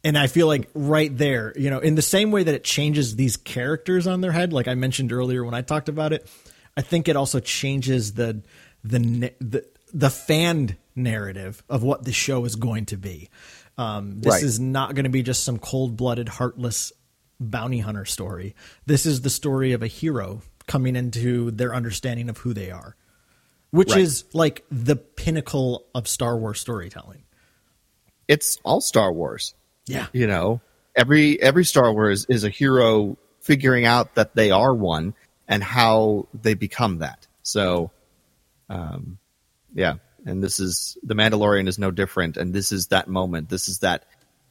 And 0.04 0.16
I 0.16 0.28
feel 0.28 0.46
like 0.46 0.70
right 0.74 1.16
there, 1.16 1.52
you 1.56 1.70
know, 1.70 1.80
in 1.80 1.96
the 1.96 2.02
same 2.02 2.30
way 2.30 2.44
that 2.44 2.54
it 2.54 2.64
changes 2.64 3.16
these 3.16 3.36
characters 3.36 4.06
on 4.06 4.20
their 4.20 4.32
head, 4.32 4.52
like 4.52 4.68
I 4.68 4.74
mentioned 4.74 5.12
earlier 5.12 5.44
when 5.44 5.54
I 5.54 5.62
talked 5.62 5.88
about 5.88 6.12
it, 6.12 6.28
I 6.76 6.82
think 6.82 7.08
it 7.08 7.16
also 7.16 7.40
changes 7.40 8.14
the 8.14 8.42
the 8.84 9.32
the 9.40 9.66
the 9.92 10.10
fan 10.10 10.76
narrative 10.94 11.62
of 11.68 11.82
what 11.82 12.04
the 12.04 12.12
show 12.12 12.44
is 12.44 12.54
going 12.54 12.86
to 12.86 12.96
be. 12.96 13.28
Um, 13.76 14.20
this 14.20 14.34
right. 14.34 14.42
is 14.42 14.60
not 14.60 14.94
going 14.94 15.04
to 15.04 15.10
be 15.10 15.22
just 15.22 15.44
some 15.44 15.58
cold 15.58 15.96
blooded, 15.96 16.28
heartless 16.28 16.92
bounty 17.40 17.78
hunter 17.78 18.04
story. 18.04 18.54
This 18.86 19.06
is 19.06 19.22
the 19.22 19.30
story 19.30 19.72
of 19.72 19.82
a 19.82 19.86
hero 19.86 20.42
coming 20.66 20.96
into 20.96 21.50
their 21.50 21.74
understanding 21.74 22.28
of 22.28 22.38
who 22.38 22.52
they 22.52 22.70
are, 22.70 22.96
which 23.70 23.90
right. 23.90 24.00
is 24.00 24.24
like 24.32 24.64
the 24.70 24.96
pinnacle 24.96 25.86
of 25.94 26.06
Star 26.06 26.36
Wars 26.36 26.60
storytelling. 26.60 27.22
It's 28.26 28.58
all 28.64 28.80
Star 28.80 29.12
Wars. 29.12 29.54
Yeah. 29.88 30.06
You 30.12 30.26
know, 30.26 30.60
every 30.94 31.40
every 31.40 31.64
Star 31.64 31.92
Wars 31.92 32.26
is 32.28 32.44
a 32.44 32.48
hero 32.48 33.16
figuring 33.40 33.84
out 33.84 34.14
that 34.16 34.34
they 34.34 34.50
are 34.50 34.74
one 34.74 35.14
and 35.46 35.62
how 35.62 36.28
they 36.34 36.54
become 36.54 36.98
that. 36.98 37.26
So 37.42 37.90
um 38.68 39.18
yeah, 39.74 39.94
and 40.26 40.42
this 40.42 40.60
is 40.60 40.98
the 41.02 41.14
Mandalorian 41.14 41.68
is 41.68 41.78
no 41.78 41.90
different 41.90 42.36
and 42.36 42.52
this 42.52 42.72
is 42.72 42.88
that 42.88 43.08
moment. 43.08 43.48
This 43.48 43.68
is 43.68 43.80
that 43.80 44.04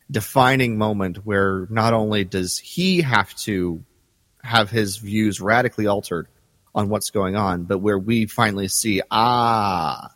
defining 0.09 0.77
moment 0.77 1.25
where 1.25 1.67
not 1.69 1.93
only 1.93 2.23
does 2.23 2.57
he 2.57 3.01
have 3.01 3.33
to 3.35 3.83
have 4.41 4.69
his 4.69 4.97
views 4.97 5.41
radically 5.41 5.87
altered 5.87 6.27
on 6.73 6.89
what's 6.89 7.09
going 7.09 7.35
on, 7.35 7.63
but 7.63 7.79
where 7.79 7.97
we 7.97 8.25
finally 8.25 8.67
see, 8.67 9.01
ah, 9.11 10.09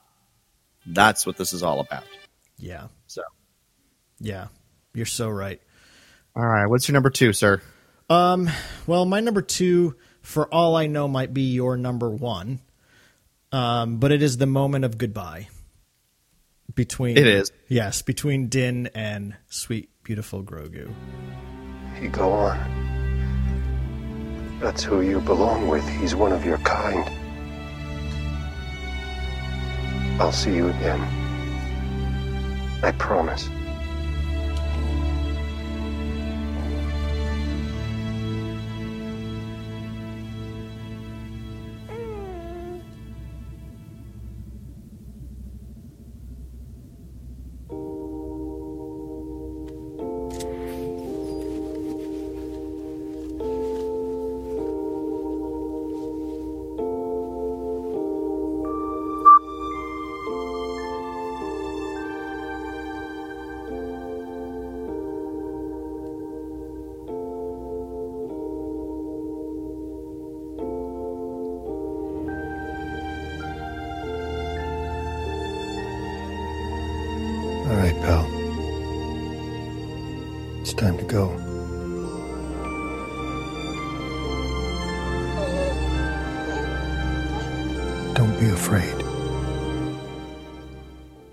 that's 0.85 1.25
what 1.25 1.37
this 1.37 1.53
is 1.53 1.63
all 1.63 1.79
about. 1.79 2.03
Yeah. 2.57 2.87
So, 3.07 3.23
yeah, 4.19 4.47
you're 4.93 5.05
so 5.05 5.29
right. 5.29 5.61
All 6.35 6.45
right. 6.45 6.67
What's 6.67 6.87
your 6.87 6.93
number 6.93 7.09
two, 7.09 7.33
sir? 7.33 7.61
Um, 8.09 8.49
well, 8.87 9.05
my 9.05 9.19
number 9.19 9.41
two, 9.41 9.95
for 10.21 10.53
all 10.53 10.75
I 10.75 10.87
know, 10.87 11.07
might 11.07 11.33
be 11.33 11.53
your 11.53 11.77
number 11.77 12.09
one. 12.09 12.61
Um, 13.51 13.97
but 13.97 14.11
it 14.11 14.21
is 14.21 14.37
the 14.37 14.45
moment 14.45 14.85
of 14.85 14.97
goodbye 14.97 15.49
between 16.73 17.17
it 17.17 17.27
is 17.27 17.51
yes 17.67 18.01
between 18.01 18.47
Din 18.47 18.89
and 18.95 19.35
sweet 19.49 19.89
beautiful 20.03 20.41
Grogu. 20.41 20.89
You 22.01 22.09
go 22.09 22.31
on. 22.31 22.57
That's 24.61 24.83
who 24.83 25.01
you 25.01 25.19
belong 25.21 25.67
with. 25.67 25.87
He's 25.87 26.15
one 26.15 26.31
of 26.31 26.45
your 26.45 26.59
kind. 26.59 27.09
I'll 30.21 30.31
see 30.31 30.55
you 30.55 30.69
again. 30.69 31.01
I 32.83 32.91
promise. 32.93 33.49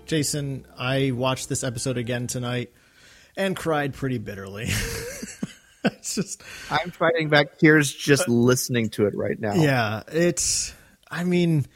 Jason, 0.09 0.65
I 0.75 1.11
watched 1.11 1.49
this 1.49 1.63
episode 1.63 1.99
again 1.99 2.25
tonight 2.25 2.73
and 3.37 3.55
cried 3.55 3.93
pretty 3.93 4.17
bitterly. 4.17 4.63
it's 5.83 6.15
just 6.15 6.41
I'm 6.71 6.89
fighting 6.89 7.29
back 7.29 7.59
tears 7.59 7.93
just 7.93 8.27
uh, 8.27 8.31
listening 8.31 8.89
to 8.89 9.05
it 9.05 9.15
right 9.15 9.39
now. 9.39 9.53
Yeah, 9.53 10.01
it's 10.07 10.73
I 11.11 11.23
mean, 11.25 11.67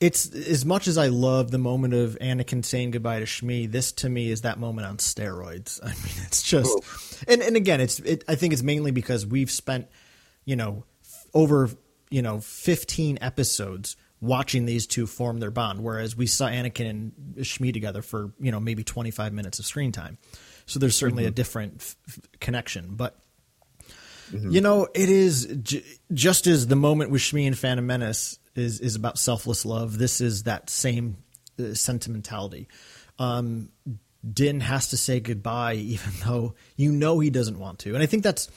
it's 0.00 0.30
as 0.34 0.66
much 0.66 0.86
as 0.86 0.98
I 0.98 1.06
love 1.06 1.50
the 1.50 1.56
moment 1.56 1.94
of 1.94 2.18
Anakin 2.20 2.62
saying 2.62 2.90
goodbye 2.90 3.20
to 3.20 3.24
Shmi, 3.24 3.72
this 3.72 3.90
to 3.92 4.10
me 4.10 4.30
is 4.30 4.42
that 4.42 4.58
moment 4.58 4.86
on 4.86 4.98
steroids. 4.98 5.80
I 5.82 5.86
mean, 5.86 6.26
it's 6.26 6.42
just 6.42 6.78
and 7.26 7.40
and 7.40 7.56
again, 7.56 7.80
it's 7.80 8.00
it, 8.00 8.22
I 8.28 8.34
think 8.34 8.52
it's 8.52 8.62
mainly 8.62 8.90
because 8.90 9.24
we've 9.24 9.50
spent, 9.50 9.88
you 10.44 10.56
know, 10.56 10.84
over, 11.32 11.70
you 12.10 12.20
know, 12.20 12.40
15 12.40 13.16
episodes 13.22 13.96
watching 14.22 14.64
these 14.64 14.86
two 14.86 15.06
form 15.06 15.40
their 15.40 15.50
bond 15.50 15.82
whereas 15.82 16.16
we 16.16 16.26
saw 16.26 16.46
Anakin 16.46 16.88
and 16.88 17.12
Shmi 17.38 17.72
together 17.72 18.00
for, 18.00 18.32
you 18.40 18.52
know, 18.52 18.60
maybe 18.60 18.84
25 18.84 19.32
minutes 19.32 19.58
of 19.58 19.66
screen 19.66 19.92
time. 19.92 20.16
So 20.64 20.78
there's 20.78 20.94
certainly 20.96 21.26
a 21.26 21.30
different 21.30 21.80
f- 22.08 22.20
connection, 22.40 22.94
but 22.94 23.18
you 24.32 24.62
know, 24.62 24.88
it 24.94 25.10
is 25.10 25.44
j- 25.62 25.84
just 26.14 26.46
as 26.46 26.66
the 26.66 26.76
moment 26.76 27.10
with 27.10 27.20
Shmi 27.20 27.46
and 27.46 27.58
Phantom 27.58 27.86
Menace 27.86 28.38
is 28.54 28.80
is 28.80 28.94
about 28.96 29.18
selfless 29.18 29.66
love. 29.66 29.98
This 29.98 30.22
is 30.22 30.44
that 30.44 30.70
same 30.70 31.18
uh, 31.60 31.74
sentimentality. 31.74 32.68
Um, 33.18 33.70
Din 34.32 34.60
has 34.60 34.88
to 34.88 34.96
say 34.96 35.20
goodbye, 35.20 35.74
even 35.76 36.12
though 36.24 36.54
you 36.76 36.92
know 36.92 37.18
he 37.18 37.28
doesn't 37.28 37.58
want 37.58 37.80
to, 37.80 37.92
and 37.94 38.02
I 38.02 38.06
think 38.06 38.22
that's 38.22 38.48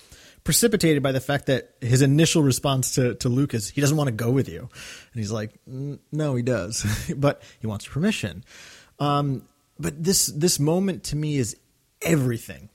precipitated 0.45 1.03
by 1.03 1.11
the 1.11 1.19
fact 1.19 1.47
that 1.47 1.73
his 1.81 2.01
initial 2.01 2.41
response 2.41 2.95
to 2.95 3.15
to 3.15 3.27
Luke 3.27 3.53
is 3.53 3.69
he 3.69 3.81
doesn't 3.81 3.97
want 3.97 4.07
to 4.07 4.13
go 4.13 4.31
with 4.31 4.47
you, 4.47 4.61
and 4.61 5.19
he's 5.19 5.31
like, 5.31 5.51
"Mm, 5.69 5.99
no, 6.13 6.35
he 6.35 6.43
does, 6.43 6.85
but 7.17 7.41
he 7.59 7.67
wants 7.67 7.85
permission. 7.85 8.45
Um, 8.99 9.43
but 9.77 10.01
this 10.01 10.27
this 10.27 10.57
moment 10.57 11.03
to 11.05 11.17
me 11.17 11.35
is 11.35 11.57
everything. 12.01 12.69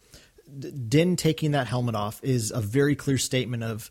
Din 0.88 1.16
taking 1.16 1.52
that 1.52 1.68
helmet 1.68 1.94
off 1.94 2.20
is 2.22 2.50
a 2.50 2.60
very 2.60 2.96
clear 2.96 3.16
statement 3.16 3.62
of 3.62 3.90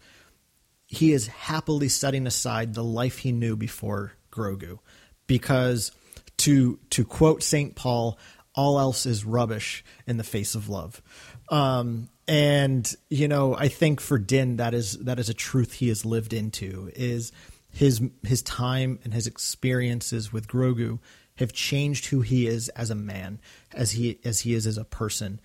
he 0.85 1.13
is 1.13 1.27
happily 1.27 1.87
setting 1.87 2.27
aside 2.27 2.73
the 2.73 2.83
life 2.83 3.19
he 3.19 3.31
knew 3.31 3.55
before 3.55 4.13
Grogu, 4.31 4.79
because 5.25 5.91
to 6.37 6.79
to 6.89 7.05
quote 7.05 7.43
Saint 7.43 7.75
Paul, 7.75 8.19
all 8.53 8.77
else 8.77 9.05
is 9.05 9.23
rubbish 9.23 9.85
in 10.05 10.17
the 10.17 10.23
face 10.23 10.53
of 10.53 10.67
love. 10.67 11.01
Um, 11.49 12.09
and 12.27 12.93
you 13.09 13.27
know, 13.27 13.55
I 13.55 13.67
think 13.67 13.99
for 13.99 14.19
Din, 14.19 14.57
that 14.57 14.73
is 14.73 14.97
that 14.99 15.19
is 15.19 15.29
a 15.29 15.33
truth 15.33 15.73
he 15.73 15.87
has 15.89 16.05
lived 16.05 16.33
into. 16.33 16.91
Is 16.95 17.31
his 17.71 18.01
his 18.23 18.41
time 18.41 18.99
and 19.03 19.13
his 19.13 19.27
experiences 19.27 20.31
with 20.31 20.47
Grogu 20.47 20.99
have 21.35 21.53
changed 21.53 22.07
who 22.07 22.21
he 22.21 22.47
is 22.47 22.69
as 22.69 22.89
a 22.89 22.95
man, 22.95 23.39
as 23.73 23.91
he 23.91 24.19
as 24.23 24.41
he 24.41 24.53
is 24.53 24.67
as 24.67 24.77
a 24.77 24.85
person, 24.85 25.39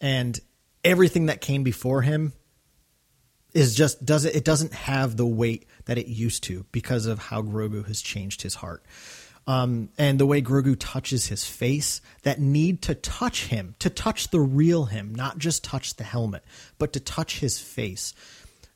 and 0.00 0.40
everything 0.82 1.26
that 1.26 1.40
came 1.40 1.62
before 1.62 2.02
him 2.02 2.32
is 3.52 3.74
just 3.74 4.04
does 4.04 4.24
it 4.24 4.34
it 4.34 4.44
doesn't 4.44 4.72
have 4.72 5.16
the 5.16 5.26
weight 5.26 5.66
that 5.84 5.98
it 5.98 6.06
used 6.06 6.42
to 6.44 6.64
because 6.72 7.06
of 7.06 7.18
how 7.18 7.42
Grogu 7.42 7.86
has 7.86 8.00
changed 8.00 8.42
his 8.42 8.56
heart. 8.56 8.84
Um, 9.46 9.90
and 9.98 10.18
the 10.18 10.26
way 10.26 10.40
Grogu 10.40 10.76
touches 10.78 11.26
his 11.26 11.44
face, 11.44 12.00
that 12.22 12.40
need 12.40 12.80
to 12.82 12.94
touch 12.94 13.46
him, 13.46 13.74
to 13.78 13.90
touch 13.90 14.30
the 14.30 14.40
real 14.40 14.86
him, 14.86 15.14
not 15.14 15.38
just 15.38 15.62
touch 15.62 15.96
the 15.96 16.04
helmet, 16.04 16.44
but 16.78 16.94
to 16.94 17.00
touch 17.00 17.40
his 17.40 17.58
face. 17.58 18.14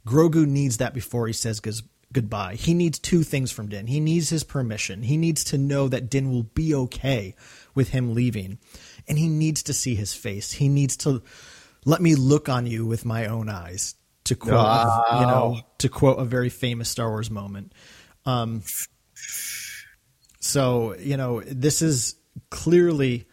Grogu 0.07 0.47
needs 0.47 0.77
that 0.77 0.93
before 0.93 1.27
he 1.27 1.33
says 1.33 1.61
goes, 1.61 1.83
goodbye. 2.13 2.55
He 2.55 2.75
needs 2.75 2.99
two 2.99 3.23
things 3.23 3.51
from 3.51 3.69
Din. 3.69 3.87
He 3.87 4.01
needs 4.01 4.29
his 4.29 4.45
permission. 4.45 5.03
He 5.03 5.17
needs 5.17 5.45
to 5.45 5.59
know 5.59 5.89
that 5.89 6.11
Din 6.11 6.31
will 6.31 6.45
be 6.45 6.75
okay 6.75 7.35
with 7.75 7.91
him 7.91 8.15
leaving. 8.15 8.59
And 9.07 9.19
he 9.19 9.29
needs 9.29 9.63
to 9.65 9.73
see 9.73 9.95
his 9.95 10.15
face. 10.15 10.53
He 10.53 10.69
needs 10.69 10.97
to 10.99 11.23
let 11.85 12.01
me 12.01 12.15
look 12.15 12.49
on 12.49 12.67
you 12.67 12.87
with 12.87 13.05
my 13.05 13.27
own 13.27 13.49
eyes. 13.49 13.95
To 14.25 14.35
quote, 14.35 14.53
you 15.21 15.27
know, 15.27 15.61
to 15.79 15.89
quote 15.89 16.19
a 16.19 16.25
very 16.25 16.51
famous 16.51 16.91
Star 16.91 17.09
Wars 17.09 17.31
moment. 17.31 17.73
Um, 18.27 18.63
so 20.41 20.95
you 20.97 21.17
know, 21.17 21.41
this 21.41 21.83
is 21.83 22.17
clearly 22.51 23.27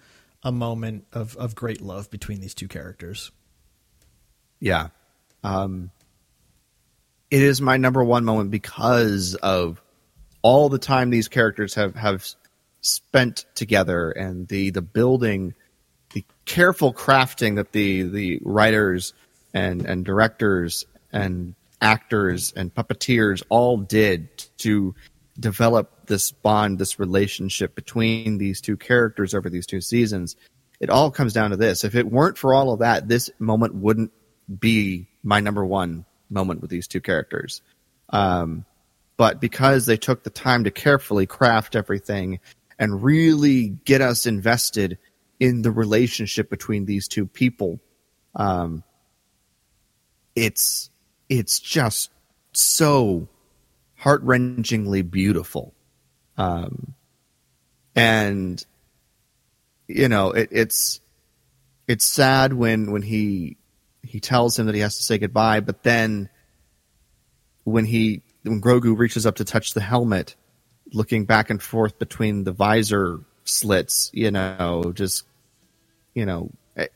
a 0.43 0.51
moment 0.51 1.05
of 1.13 1.35
of 1.37 1.55
great 1.55 1.81
love 1.81 2.09
between 2.09 2.39
these 2.39 2.53
two 2.53 2.67
characters. 2.67 3.31
Yeah. 4.59 4.87
Um, 5.43 5.91
it 7.29 7.41
is 7.41 7.61
my 7.61 7.77
number 7.77 8.03
one 8.03 8.25
moment 8.25 8.51
because 8.51 9.35
of 9.35 9.81
all 10.41 10.69
the 10.69 10.79
time 10.79 11.09
these 11.09 11.27
characters 11.27 11.73
have, 11.73 11.95
have 11.95 12.27
spent 12.81 13.45
together 13.55 14.11
and 14.11 14.47
the, 14.47 14.69
the 14.69 14.81
building, 14.81 15.53
the 16.13 16.23
careful 16.45 16.93
crafting 16.93 17.55
that 17.55 17.71
the, 17.71 18.03
the 18.03 18.39
writers 18.43 19.13
and, 19.53 19.85
and 19.85 20.05
directors 20.05 20.85
and 21.11 21.55
actors 21.81 22.53
and 22.55 22.73
puppeteers 22.73 23.43
all 23.49 23.77
did 23.77 24.29
to 24.57 24.95
develop 25.39 26.07
this 26.07 26.31
bond, 26.31 26.79
this 26.79 26.99
relationship 26.99 27.75
between 27.75 28.37
these 28.37 28.61
two 28.61 28.77
characters 28.77 29.33
over 29.33 29.49
these 29.49 29.65
two 29.65 29.81
seasons. 29.81 30.35
It 30.79 30.89
all 30.89 31.11
comes 31.11 31.33
down 31.33 31.51
to 31.51 31.57
this. 31.57 31.83
If 31.83 31.95
it 31.95 32.09
weren't 32.09 32.37
for 32.37 32.53
all 32.53 32.71
of 32.71 32.79
that, 32.79 33.07
this 33.07 33.29
moment 33.39 33.75
wouldn't 33.75 34.11
be 34.59 35.07
my 35.23 35.39
number 35.39 35.65
one 35.65 36.05
moment 36.29 36.61
with 36.61 36.69
these 36.69 36.87
two 36.87 37.01
characters. 37.01 37.61
Um, 38.09 38.65
but 39.17 39.39
because 39.39 39.85
they 39.85 39.97
took 39.97 40.23
the 40.23 40.29
time 40.29 40.65
to 40.65 40.71
carefully 40.71 41.25
craft 41.25 41.75
everything 41.75 42.39
and 42.77 43.03
really 43.03 43.69
get 43.69 44.01
us 44.01 44.25
invested 44.25 44.97
in 45.39 45.61
the 45.61 45.71
relationship 45.71 46.49
between 46.49 46.85
these 46.85 47.07
two 47.07 47.25
people, 47.25 47.79
um, 48.35 48.83
it's 50.35 50.89
it's 51.29 51.59
just 51.59 52.11
so 52.51 53.27
heart 53.95 54.25
wrenchingly 54.25 55.09
beautiful. 55.09 55.73
Um, 56.37 56.93
and 57.95 58.63
you 59.87 60.09
know, 60.09 60.31
it, 60.31 60.49
it's 60.51 60.99
it's 61.87 62.05
sad 62.05 62.53
when 62.53 62.91
when 62.91 63.01
he 63.01 63.57
he 64.03 64.19
tells 64.19 64.57
him 64.57 64.67
that 64.67 64.75
he 64.75 64.81
has 64.81 64.97
to 64.97 65.03
say 65.03 65.17
goodbye, 65.17 65.59
but 65.59 65.83
then 65.83 66.29
when 67.63 67.85
he 67.85 68.21
when 68.43 68.61
Grogu 68.61 68.97
reaches 68.97 69.25
up 69.25 69.35
to 69.35 69.45
touch 69.45 69.73
the 69.73 69.81
helmet, 69.81 70.35
looking 70.93 71.25
back 71.25 71.49
and 71.49 71.61
forth 71.61 71.97
between 71.97 72.43
the 72.43 72.51
visor 72.51 73.19
slits, 73.43 74.11
you 74.13 74.31
know, 74.31 74.91
just 74.93 75.25
you 76.13 76.25
know, 76.25 76.49
eh, 76.75 76.87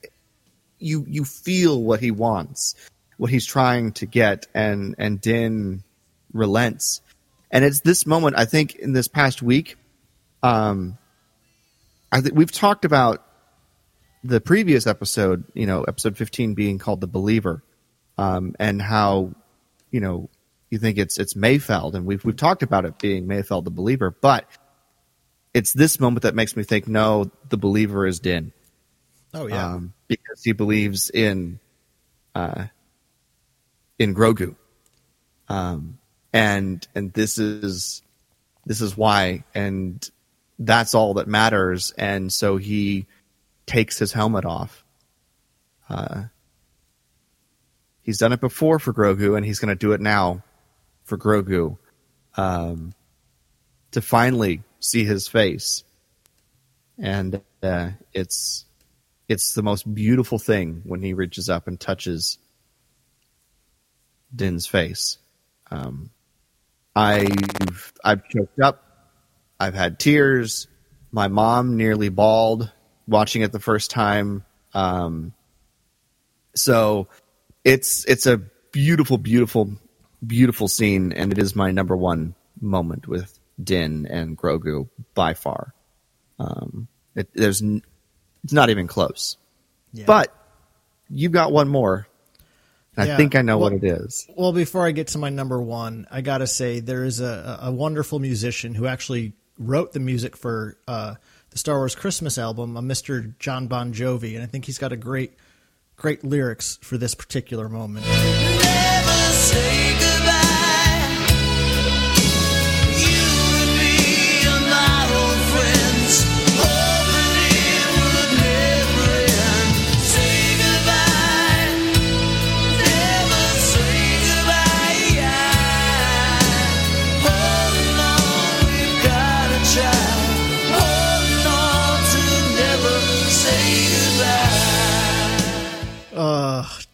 you 0.80 1.06
you 1.08 1.26
feel 1.26 1.82
what 1.82 2.00
he 2.00 2.12
wants, 2.12 2.76
what 3.18 3.30
he's 3.30 3.46
trying 3.46 3.94
to 3.94 4.06
get, 4.06 4.48
and 4.54 4.96
and 4.98 5.22
Din 5.22 5.84
relents, 6.34 7.02
and 7.52 7.66
it's 7.66 7.82
this 7.82 8.06
moment 8.06 8.38
I 8.38 8.46
think 8.46 8.76
in 8.76 8.94
this 8.94 9.08
past 9.08 9.42
week, 9.42 9.78
um, 10.44 10.98
I 12.12 12.22
think 12.22 12.36
we've 12.36 12.52
talked 12.52 12.86
about 12.86 13.26
the 14.24 14.42
previous 14.42 14.88
episode, 14.88 15.46
you 15.54 15.66
know, 15.66 15.84
episode 15.84 16.18
15 16.18 16.54
being 16.54 16.78
called 16.78 17.02
The 17.02 17.08
Believer, 17.08 17.64
um, 18.18 18.56
and 18.60 18.82
how, 18.82 19.34
you 19.92 20.00
know, 20.00 20.30
you 20.70 20.78
think 20.78 20.98
it's, 20.98 21.18
it's 21.18 21.34
Mayfeld 21.34 21.96
and 21.96 22.06
we've, 22.06 22.24
we've 22.24 22.36
talked 22.36 22.64
about 22.64 22.86
it 22.86 23.00
being 23.00 23.26
Mayfeld 23.26 23.64
the 23.64 23.72
Believer, 23.72 24.12
but 24.12 24.46
it's 25.54 25.74
this 25.74 26.00
moment 26.00 26.24
that 26.24 26.36
makes 26.36 26.56
me 26.56 26.64
think, 26.64 26.88
no, 26.88 27.32
the 27.50 27.58
believer 27.58 28.06
is 28.06 28.20
Din. 28.20 28.52
Oh 29.34 29.48
yeah, 29.48 29.74
Um, 29.74 29.94
because 30.08 30.44
he 30.44 30.52
believes 30.52 31.10
in, 31.10 31.60
uh, 32.36 32.66
in 33.98 34.14
Grogu. 34.14 34.56
Um, 35.48 35.98
and, 36.34 36.88
and 36.96 37.14
this 37.14 37.38
is, 37.38 38.02
this 38.66 38.82
is 38.82 38.96
why, 38.96 39.44
and 39.56 40.10
that's 40.58 40.94
all 40.94 41.16
that 41.16 41.28
matters. 41.28 41.92
And 41.98 42.32
so 42.32 42.58
he, 42.58 43.08
takes 43.70 44.00
his 44.00 44.12
helmet 44.12 44.46
off. 44.46 44.84
Uh, 45.90 46.24
he's 48.02 48.18
done 48.18 48.34
it 48.34 48.42
before 48.42 48.80
for 48.80 48.92
Grogu, 48.92 49.38
and 49.38 49.46
he's 49.46 49.60
going 49.60 49.70
to 49.70 49.76
do 49.76 49.94
it 49.94 50.02
now 50.02 50.44
for 51.06 51.18
Grogu 51.18 51.78
um, 52.36 52.94
to 53.92 54.02
finally 54.02 54.64
see 54.80 55.06
his 55.06 55.28
face. 55.28 55.84
And 56.98 57.42
uh, 57.64 57.92
it's 58.12 58.66
it's 59.30 59.54
the 59.54 59.62
most 59.62 59.94
beautiful 59.94 60.40
thing 60.40 60.82
when 60.84 61.02
he 61.02 61.14
reaches 61.14 61.48
up 61.48 61.68
and 61.68 61.80
touches 61.80 62.40
Din's 64.36 64.66
face. 64.66 65.20
Um, 65.70 66.10
I've 67.00 67.94
I've 68.04 68.28
choked 68.28 68.60
up. 68.60 68.84
I've 69.60 69.74
had 69.74 70.00
tears. 70.00 70.68
My 71.12 71.28
mom 71.30 71.78
nearly 71.78 72.10
bawled 72.10 72.72
watching 73.08 73.42
it 73.42 73.52
the 73.52 73.60
first 73.60 73.90
time. 73.92 74.44
Um, 74.74 75.34
So 76.56 77.08
it's 77.64 78.06
it's 78.06 78.26
a 78.28 78.38
beautiful, 78.72 79.18
beautiful, 79.18 79.72
beautiful 80.26 80.68
scene, 80.68 81.14
and 81.14 81.32
it 81.32 81.38
is 81.38 81.56
my 81.56 81.72
number 81.72 81.96
one 81.96 82.36
moment 82.60 83.08
with 83.08 83.40
Din 83.64 84.06
and 84.06 84.38
Grogu 84.38 84.90
by 85.14 85.34
far. 85.36 85.74
Um, 86.38 86.88
it, 87.16 87.30
there's 87.34 87.62
n- 87.62 87.82
it's 88.44 88.54
not 88.54 88.70
even 88.70 88.88
close. 88.88 89.38
Yeah. 89.94 90.06
But 90.06 90.36
you've 91.10 91.32
got 91.32 91.52
one 91.54 91.70
more. 91.70 92.08
I 93.00 93.06
Yeah, 93.06 93.18
think 93.18 93.36
I 93.36 93.42
know 93.42 93.58
well- 93.58 93.72
what 93.72 93.84
it 93.84 93.88
is. 93.88 94.28
Well, 94.36 94.52
before 94.54 94.86
I 94.86 94.92
get 94.92 95.08
to 95.10 95.18
my 95.18 95.30
number 95.30 95.62
one, 95.62 96.06
I 96.12 96.22
gotta 96.22 96.48
say 96.48 96.80
there 96.80 97.04
is 97.04 97.20
a, 97.20 97.60
a 97.64 97.72
wonderful 97.72 98.20
musician 98.20 98.76
who 98.76 98.86
actually 98.88 99.34
wrote 99.58 99.94
the 99.94 100.00
music 100.00 100.36
for 100.38 100.78
uh, 100.88 101.16
the 101.52 101.58
Star 101.58 101.78
Wars 101.78 101.96
Christmas 101.96 102.38
album, 102.38 102.78
a 102.78 102.82
Mr. 102.82 103.38
Jon 103.40 103.68
Bon 103.68 103.94
Jovi, 103.94 104.36
and 104.36 104.44
I 104.44 104.46
think 104.46 104.66
he's 104.66 104.78
got 104.78 104.92
a 104.92 104.98
great, 104.98 105.34
great 105.96 106.24
lyrics 106.24 106.78
for 106.82 106.98
this 106.98 107.16
particular 107.16 107.68
moment. 107.70 108.06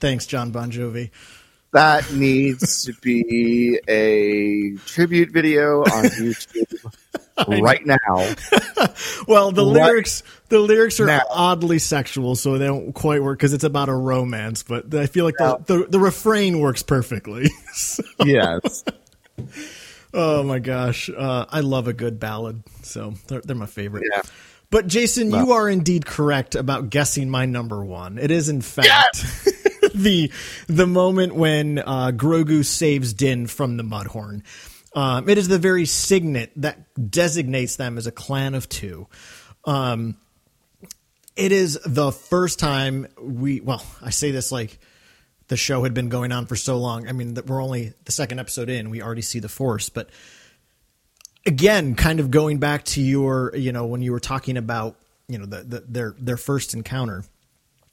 Thanks, 0.05 0.27
Jon 0.27 0.51
Bon 0.51 0.69
Jovi. 0.69 1.09
That 1.73 2.13
needs 2.13 2.85
to 2.85 2.93
be 3.01 3.79
a 3.87 4.75
tribute 4.85 5.31
video 5.31 5.79
on 5.81 6.03
YouTube 6.05 7.59
right 7.59 7.83
now. 7.83 7.97
Well, 9.27 9.51
the 9.51 9.65
Right 9.65 9.87
lyrics 9.87 10.21
the 10.49 10.59
lyrics 10.59 10.99
are 10.99 11.07
now. 11.07 11.21
oddly 11.31 11.79
sexual, 11.79 12.35
so 12.35 12.59
they 12.59 12.67
don't 12.67 12.93
quite 12.93 13.23
work 13.23 13.39
because 13.39 13.53
it's 13.53 13.63
about 13.63 13.89
a 13.89 13.95
romance. 13.95 14.61
But 14.61 14.93
I 14.93 15.07
feel 15.07 15.25
like 15.25 15.37
the, 15.39 15.57
the 15.65 15.87
the 15.89 15.99
refrain 15.99 16.59
works 16.59 16.83
perfectly. 16.83 17.49
So- 17.73 18.03
Yes. 18.23 18.83
oh 20.13 20.43
my 20.43 20.59
gosh, 20.59 21.09
uh, 21.09 21.45
I 21.49 21.61
love 21.61 21.87
a 21.87 21.93
good 21.93 22.19
ballad, 22.19 22.61
so 22.83 23.15
they're, 23.27 23.41
they're 23.41 23.55
my 23.55 23.65
favorite. 23.65 24.03
Yeah. 24.11 24.21
But 24.69 24.85
Jason, 24.87 25.31
you 25.31 25.51
are 25.53 25.67
indeed 25.69 26.05
correct 26.05 26.53
about 26.55 26.89
guessing 26.91 27.29
my 27.29 27.45
number 27.47 27.83
one. 27.83 28.17
It 28.19 28.29
is 28.31 28.49
in 28.49 28.61
fact 28.61 29.25
the 30.03 30.31
the 30.67 30.87
moment 30.87 31.35
when 31.35 31.79
uh, 31.79 32.11
Grogu 32.13 32.63
saves 32.65 33.13
Din 33.13 33.47
from 33.47 33.77
the 33.77 33.83
Mudhorn. 33.83 34.43
Um, 34.93 35.27
it 35.27 35.37
is 35.37 35.49
the 35.49 35.59
very 35.59 35.85
signet 35.85 36.51
that 36.55 37.11
designates 37.11 37.75
them 37.75 37.97
as 37.97 38.07
a 38.07 38.11
clan 38.13 38.55
of 38.55 38.69
two. 38.69 39.07
Um, 39.65 40.15
it 41.35 41.51
is 41.51 41.79
the 41.85 42.11
first 42.11 42.59
time 42.59 43.07
we 43.19 43.59
well 43.59 43.83
i 44.01 44.09
say 44.09 44.31
this 44.31 44.51
like 44.51 44.79
the 45.47 45.57
show 45.57 45.83
had 45.83 45.93
been 45.93 46.09
going 46.09 46.31
on 46.31 46.45
for 46.45 46.55
so 46.55 46.77
long 46.77 47.07
i 47.07 47.11
mean 47.11 47.37
we're 47.45 47.61
only 47.61 47.93
the 48.05 48.11
second 48.11 48.39
episode 48.39 48.69
in 48.69 48.89
we 48.89 49.01
already 49.01 49.21
see 49.21 49.39
the 49.39 49.49
force 49.49 49.89
but 49.89 50.09
again 51.45 51.95
kind 51.95 52.19
of 52.19 52.31
going 52.31 52.57
back 52.57 52.83
to 52.83 53.01
your 53.01 53.55
you 53.55 53.71
know 53.71 53.85
when 53.85 54.01
you 54.01 54.11
were 54.11 54.19
talking 54.19 54.57
about 54.57 54.95
you 55.27 55.37
know 55.37 55.45
the, 55.45 55.63
the 55.63 55.79
their 55.87 56.15
their 56.19 56.37
first 56.37 56.73
encounter 56.73 57.23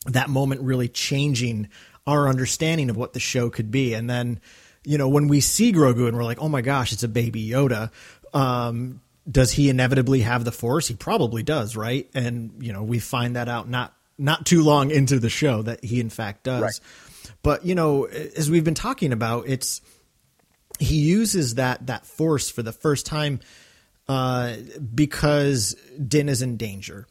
that 0.07 0.29
moment 0.29 0.61
really 0.63 0.89
changing 0.89 1.69
our 2.07 2.29
understanding 2.29 2.91
of 2.91 2.97
what 2.97 3.13
the 3.13 3.21
show 3.21 3.51
could 3.51 3.71
be. 3.71 3.95
And 3.95 4.09
then, 4.09 4.41
you 4.85 4.99
know, 4.99 5.09
when 5.09 5.29
we 5.29 5.41
see 5.41 5.73
Grogu 5.73 6.09
and 6.09 6.17
we're 6.17 6.25
like, 6.25 6.41
oh 6.41 6.49
my 6.49 6.61
gosh, 6.61 6.93
it's 6.93 7.03
a 7.03 7.09
baby 7.09 7.47
Yoda. 7.49 7.91
Um, 8.33 9.01
does 9.31 9.53
he 9.53 9.69
inevitably 9.69 10.23
have 10.23 10.45
the 10.45 10.53
Force? 10.53 10.89
He 10.89 10.95
probably 10.95 11.43
does, 11.43 11.77
right? 11.77 12.11
And 12.15 12.53
you 12.61 12.73
know, 12.73 12.83
we 12.83 12.99
find 12.99 13.37
that 13.37 13.49
out 13.49 13.69
not 13.69 13.95
not 14.19 14.47
too 14.47 14.63
long 14.63 14.91
into 14.91 15.19
the 15.19 15.31
show 15.31 15.63
that 15.63 15.85
he 15.85 16.01
in 16.01 16.11
fact 16.11 16.43
does. 16.45 16.63
Right. 16.63 16.81
But 17.43 17.65
you 17.65 17.75
know, 17.75 18.05
as 18.05 18.51
we've 18.51 18.65
been 18.65 18.75
talking 18.75 19.13
about, 19.13 19.49
it's 19.49 19.81
he 20.79 20.97
uses 20.97 21.57
that 21.57 21.87
that 21.87 22.05
force 22.05 22.51
for 22.51 22.63
the 22.63 22.73
first 22.73 23.07
time 23.07 23.41
uh, 24.09 24.57
because 24.95 25.77
Din 26.07 26.29
is 26.29 26.43
in 26.43 26.57
danger. 26.57 27.07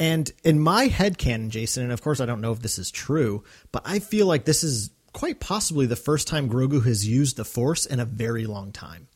And 0.00 0.32
in 0.42 0.58
my 0.58 0.84
head 0.86 1.18
canon, 1.18 1.50
Jason, 1.50 1.82
and 1.82 1.92
of 1.92 2.00
course 2.00 2.20
I 2.20 2.26
don't 2.26 2.40
know 2.40 2.52
if 2.52 2.60
this 2.60 2.78
is 2.78 2.90
true, 2.90 3.44
but 3.70 3.82
I 3.84 3.98
feel 3.98 4.26
like 4.26 4.46
this 4.46 4.64
is 4.64 4.90
quite 5.12 5.40
possibly 5.40 5.84
the 5.84 5.94
first 5.94 6.26
time 6.26 6.48
Grogu 6.48 6.82
has 6.84 7.06
used 7.06 7.36
the 7.36 7.44
Force 7.44 7.84
in 7.84 8.00
a 8.00 8.06
very 8.06 8.46
long 8.46 8.72
time. 8.72 9.08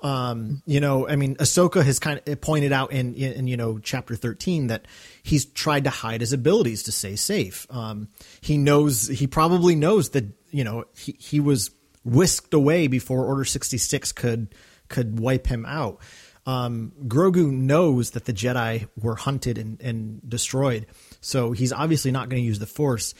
Um, 0.00 0.62
you 0.66 0.80
know, 0.80 1.08
I 1.08 1.14
mean, 1.14 1.36
Ahsoka 1.36 1.84
has 1.84 1.98
kind 2.00 2.20
of 2.26 2.40
pointed 2.40 2.72
out 2.72 2.92
in, 2.92 3.14
in, 3.14 3.32
in, 3.32 3.46
you 3.46 3.56
know, 3.56 3.78
chapter 3.78 4.16
13 4.16 4.66
that 4.66 4.86
he's 5.22 5.46
tried 5.46 5.84
to 5.84 5.90
hide 5.90 6.20
his 6.20 6.32
abilities 6.32 6.82
to 6.84 6.92
stay 6.92 7.16
safe. 7.16 7.66
Um, 7.70 8.08
he 8.40 8.58
knows, 8.58 9.06
he 9.06 9.26
probably 9.26 9.74
knows 9.74 10.10
that, 10.10 10.24
you 10.50 10.64
know, 10.64 10.84
he, 10.98 11.16
he 11.18 11.40
was 11.40 11.70
whisked 12.04 12.52
away 12.52 12.88
before 12.88 13.24
Order 13.24 13.44
66 13.44 14.12
could, 14.12 14.54
could 14.88 15.18
wipe 15.18 15.46
him 15.46 15.64
out. 15.64 15.98
Um, 16.46 16.92
Grogu 17.06 17.50
knows 17.50 18.10
that 18.10 18.24
the 18.24 18.32
Jedi 18.32 18.88
were 18.96 19.16
hunted 19.16 19.58
and, 19.58 19.80
and 19.80 20.20
destroyed. 20.28 20.86
So 21.20 21.52
he's 21.52 21.72
obviously 21.72 22.12
not 22.12 22.28
going 22.28 22.40
to 22.40 22.46
use 22.46 22.60
the 22.60 22.66
Force. 22.66 23.14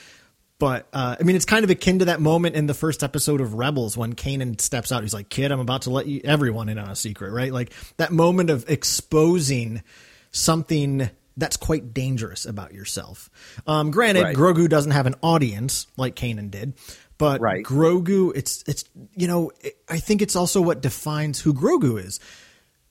But 0.59 0.87
uh, 0.93 1.17
I 1.21 1.23
mean, 1.23 1.37
it's 1.37 1.45
kind 1.45 1.65
of 1.65 1.71
akin 1.71 1.99
to 1.99 2.07
that 2.07 2.21
moment 2.21 2.57
in 2.57 2.67
the 2.67 2.73
first 2.73 3.03
episode 3.03 3.43
of 3.43 3.55
Rebels 3.55 3.97
when 3.97 4.15
Kanan 4.15 4.59
steps 4.61 4.91
out. 4.91 5.03
He's 5.03 5.13
like, 5.13 5.29
"Kid, 5.29 5.53
I'm 5.53 5.61
about 5.61 5.83
to 5.83 5.91
let 5.91 6.07
you 6.07 6.23
everyone 6.25 6.71
in 6.71 6.79
on 6.79 6.89
a 6.89 6.97
secret." 6.97 7.31
Right? 7.33 7.53
Like 7.53 7.73
that 7.99 8.11
moment 8.11 8.49
of 8.49 8.65
exposing 8.71 9.83
something 10.31 11.11
that's 11.37 11.59
quite 11.59 11.93
dangerous 11.93 12.47
about 12.47 12.73
yourself. 12.73 13.29
Um, 13.67 13.91
granted, 13.91 14.23
Right. 14.23 14.37
Grogu 14.37 14.69
doesn't 14.69 14.93
have 14.93 15.07
an 15.07 15.17
audience 15.23 15.87
like 15.99 16.15
Kanan 16.17 16.51
did, 16.51 16.73
but 17.19 17.43
Right. 17.43 17.63
Grogu, 17.63 18.33
it's 18.35 18.65
it's 18.67 18.85
you 19.15 19.27
know, 19.27 19.51
it, 19.61 19.77
I 19.91 19.99
think 19.99 20.23
it's 20.23 20.37
also 20.37 20.63
what 20.63 20.81
defines 20.81 21.41
who 21.41 21.53
Grogu 21.53 22.03
is. 22.03 22.19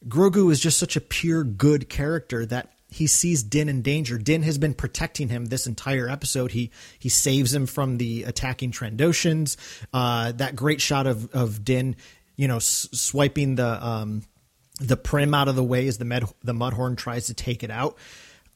Grogu 0.07 0.51
is 0.51 0.59
just 0.59 0.77
such 0.77 0.95
a 0.95 1.01
pure 1.01 1.43
good 1.43 1.89
character 1.89 2.45
that 2.45 2.73
he 2.89 3.07
sees 3.07 3.43
Din 3.43 3.67
in 3.67 3.81
danger. 3.81 4.17
Din 4.17 4.43
has 4.43 4.57
been 4.57 4.73
protecting 4.73 5.29
him 5.29 5.45
this 5.45 5.67
entire 5.67 6.07
episode. 6.07 6.51
He 6.51 6.71
he 6.97 7.09
saves 7.09 7.53
him 7.53 7.65
from 7.65 7.97
the 7.97 8.23
attacking 8.23 8.71
Trandoshans. 8.71 9.57
Uh, 9.91 10.31
that 10.33 10.55
great 10.55 10.79
shot 10.79 11.07
of 11.07 11.33
of 11.33 11.65
Din, 11.65 11.95
you 12.35 12.47
know, 12.47 12.57
s- 12.57 12.87
swiping 12.93 13.55
the 13.55 13.85
um, 13.85 14.23
the 14.79 14.97
prim 14.97 15.33
out 15.33 15.47
of 15.47 15.55
the 15.55 15.63
way 15.63 15.87
as 15.87 15.97
the 15.97 16.05
med 16.05 16.23
the 16.43 16.53
Mudhorn 16.53 16.95
tries 16.95 17.27
to 17.27 17.33
take 17.33 17.63
it 17.63 17.71
out. 17.71 17.97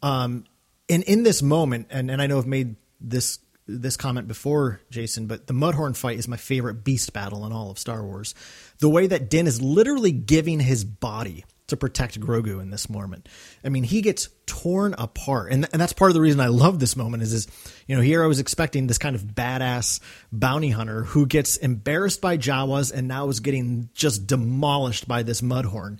Um, 0.02 0.46
and 0.88 1.04
in 1.04 1.24
this 1.24 1.42
moment, 1.42 1.88
and, 1.90 2.10
and 2.10 2.22
I 2.22 2.28
know 2.28 2.38
I've 2.38 2.48
made 2.48 2.76
this 3.02 3.40
this 3.70 3.98
comment 3.98 4.28
before, 4.28 4.82
Jason, 4.90 5.28
but 5.28 5.48
the 5.48 5.54
Mudhorn 5.54 5.96
fight 5.96 6.18
is 6.18 6.28
my 6.28 6.38
favorite 6.38 6.84
beast 6.84 7.14
battle 7.14 7.46
in 7.46 7.52
all 7.52 7.70
of 7.70 7.80
Star 7.80 8.04
Wars. 8.04 8.34
The 8.80 8.90
way 8.90 9.08
that 9.08 9.30
Din 9.30 9.48
is 9.48 9.62
literally 9.62 10.12
giving 10.12 10.60
his 10.60 10.84
body 10.84 11.46
to 11.70 11.78
protect 11.78 12.20
Grogu 12.20 12.62
in 12.62 12.72
this 12.72 12.90
moment. 12.90 13.30
I 13.64 13.70
mean, 13.70 13.84
he 13.84 14.02
gets 14.02 14.30
torn 14.46 14.96
apart, 14.98 15.52
and 15.52 15.68
and 15.72 15.82
that's 15.82 15.94
part 15.94 16.10
of 16.10 16.16
the 16.16 16.22
reason 16.22 16.40
I 16.40 16.48
love 16.48 16.80
this 16.80 16.96
moment. 16.96 17.24
Is 17.24 17.34
is 17.34 17.48
you 17.88 17.96
know 17.96 18.02
here 18.02 18.24
I 18.24 18.28
was 18.28 18.40
expecting 18.40 18.88
this 18.88 18.98
kind 18.98 19.16
of 19.16 19.24
badass 19.24 20.00
bounty 20.32 20.72
hunter 20.72 21.04
who 21.04 21.26
gets 21.26 21.58
embarrassed 21.58 22.22
by 22.22 22.38
Jawas 22.38 22.92
and 22.92 23.08
now 23.08 23.30
is 23.30 23.40
getting 23.40 23.90
just 23.94 24.28
demolished 24.28 25.08
by 25.08 25.24
this 25.24 25.42
Mudhorn. 25.42 26.00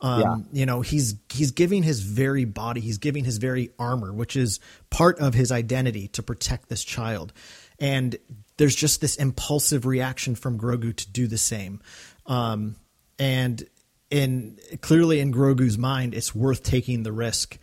Um, 0.00 0.20
Yeah. 0.20 0.36
you 0.60 0.66
know, 0.66 0.80
he's 0.82 1.14
he's 1.32 1.50
giving 1.52 1.82
his 1.82 2.00
very 2.00 2.44
body, 2.44 2.80
he's 2.80 2.98
giving 2.98 3.24
his 3.24 3.38
very 3.38 3.70
armor, 3.78 4.12
which 4.12 4.36
is 4.36 4.60
part 4.90 5.18
of 5.18 5.34
his 5.34 5.50
identity 5.50 6.08
to 6.08 6.22
protect 6.22 6.68
this 6.68 6.84
child. 6.84 7.32
And 7.78 8.16
there's 8.58 8.74
just 8.74 9.00
this 9.00 9.16
impulsive 9.16 9.86
reaction 9.86 10.34
from 10.34 10.58
Grogu 10.58 10.94
to 10.96 11.10
do 11.10 11.26
the 11.26 11.38
same. 11.38 11.80
Um, 12.26 12.76
and 13.18 13.62
in 14.10 14.58
clearly 14.80 15.20
in 15.20 15.32
Grogu's 15.32 15.78
mind, 15.78 16.14
it's 16.14 16.34
worth 16.34 16.62
taking 16.62 17.02
the 17.02 17.12
risk 17.12 17.58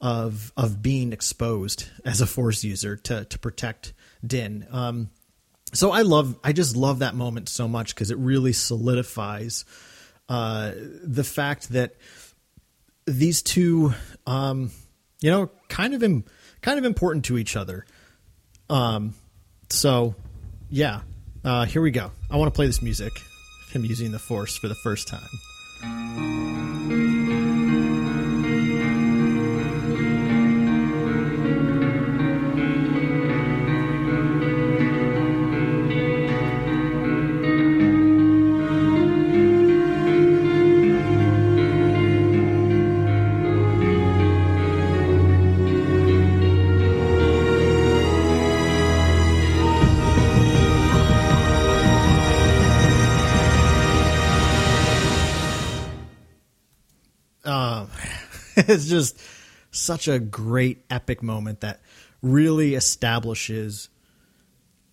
of 0.00 0.52
of 0.56 0.82
being 0.82 1.12
exposed 1.12 1.86
as 2.04 2.20
a 2.20 2.26
force 2.26 2.64
user 2.64 2.96
to 2.96 3.24
to 3.24 3.38
protect 3.38 3.92
Din. 4.26 4.66
Um, 4.70 5.10
so 5.72 5.90
I 5.90 6.02
love, 6.02 6.38
I 6.44 6.52
just 6.52 6.76
love 6.76 7.00
that 7.00 7.14
moment 7.14 7.48
so 7.48 7.66
much 7.66 7.94
because 7.94 8.10
it 8.10 8.18
really 8.18 8.52
solidifies 8.52 9.64
uh, 10.28 10.72
the 11.02 11.24
fact 11.24 11.70
that 11.70 11.96
these 13.06 13.42
two, 13.42 13.94
um, 14.26 14.70
you 15.20 15.30
know, 15.30 15.50
kind 15.68 15.94
of 15.94 16.02
Im- 16.02 16.24
kind 16.62 16.78
of 16.78 16.84
important 16.84 17.24
to 17.26 17.38
each 17.38 17.56
other. 17.56 17.86
Um, 18.68 19.14
so 19.70 20.14
yeah, 20.68 21.02
uh, 21.44 21.64
here 21.64 21.82
we 21.82 21.90
go. 21.90 22.10
I 22.30 22.36
want 22.36 22.52
to 22.52 22.56
play 22.56 22.66
this 22.66 22.82
music. 22.82 23.12
Him 23.72 23.84
using 23.84 24.12
the 24.12 24.18
force 24.18 24.56
for 24.56 24.68
the 24.68 24.74
first 24.74 25.08
time. 25.08 26.85
it's 58.56 58.86
just 58.88 59.18
such 59.70 60.08
a 60.08 60.18
great 60.18 60.84
epic 60.90 61.22
moment 61.22 61.60
that 61.60 61.80
really 62.22 62.74
establishes 62.74 63.88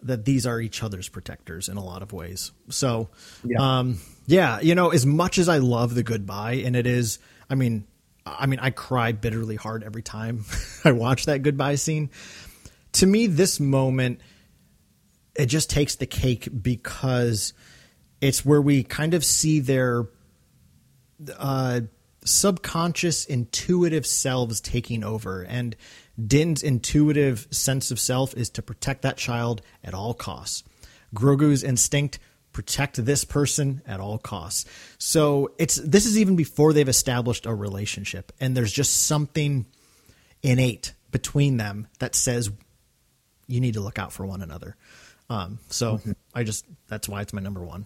that 0.01 0.25
these 0.25 0.45
are 0.45 0.59
each 0.59 0.83
other's 0.83 1.07
protectors 1.07 1.69
in 1.69 1.77
a 1.77 1.83
lot 1.83 2.01
of 2.01 2.11
ways. 2.11 2.51
So, 2.69 3.09
Yeah. 3.43 3.79
um, 3.79 3.99
yeah, 4.27 4.59
you 4.59 4.75
know, 4.75 4.89
as 4.89 5.05
much 5.05 5.37
as 5.37 5.47
I 5.47 5.59
love 5.59 5.95
the 5.95 6.03
goodbye, 6.03 6.55
and 6.55 6.75
it 6.75 6.85
is, 6.85 7.19
I 7.49 7.55
mean, 7.55 7.85
I 8.25 8.45
mean, 8.45 8.59
I 8.59 8.69
cry 8.69 9.11
bitterly 9.13 9.55
hard 9.55 9.83
every 9.83 10.01
time 10.01 10.45
I 10.83 10.91
watch 10.91 11.25
that 11.25 11.41
goodbye 11.41 11.75
scene. 11.75 12.09
To 12.93 13.05
me, 13.05 13.27
this 13.27 13.59
moment, 13.59 14.19
it 15.35 15.47
just 15.47 15.69
takes 15.69 15.95
the 15.95 16.05
cake 16.05 16.47
because 16.61 17.53
it's 18.21 18.45
where 18.45 18.61
we 18.61 18.83
kind 18.83 19.13
of 19.13 19.23
see 19.25 19.59
their 19.61 20.05
uh, 21.37 21.81
subconscious, 22.26 23.26
intuitive 23.26 24.05
selves 24.05 24.61
taking 24.61 25.03
over. 25.03 25.43
And 25.43 25.76
Din's 26.21 26.63
intuitive 26.63 27.47
sense 27.51 27.91
of 27.91 27.99
self 27.99 28.36
is 28.36 28.49
to 28.51 28.61
protect 28.61 29.01
that 29.01 29.17
child 29.17 29.61
at 29.84 29.93
all 29.93 30.13
costs. 30.13 30.63
Grogu's 31.13 31.63
instinct 31.63 32.19
protect 32.53 33.03
this 33.03 33.26
person 33.26 33.82
at 33.86 33.99
all 33.99 34.17
costs. 34.17 34.65
So 34.97 35.51
it's 35.57 35.76
this 35.76 36.05
is 36.05 36.17
even 36.17 36.36
before 36.36 36.71
they've 36.71 36.88
established 36.88 37.45
a 37.45 37.53
relationship, 37.53 38.32
and 38.39 38.55
there's 38.55 38.71
just 38.71 39.05
something 39.05 39.65
innate 40.41 40.93
between 41.11 41.57
them 41.57 41.88
that 41.99 42.15
says 42.15 42.51
you 43.47 43.59
need 43.59 43.74
to 43.74 43.82
look 43.82 43.99
out 43.99 44.13
for 44.13 44.26
one 44.26 44.41
another. 44.41 44.76
Um, 45.30 45.59
so 45.69 45.99
I 46.34 46.43
just 46.43 46.65
that's 46.88 47.09
why 47.09 47.21
it's 47.21 47.34
my 47.34 47.41
number 47.41 47.63
one. 47.63 47.86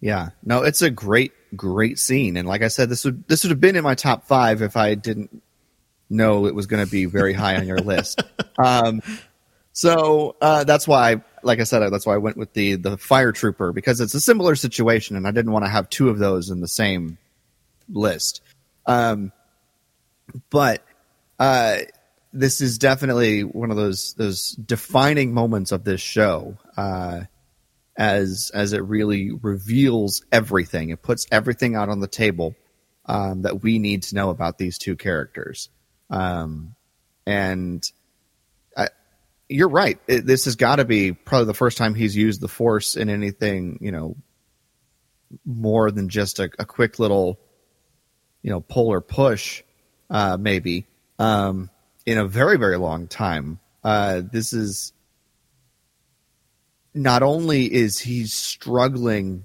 Yeah, 0.00 0.30
no, 0.42 0.62
it's 0.62 0.82
a 0.82 0.90
great, 0.90 1.32
great 1.54 1.98
scene, 1.98 2.36
and 2.36 2.48
like 2.48 2.62
I 2.62 2.68
said, 2.68 2.88
this 2.88 3.04
would 3.04 3.26
this 3.28 3.44
would 3.44 3.50
have 3.50 3.60
been 3.60 3.76
in 3.76 3.84
my 3.84 3.94
top 3.94 4.26
five 4.26 4.62
if 4.62 4.76
I 4.76 4.94
didn't 4.94 5.42
know 6.08 6.46
it 6.46 6.54
was 6.54 6.66
going 6.66 6.84
to 6.84 6.90
be 6.90 7.04
very 7.04 7.32
high 7.32 7.56
on 7.56 7.66
your 7.66 7.78
list. 7.78 8.22
Um, 8.58 9.00
so 9.72 10.36
uh, 10.42 10.64
that's 10.64 10.86
why, 10.86 11.22
like 11.42 11.60
I 11.60 11.64
said, 11.64 11.88
that's 11.90 12.04
why 12.04 12.12
I 12.12 12.18
went 12.18 12.36
with 12.36 12.52
the 12.52 12.74
the 12.74 12.98
fire 12.98 13.32
trooper 13.32 13.72
because 13.72 14.02
it's 14.02 14.12
a 14.12 14.20
similar 14.20 14.54
situation, 14.54 15.16
and 15.16 15.26
I 15.26 15.30
didn't 15.30 15.52
want 15.52 15.64
to 15.64 15.70
have 15.70 15.88
two 15.88 16.10
of 16.10 16.18
those 16.18 16.50
in 16.50 16.60
the 16.60 16.68
same 16.68 17.16
list. 17.88 18.42
Um, 18.84 19.32
but 20.50 20.84
uh, 21.38 21.78
this 22.34 22.60
is 22.60 22.76
definitely 22.76 23.44
one 23.44 23.70
of 23.70 23.78
those 23.78 24.14
those 24.14 24.50
defining 24.52 25.32
moments 25.32 25.72
of 25.72 25.84
this 25.84 26.00
show. 26.00 26.58
Uh, 26.76 27.22
as 28.00 28.50
as 28.54 28.72
it 28.72 28.82
really 28.82 29.30
reveals 29.30 30.24
everything. 30.32 30.88
It 30.88 31.02
puts 31.02 31.26
everything 31.30 31.76
out 31.76 31.90
on 31.90 32.00
the 32.00 32.08
table 32.08 32.56
um, 33.04 33.42
that 33.42 33.62
we 33.62 33.78
need 33.78 34.04
to 34.04 34.14
know 34.14 34.30
about 34.30 34.56
these 34.56 34.78
two 34.78 34.96
characters. 34.96 35.68
Um, 36.08 36.74
and 37.26 37.84
I, 38.74 38.88
you're 39.50 39.68
right. 39.68 39.98
It, 40.08 40.24
this 40.24 40.46
has 40.46 40.56
got 40.56 40.76
to 40.76 40.86
be 40.86 41.12
probably 41.12 41.44
the 41.44 41.54
first 41.54 41.76
time 41.76 41.94
he's 41.94 42.16
used 42.16 42.40
the 42.40 42.48
force 42.48 42.96
in 42.96 43.10
anything, 43.10 43.78
you 43.82 43.92
know, 43.92 44.16
more 45.44 45.90
than 45.90 46.08
just 46.08 46.38
a, 46.38 46.50
a 46.58 46.64
quick 46.64 46.98
little, 46.98 47.38
you 48.42 48.48
know, 48.50 48.60
pull 48.60 48.88
or 48.88 49.02
push, 49.02 49.62
uh, 50.08 50.38
maybe, 50.40 50.86
um, 51.18 51.68
in 52.06 52.16
a 52.16 52.26
very, 52.26 52.56
very 52.56 52.78
long 52.78 53.08
time. 53.08 53.60
Uh, 53.84 54.22
this 54.32 54.54
is, 54.54 54.94
not 56.94 57.22
only 57.22 57.72
is 57.72 57.98
he 57.98 58.26
struggling 58.26 59.44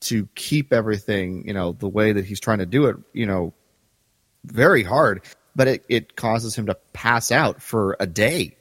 to 0.00 0.28
keep 0.34 0.72
everything, 0.72 1.46
you 1.46 1.54
know, 1.54 1.72
the 1.72 1.88
way 1.88 2.12
that 2.12 2.24
he's 2.24 2.40
trying 2.40 2.58
to 2.58 2.66
do 2.66 2.86
it, 2.86 2.96
you 3.12 3.26
know, 3.26 3.54
very 4.44 4.82
hard, 4.82 5.22
but 5.56 5.66
it, 5.68 5.84
it 5.88 6.16
causes 6.16 6.54
him 6.54 6.66
to 6.66 6.76
pass 6.92 7.32
out 7.32 7.62
for 7.62 7.96
a 7.98 8.06
day, 8.06 8.56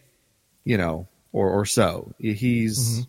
you 0.63 0.77
know, 0.77 1.07
or, 1.31 1.49
or 1.49 1.65
so. 1.65 2.13
He's 2.17 3.05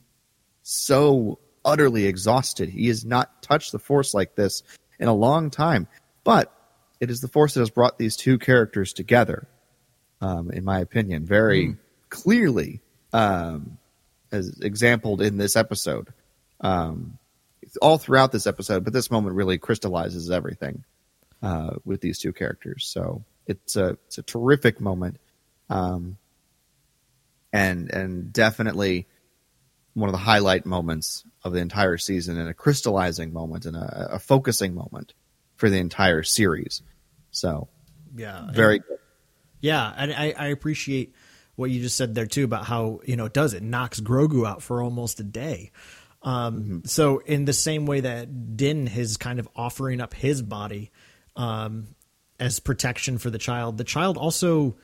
so 0.62 1.38
utterly 1.64 2.06
exhausted. 2.06 2.68
He 2.68 2.88
has 2.88 3.04
not 3.04 3.42
touched 3.42 3.72
the 3.72 3.78
force 3.78 4.14
like 4.14 4.34
this 4.34 4.62
in 4.98 5.08
a 5.08 5.14
long 5.14 5.50
time, 5.50 5.86
but 6.24 6.52
it 7.00 7.10
is 7.10 7.20
the 7.20 7.28
force 7.28 7.54
that 7.54 7.60
has 7.60 7.70
brought 7.70 7.98
these 7.98 8.16
two 8.16 8.38
characters 8.38 8.92
together, 8.92 9.46
um, 10.20 10.50
in 10.50 10.64
my 10.64 10.80
opinion, 10.80 11.24
very 11.24 11.76
clearly. 12.08 12.80
Um, 13.12 13.78
as 14.32 14.60
exampled 14.60 15.22
in 15.22 15.36
this 15.36 15.56
episode. 15.56 16.12
Um, 16.60 17.18
all 17.80 17.98
throughout 17.98 18.32
this 18.32 18.46
episode, 18.46 18.84
but 18.84 18.92
this 18.92 19.10
moment 19.10 19.36
really 19.36 19.58
crystallizes 19.58 20.30
everything 20.30 20.84
uh, 21.42 21.70
with 21.84 22.00
these 22.00 22.18
two 22.18 22.32
characters. 22.32 22.86
So 22.86 23.24
it's 23.46 23.76
a 23.76 23.98
it's 24.06 24.18
a 24.18 24.22
terrific 24.22 24.80
moment, 24.80 25.18
um, 25.68 26.16
and 27.52 27.90
and 27.92 28.32
definitely 28.32 29.06
one 29.94 30.08
of 30.08 30.12
the 30.12 30.18
highlight 30.18 30.66
moments 30.66 31.24
of 31.42 31.52
the 31.52 31.60
entire 31.60 31.98
season, 31.98 32.38
and 32.38 32.48
a 32.48 32.54
crystallizing 32.54 33.32
moment, 33.32 33.66
and 33.66 33.76
a, 33.76 34.14
a 34.14 34.18
focusing 34.18 34.74
moment 34.74 35.14
for 35.56 35.68
the 35.68 35.78
entire 35.78 36.22
series. 36.22 36.82
So 37.30 37.68
Yeah, 38.16 38.50
very 38.52 38.78
good. 38.78 38.98
Yeah, 39.60 39.92
and 39.96 40.12
I, 40.12 40.34
I 40.36 40.46
appreciate 40.48 41.14
what 41.56 41.70
you 41.70 41.80
just 41.80 41.96
said 41.96 42.14
there 42.14 42.26
too 42.26 42.44
about 42.44 42.64
how 42.64 43.00
you 43.04 43.16
know 43.16 43.26
it 43.26 43.32
does 43.32 43.54
it 43.54 43.62
knocks 43.62 44.00
Grogu 44.00 44.46
out 44.46 44.62
for 44.62 44.82
almost 44.82 45.20
a 45.20 45.24
day. 45.24 45.70
Um, 46.22 46.82
So 46.86 47.18
in 47.18 47.44
the 47.44 47.52
same 47.52 47.84
way 47.86 48.00
that 48.00 48.56
Din 48.56 48.88
is 48.88 49.16
kind 49.16 49.38
of 49.38 49.48
offering 49.54 50.00
up 50.00 50.14
his 50.14 50.40
body 50.40 50.90
um, 51.36 51.88
as 52.40 52.60
protection 52.60 53.18
for 53.18 53.30
the 53.30 53.38
child, 53.38 53.76
the 53.78 53.84
child 53.84 54.16
also 54.16 54.76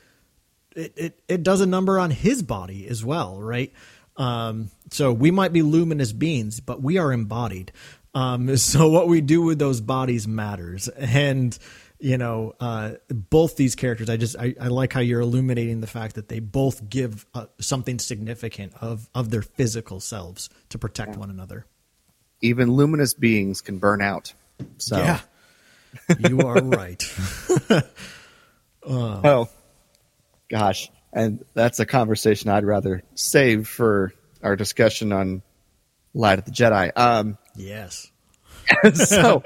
it, 0.76 0.92
it 0.96 1.22
it 1.28 1.42
does 1.42 1.60
a 1.60 1.66
number 1.66 1.98
on 1.98 2.10
his 2.10 2.42
body 2.42 2.86
as 2.88 3.04
well, 3.04 3.40
right? 3.40 3.72
Um, 4.16 4.70
so 4.90 5.12
we 5.12 5.30
might 5.30 5.52
be 5.52 5.62
luminous 5.62 6.12
beings, 6.12 6.60
but 6.60 6.82
we 6.82 6.98
are 6.98 7.12
embodied. 7.12 7.72
Um, 8.14 8.56
so 8.58 8.88
what 8.88 9.08
we 9.08 9.20
do 9.20 9.42
with 9.42 9.58
those 9.58 9.80
bodies 9.80 10.28
matters, 10.28 10.88
and 10.88 11.58
you 12.00 12.18
know, 12.18 12.54
uh, 12.60 12.92
both 13.08 13.56
these 13.56 13.74
characters, 13.74 14.08
I 14.08 14.16
just 14.16 14.36
I, 14.38 14.54
I 14.60 14.68
like 14.68 14.92
how 14.92 15.00
you're 15.00 15.20
illuminating 15.20 15.80
the 15.80 15.86
fact 15.86 16.14
that 16.16 16.28
they 16.28 16.40
both 16.40 16.88
give 16.88 17.26
uh, 17.34 17.46
something 17.60 17.98
significant 17.98 18.72
of 18.80 19.08
of 19.14 19.30
their 19.30 19.42
physical 19.42 20.00
selves 20.00 20.50
to 20.70 20.78
protect 20.78 21.16
one 21.16 21.30
another. 21.30 21.66
Even 22.40 22.72
luminous 22.72 23.14
beings 23.14 23.60
can 23.60 23.78
burn 23.78 24.00
out. 24.00 24.32
So 24.78 24.96
Yeah, 24.96 25.20
you 26.18 26.40
are 26.40 26.62
right. 26.62 27.02
Oh, 28.82 29.48
gosh. 30.48 30.90
And 31.12 31.44
that's 31.54 31.80
a 31.80 31.86
conversation 31.86 32.50
I'd 32.50 32.64
rather 32.64 33.02
save 33.14 33.68
for 33.68 34.12
our 34.42 34.56
discussion 34.56 35.12
on 35.12 35.42
Light 36.14 36.38
of 36.38 36.44
the 36.44 36.50
Jedi. 36.50 36.92
Um, 36.96 37.36
yes. 37.56 38.10
so, 38.94 39.42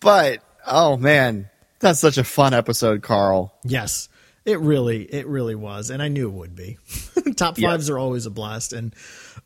but 0.00 0.40
oh 0.66 0.96
man, 0.96 1.48
that's 1.80 2.00
such 2.00 2.18
a 2.18 2.24
fun 2.24 2.54
episode, 2.54 3.02
Carl. 3.02 3.52
Yes, 3.64 4.08
it 4.44 4.58
really, 4.60 5.02
it 5.02 5.26
really 5.26 5.54
was, 5.54 5.90
and 5.90 6.02
I 6.02 6.08
knew 6.08 6.28
it 6.28 6.32
would 6.34 6.54
be. 6.56 6.78
Top 7.36 7.58
Yeah. 7.58 7.70
fives 7.70 7.88
are 7.90 7.98
always 7.98 8.26
a 8.26 8.30
blast, 8.30 8.72
and 8.72 8.94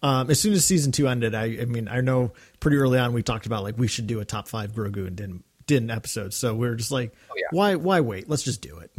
um, 0.03 0.30
as 0.30 0.40
soon 0.40 0.53
as 0.53 0.64
season 0.64 0.92
two 0.92 1.09
ended, 1.09 1.34
I, 1.34 1.44
I 1.61 1.64
mean, 1.64 1.88
I 1.88 2.01
know 2.01 2.32
pretty 2.61 2.76
early 2.76 2.99
on 2.99 3.12
we 3.12 3.22
talked 3.22 3.46
about 3.46 3.62
like 3.62 3.78
we 3.78 3.88
should 3.88 4.07
do 4.07 4.20
a 4.20 4.24
top 4.24 4.46
five 4.49 4.72
Grogu 4.72 5.07
and 5.07 5.42
Din 5.66 5.90
episode, 5.90 6.32
so 6.34 6.55
we 6.55 6.68
were 6.68 6.74
just 6.76 6.90
like, 6.90 7.12
Oh, 7.30 7.34
yeah. 7.36 7.46
why, 7.51 7.74
why 7.76 8.01
wait? 8.01 8.28
Let's 8.28 8.42
just 8.42 8.61
do 8.62 8.78
it. 8.78 8.90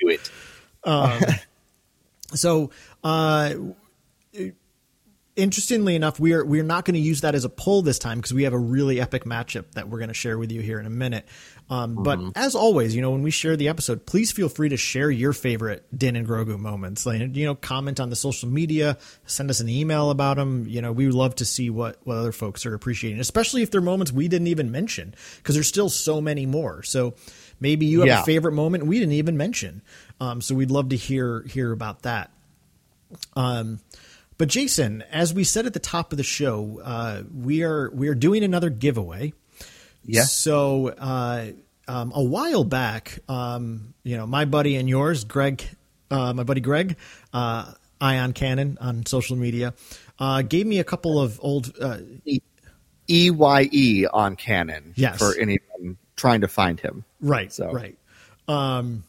Do 0.00 0.08
it. 0.08 0.30
So, 2.34 2.70
uh, 3.02 3.54
interestingly 5.38 5.94
enough, 5.94 6.20
we 6.20 6.32
are 6.34 6.44
we 6.44 6.60
are 6.60 6.64
not 6.64 6.84
going 6.84 6.94
to 6.96 7.00
use 7.00 7.22
that 7.22 7.34
as 7.34 7.44
a 7.44 7.48
poll 7.48 7.80
this 7.80 7.98
time 7.98 8.18
because 8.18 8.34
we 8.34 8.42
have 8.42 8.52
a 8.52 8.58
really 8.58 9.00
epic 9.00 9.24
matchup 9.24 9.70
that 9.72 9.88
we're 9.88 9.98
going 9.98 10.08
to 10.08 10.14
share 10.14 10.36
with 10.36 10.52
you 10.52 10.60
here 10.60 10.78
in 10.78 10.84
a 10.86 10.90
minute. 10.90 11.26
Um, 11.70 12.02
But 12.02 12.18
as 12.34 12.54
always, 12.54 12.94
you 12.96 13.02
know, 13.02 13.10
when 13.10 13.22
we 13.22 13.30
share 13.30 13.56
the 13.56 13.68
episode, 13.68 14.04
please 14.06 14.32
feel 14.32 14.48
free 14.48 14.70
to 14.70 14.76
share 14.76 15.10
your 15.10 15.32
favorite 15.32 15.84
Din 15.96 16.16
and 16.16 16.26
Grogu 16.26 16.58
moments. 16.58 17.06
Like, 17.06 17.36
you 17.36 17.44
know, 17.46 17.54
comment 17.54 18.00
on 18.00 18.10
the 18.10 18.16
social 18.16 18.48
media, 18.48 18.96
send 19.26 19.50
us 19.50 19.60
an 19.60 19.68
email 19.68 20.10
about 20.10 20.36
them. 20.38 20.66
You 20.66 20.82
know, 20.82 20.92
we 20.92 21.06
would 21.06 21.14
love 21.14 21.34
to 21.36 21.44
see 21.44 21.70
what 21.70 21.98
what 22.04 22.16
other 22.16 22.32
folks 22.32 22.66
are 22.66 22.74
appreciating, 22.74 23.20
especially 23.20 23.62
if 23.62 23.70
they're 23.70 23.80
moments 23.80 24.12
we 24.12 24.28
didn't 24.28 24.48
even 24.48 24.70
mention 24.70 25.14
because 25.38 25.54
there's 25.54 25.68
still 25.68 25.88
so 25.88 26.20
many 26.20 26.46
more. 26.46 26.82
So 26.82 27.14
maybe 27.60 27.86
you 27.86 28.00
have 28.00 28.08
Yeah. 28.08 28.22
a 28.22 28.24
favorite 28.24 28.52
moment 28.52 28.86
we 28.86 28.98
didn't 28.98 29.14
even 29.14 29.36
mention. 29.36 29.82
Um, 30.20 30.40
so 30.40 30.54
we'd 30.54 30.70
love 30.70 30.88
to 30.88 30.96
hear 30.96 31.42
hear 31.42 31.70
about 31.72 32.02
that. 32.02 32.30
Um, 33.36 33.80
but 34.38 34.48
Jason, 34.48 35.02
as 35.10 35.34
we 35.34 35.44
said 35.44 35.66
at 35.66 35.74
the 35.74 35.78
top 35.80 36.12
of 36.12 36.16
the 36.16 36.24
show, 36.24 36.80
uh, 36.82 37.22
we 37.34 37.62
are 37.62 37.90
we 37.90 38.08
are 38.08 38.14
doing 38.14 38.42
another 38.44 38.70
giveaway. 38.70 39.32
Yeah. 40.04 40.22
So 40.24 40.88
uh, 40.88 41.48
um, 41.86 42.12
a 42.14 42.22
while 42.22 42.64
back, 42.64 43.18
um, 43.28 43.92
you 44.04 44.16
know, 44.16 44.26
my 44.26 44.44
buddy 44.46 44.76
and 44.76 44.88
yours, 44.88 45.24
Greg, 45.24 45.62
uh, 46.10 46.32
my 46.32 46.44
buddy 46.44 46.60
Greg, 46.60 46.96
uh, 47.34 47.72
Ion 48.00 48.32
Cannon 48.32 48.78
on 48.80 49.04
social 49.06 49.36
media, 49.36 49.74
uh, 50.18 50.42
gave 50.42 50.66
me 50.66 50.78
a 50.78 50.84
couple 50.84 51.20
of 51.20 51.38
old. 51.42 51.72
Uh, 51.80 51.98
E 53.10 53.30
Y 53.30 53.68
E 53.72 54.06
on 54.12 54.36
Cannon. 54.36 54.92
Yes. 54.96 55.18
For 55.18 55.34
anyone 55.38 55.96
trying 56.16 56.42
to 56.42 56.48
find 56.48 56.78
him. 56.78 57.04
Right. 57.20 57.52
So- 57.52 57.72
Right. 57.72 57.96
Um, 58.46 59.04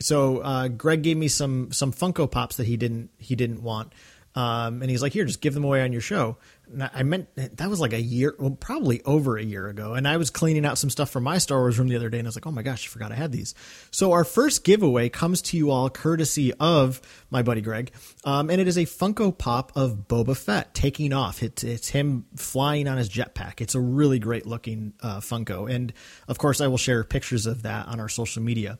so 0.00 0.38
uh, 0.38 0.66
Greg 0.68 1.02
gave 1.02 1.16
me 1.16 1.28
some 1.28 1.70
some 1.72 1.92
Funko 1.92 2.28
Pops 2.30 2.56
that 2.56 2.66
he 2.66 2.76
didn't 2.76 3.10
he 3.18 3.36
didn't 3.36 3.62
want, 3.62 3.92
um, 4.34 4.80
and 4.80 4.90
he's 4.90 5.02
like, 5.02 5.12
"Here, 5.12 5.24
just 5.24 5.40
give 5.40 5.54
them 5.54 5.64
away 5.64 5.82
on 5.82 5.92
your 5.92 6.00
show." 6.00 6.38
And 6.72 6.88
I 6.94 7.02
meant 7.02 7.28
that 7.36 7.68
was 7.68 7.80
like 7.80 7.92
a 7.92 8.00
year, 8.00 8.34
well, 8.38 8.52
probably 8.52 9.02
over 9.04 9.36
a 9.36 9.42
year 9.42 9.68
ago. 9.68 9.92
And 9.92 10.08
I 10.08 10.16
was 10.16 10.30
cleaning 10.30 10.64
out 10.64 10.78
some 10.78 10.88
stuff 10.88 11.10
from 11.10 11.24
my 11.24 11.36
Star 11.36 11.58
Wars 11.58 11.78
room 11.78 11.88
the 11.88 11.96
other 11.96 12.08
day, 12.08 12.18
and 12.18 12.26
I 12.26 12.30
was 12.30 12.36
like, 12.36 12.46
"Oh 12.46 12.50
my 12.50 12.62
gosh, 12.62 12.86
I 12.86 12.88
forgot 12.88 13.12
I 13.12 13.16
had 13.16 13.32
these." 13.32 13.54
So 13.90 14.12
our 14.12 14.24
first 14.24 14.64
giveaway 14.64 15.10
comes 15.10 15.42
to 15.42 15.56
you 15.56 15.70
all 15.70 15.90
courtesy 15.90 16.52
of 16.54 17.02
my 17.30 17.42
buddy 17.42 17.60
Greg, 17.60 17.92
um, 18.24 18.48
and 18.48 18.60
it 18.60 18.68
is 18.68 18.78
a 18.78 18.86
Funko 18.86 19.36
Pop 19.36 19.72
of 19.76 20.08
Boba 20.08 20.36
Fett 20.36 20.74
taking 20.74 21.12
off. 21.12 21.42
It's 21.42 21.62
it's 21.62 21.88
him 21.88 22.24
flying 22.36 22.88
on 22.88 22.96
his 22.96 23.10
jetpack. 23.10 23.60
It's 23.60 23.74
a 23.74 23.80
really 23.80 24.18
great 24.18 24.46
looking 24.46 24.94
uh, 25.02 25.20
Funko, 25.20 25.70
and 25.70 25.92
of 26.26 26.38
course, 26.38 26.62
I 26.62 26.68
will 26.68 26.78
share 26.78 27.04
pictures 27.04 27.44
of 27.46 27.62
that 27.62 27.86
on 27.88 28.00
our 28.00 28.08
social 28.08 28.42
media. 28.42 28.78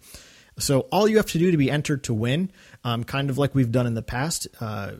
So 0.58 0.80
all 0.92 1.08
you 1.08 1.16
have 1.16 1.26
to 1.26 1.38
do 1.38 1.50
to 1.50 1.56
be 1.56 1.70
entered 1.70 2.04
to 2.04 2.14
win, 2.14 2.52
um, 2.84 3.04
kind 3.04 3.30
of 3.30 3.38
like 3.38 3.54
we've 3.54 3.72
done 3.72 3.86
in 3.86 3.94
the 3.94 4.02
past, 4.02 4.48
uh, 4.60 4.92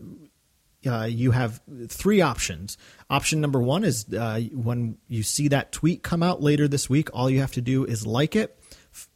uh, 0.87 1.05
you 1.05 1.31
have 1.31 1.61
three 1.89 2.21
options. 2.21 2.77
Option 3.11 3.41
number 3.41 3.61
one 3.61 3.85
is 3.85 4.07
uh, 4.13 4.41
when 4.53 4.99
you 5.09 5.23
see 5.23 5.49
that 5.49 5.73
tweet 5.73 6.03
come 6.03 6.23
out 6.23 6.43
later 6.43 6.69
this 6.69 6.89
week, 6.91 7.09
all 7.15 7.31
you 7.31 7.41
have 7.41 7.53
to 7.53 7.61
do 7.61 7.85
is 7.85 8.07
like 8.07 8.37
it 8.37 8.59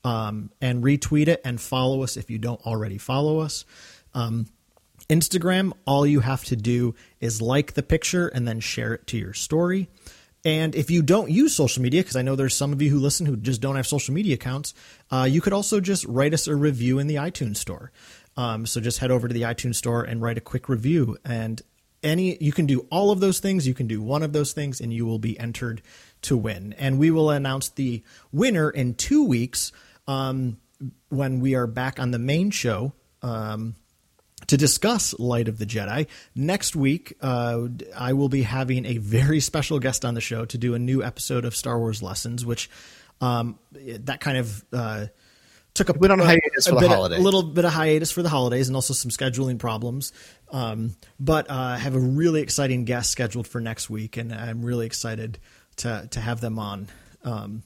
um, 0.04 0.50
and 0.60 0.82
retweet 0.82 1.28
it 1.28 1.40
and 1.44 1.60
follow 1.60 2.02
us 2.02 2.16
if 2.16 2.30
you 2.30 2.38
don't 2.38 2.60
already 2.66 2.98
follow 2.98 3.40
us. 3.40 3.64
Um, 4.14 4.46
Instagram, 5.08 5.72
all 5.86 6.06
you 6.06 6.20
have 6.20 6.44
to 6.44 6.56
do 6.56 6.94
is 7.20 7.40
like 7.40 7.74
the 7.74 7.82
picture 7.82 8.28
and 8.28 8.46
then 8.46 8.60
share 8.60 8.94
it 8.94 9.06
to 9.08 9.18
your 9.18 9.34
story. 9.34 9.88
And 10.44 10.76
if 10.76 10.92
you 10.92 11.02
don't 11.02 11.30
use 11.30 11.56
social 11.56 11.82
media, 11.82 12.02
because 12.02 12.14
I 12.14 12.22
know 12.22 12.36
there's 12.36 12.54
some 12.54 12.72
of 12.72 12.80
you 12.80 12.88
who 12.88 13.00
listen 13.00 13.26
who 13.26 13.36
just 13.36 13.60
don't 13.60 13.74
have 13.74 13.86
social 13.86 14.14
media 14.14 14.34
accounts, 14.34 14.74
uh, 15.10 15.26
you 15.28 15.40
could 15.40 15.52
also 15.52 15.80
just 15.80 16.04
write 16.04 16.34
us 16.34 16.46
a 16.46 16.54
review 16.54 17.00
in 17.00 17.08
the 17.08 17.16
iTunes 17.16 17.56
store. 17.56 17.90
Um, 18.36 18.66
so 18.66 18.80
just 18.80 18.98
head 18.98 19.10
over 19.10 19.28
to 19.28 19.34
the 19.34 19.42
iTunes 19.42 19.76
store 19.76 20.02
and 20.02 20.20
write 20.20 20.38
a 20.38 20.42
quick 20.42 20.68
review. 20.68 21.16
And 21.24 21.62
any 22.02 22.36
you 22.40 22.52
can 22.52 22.66
do 22.66 22.86
all 22.90 23.10
of 23.10 23.20
those 23.20 23.40
things. 23.40 23.66
You 23.66 23.74
can 23.74 23.86
do 23.86 24.00
one 24.00 24.22
of 24.22 24.32
those 24.32 24.52
things, 24.52 24.80
and 24.80 24.92
you 24.92 25.06
will 25.06 25.18
be 25.18 25.38
entered 25.38 25.82
to 26.22 26.36
win. 26.36 26.74
And 26.78 26.98
we 26.98 27.10
will 27.10 27.30
announce 27.30 27.68
the 27.70 28.02
winner 28.32 28.70
in 28.70 28.94
two 28.94 29.24
weeks 29.24 29.72
um, 30.06 30.58
when 31.08 31.40
we 31.40 31.54
are 31.54 31.66
back 31.66 31.98
on 31.98 32.10
the 32.10 32.18
main 32.18 32.50
show. 32.50 32.92
Um, 33.22 33.74
to 34.48 34.56
discuss 34.56 35.18
Light 35.18 35.48
of 35.48 35.58
the 35.58 35.66
Jedi. 35.66 36.06
Next 36.34 36.76
week, 36.76 37.14
uh, 37.20 37.66
I 37.96 38.12
will 38.12 38.28
be 38.28 38.42
having 38.42 38.84
a 38.84 38.98
very 38.98 39.40
special 39.40 39.80
guest 39.80 40.04
on 40.04 40.14
the 40.14 40.20
show 40.20 40.44
to 40.44 40.58
do 40.58 40.74
a 40.74 40.78
new 40.78 41.02
episode 41.02 41.44
of 41.44 41.56
Star 41.56 41.78
Wars 41.78 42.02
Lessons, 42.02 42.44
which 42.44 42.70
um, 43.20 43.58
that 43.72 44.20
kind 44.20 44.38
of 44.38 44.64
uh, 44.72 45.06
took 45.76 45.88
a 45.88 45.92
Went 45.92 46.12
on 46.12 46.18
hiatus 46.18 46.66
a 46.66 46.70
for 46.70 46.74
the 46.76 46.80
bit 46.80 46.90
holidays. 46.90 47.18
A 47.18 47.22
little 47.22 47.42
bit 47.42 47.64
of 47.64 47.72
hiatus 47.72 48.10
for 48.10 48.22
the 48.22 48.28
holidays, 48.28 48.68
and 48.68 48.74
also 48.74 48.94
some 48.94 49.10
scheduling 49.10 49.58
problems. 49.58 50.12
Um, 50.50 50.96
but 51.20 51.50
uh, 51.50 51.54
I 51.54 51.78
have 51.78 51.94
a 51.94 52.00
really 52.00 52.42
exciting 52.42 52.84
guest 52.84 53.10
scheduled 53.10 53.46
for 53.46 53.60
next 53.60 53.88
week, 53.90 54.16
and 54.16 54.32
I'm 54.32 54.64
really 54.64 54.86
excited 54.86 55.38
to 55.76 56.08
to 56.10 56.20
have 56.20 56.40
them 56.40 56.58
on. 56.58 56.88
Um, 57.22 57.62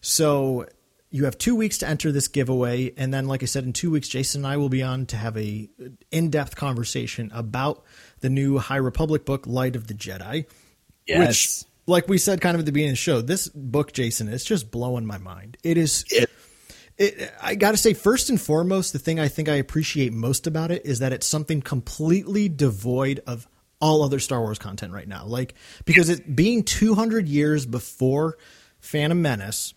so 0.00 0.66
you 1.10 1.24
have 1.24 1.38
two 1.38 1.54
weeks 1.56 1.78
to 1.78 1.88
enter 1.88 2.12
this 2.12 2.28
giveaway, 2.28 2.92
and 2.96 3.14
then, 3.14 3.26
like 3.26 3.42
I 3.42 3.46
said, 3.46 3.64
in 3.64 3.72
two 3.72 3.90
weeks, 3.90 4.08
Jason 4.08 4.40
and 4.40 4.52
I 4.52 4.56
will 4.56 4.68
be 4.68 4.82
on 4.82 5.06
to 5.06 5.16
have 5.16 5.36
a 5.36 5.68
in-depth 6.10 6.56
conversation 6.56 7.30
about 7.32 7.84
the 8.20 8.28
new 8.28 8.58
High 8.58 8.76
Republic 8.76 9.24
book, 9.24 9.46
Light 9.46 9.76
of 9.76 9.86
the 9.86 9.94
Jedi. 9.94 10.46
Which, 11.08 11.62
like 11.86 12.08
we 12.08 12.18
said, 12.18 12.40
kind 12.40 12.56
of 12.56 12.60
at 12.60 12.66
the 12.66 12.72
beginning 12.72 12.90
of 12.90 12.94
the 12.94 13.02
show, 13.02 13.20
this 13.20 13.48
book, 13.48 13.92
Jason, 13.92 14.28
is 14.28 14.44
just 14.44 14.72
blowing 14.72 15.06
my 15.06 15.18
mind. 15.18 15.56
It 15.62 15.78
is. 15.78 16.04
It, 16.10 16.28
I 17.42 17.54
got 17.56 17.72
to 17.72 17.76
say, 17.76 17.92
first 17.92 18.30
and 18.30 18.40
foremost, 18.40 18.92
the 18.92 18.98
thing 18.98 19.20
I 19.20 19.28
think 19.28 19.48
I 19.48 19.56
appreciate 19.56 20.12
most 20.12 20.46
about 20.46 20.70
it 20.70 20.86
is 20.86 21.00
that 21.00 21.12
it's 21.12 21.26
something 21.26 21.60
completely 21.60 22.48
devoid 22.48 23.20
of 23.26 23.46
all 23.80 24.02
other 24.02 24.18
Star 24.18 24.40
Wars 24.40 24.58
content 24.58 24.92
right 24.92 25.06
now. 25.06 25.26
Like, 25.26 25.54
because 25.84 26.08
it 26.08 26.34
being 26.34 26.62
200 26.62 27.28
years 27.28 27.66
before 27.66 28.38
Phantom 28.78 29.20
Menace 29.20 29.74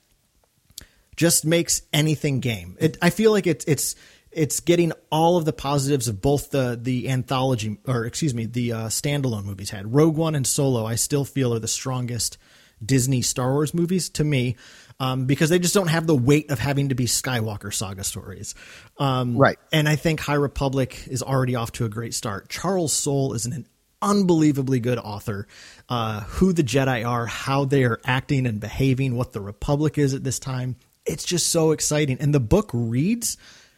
just 1.16 1.44
makes 1.44 1.82
anything 1.92 2.40
game. 2.40 2.78
It, 2.80 2.98
I 3.02 3.10
feel 3.10 3.32
like 3.32 3.46
it's 3.46 3.66
it's 3.66 3.96
it's 4.32 4.62
getting 4.62 4.94
all 5.12 5.36
of 5.36 5.44
the 5.44 5.52
positives 5.52 6.08
of 6.08 6.22
both 6.22 6.52
the 6.52 6.80
the 6.82 7.10
anthology 7.10 7.78
or 7.86 8.06
excuse 8.06 8.34
me 8.34 8.46
the 8.46 8.72
uh, 8.72 8.78
standalone 8.88 9.44
movies 9.44 9.72
had 9.72 9.94
Rogue 9.94 10.16
One 10.16 10.36
and 10.36 10.48
Solo. 10.48 10.86
I 10.86 10.96
still 10.96 11.26
feel 11.26 11.54
are 11.54 11.60
the 11.60 11.68
strongest 11.68 12.38
Disney 12.84 13.22
Star 13.22 13.52
Wars 13.52 13.74
movies 13.74 14.10
to 14.12 14.24
me 14.24 14.56
um, 15.00 15.26
because 15.26 15.50
they 15.50 15.60
just 15.60 15.74
don't 15.74 15.88
have 15.88 16.08
the 16.08 16.16
weight 16.16 16.52
of 16.52 16.60
having 16.60 16.90
to 16.90 16.96
be 16.96 17.06
Skywalker 17.06 17.74
saga 17.74 18.04
stories. 18.04 18.56
Um, 18.98 19.38
Right. 19.38 19.58
And 19.72 19.88
I 19.88 19.96
think 19.96 20.20
High 20.20 20.34
Republic 20.34 21.06
is 21.08 21.24
already 21.24 21.56
off 21.56 21.72
to 21.74 21.86
a 21.86 21.90
great 21.90 22.14
start. 22.14 22.50
Charles 22.50 22.94
Soule 22.94 23.34
is 23.34 23.46
an 23.46 23.66
unbelievably 24.02 24.80
good 24.80 24.98
author. 24.98 25.48
Uh, 25.88 26.22
who 26.22 26.54
the 26.54 26.64
Jedi 26.64 27.08
are, 27.08 27.26
how 27.26 27.66
they 27.66 27.84
are 27.84 28.00
acting 28.06 28.46
and 28.46 28.60
behaving, 28.60 29.16
what 29.16 29.34
the 29.34 29.42
Republic 29.42 29.98
is 29.98 30.14
at 30.14 30.24
this 30.24 30.40
time. 30.40 30.76
It's 31.06 31.24
just 31.24 31.48
so 31.48 31.72
exciting. 31.72 32.18
And 32.20 32.34
the 32.34 32.40
book 32.40 32.70
reads 32.74 33.38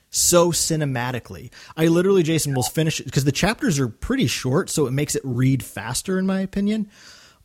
so 0.10 0.52
cinematically. 0.52 1.52
I 1.78 1.88
literally, 1.88 2.24
Jason, 2.24 2.54
will 2.54 2.64
finish 2.64 3.00
it 3.00 3.06
because 3.06 3.24
the 3.24 3.32
chapters 3.32 3.80
are 3.80 3.88
pretty 3.88 4.28
short, 4.28 4.70
so 4.70 4.86
it 4.86 4.92
makes 4.92 5.16
it 5.16 5.22
read 5.24 5.64
faster, 5.64 6.20
in 6.20 6.26
my 6.26 6.42
opinion. 6.42 6.90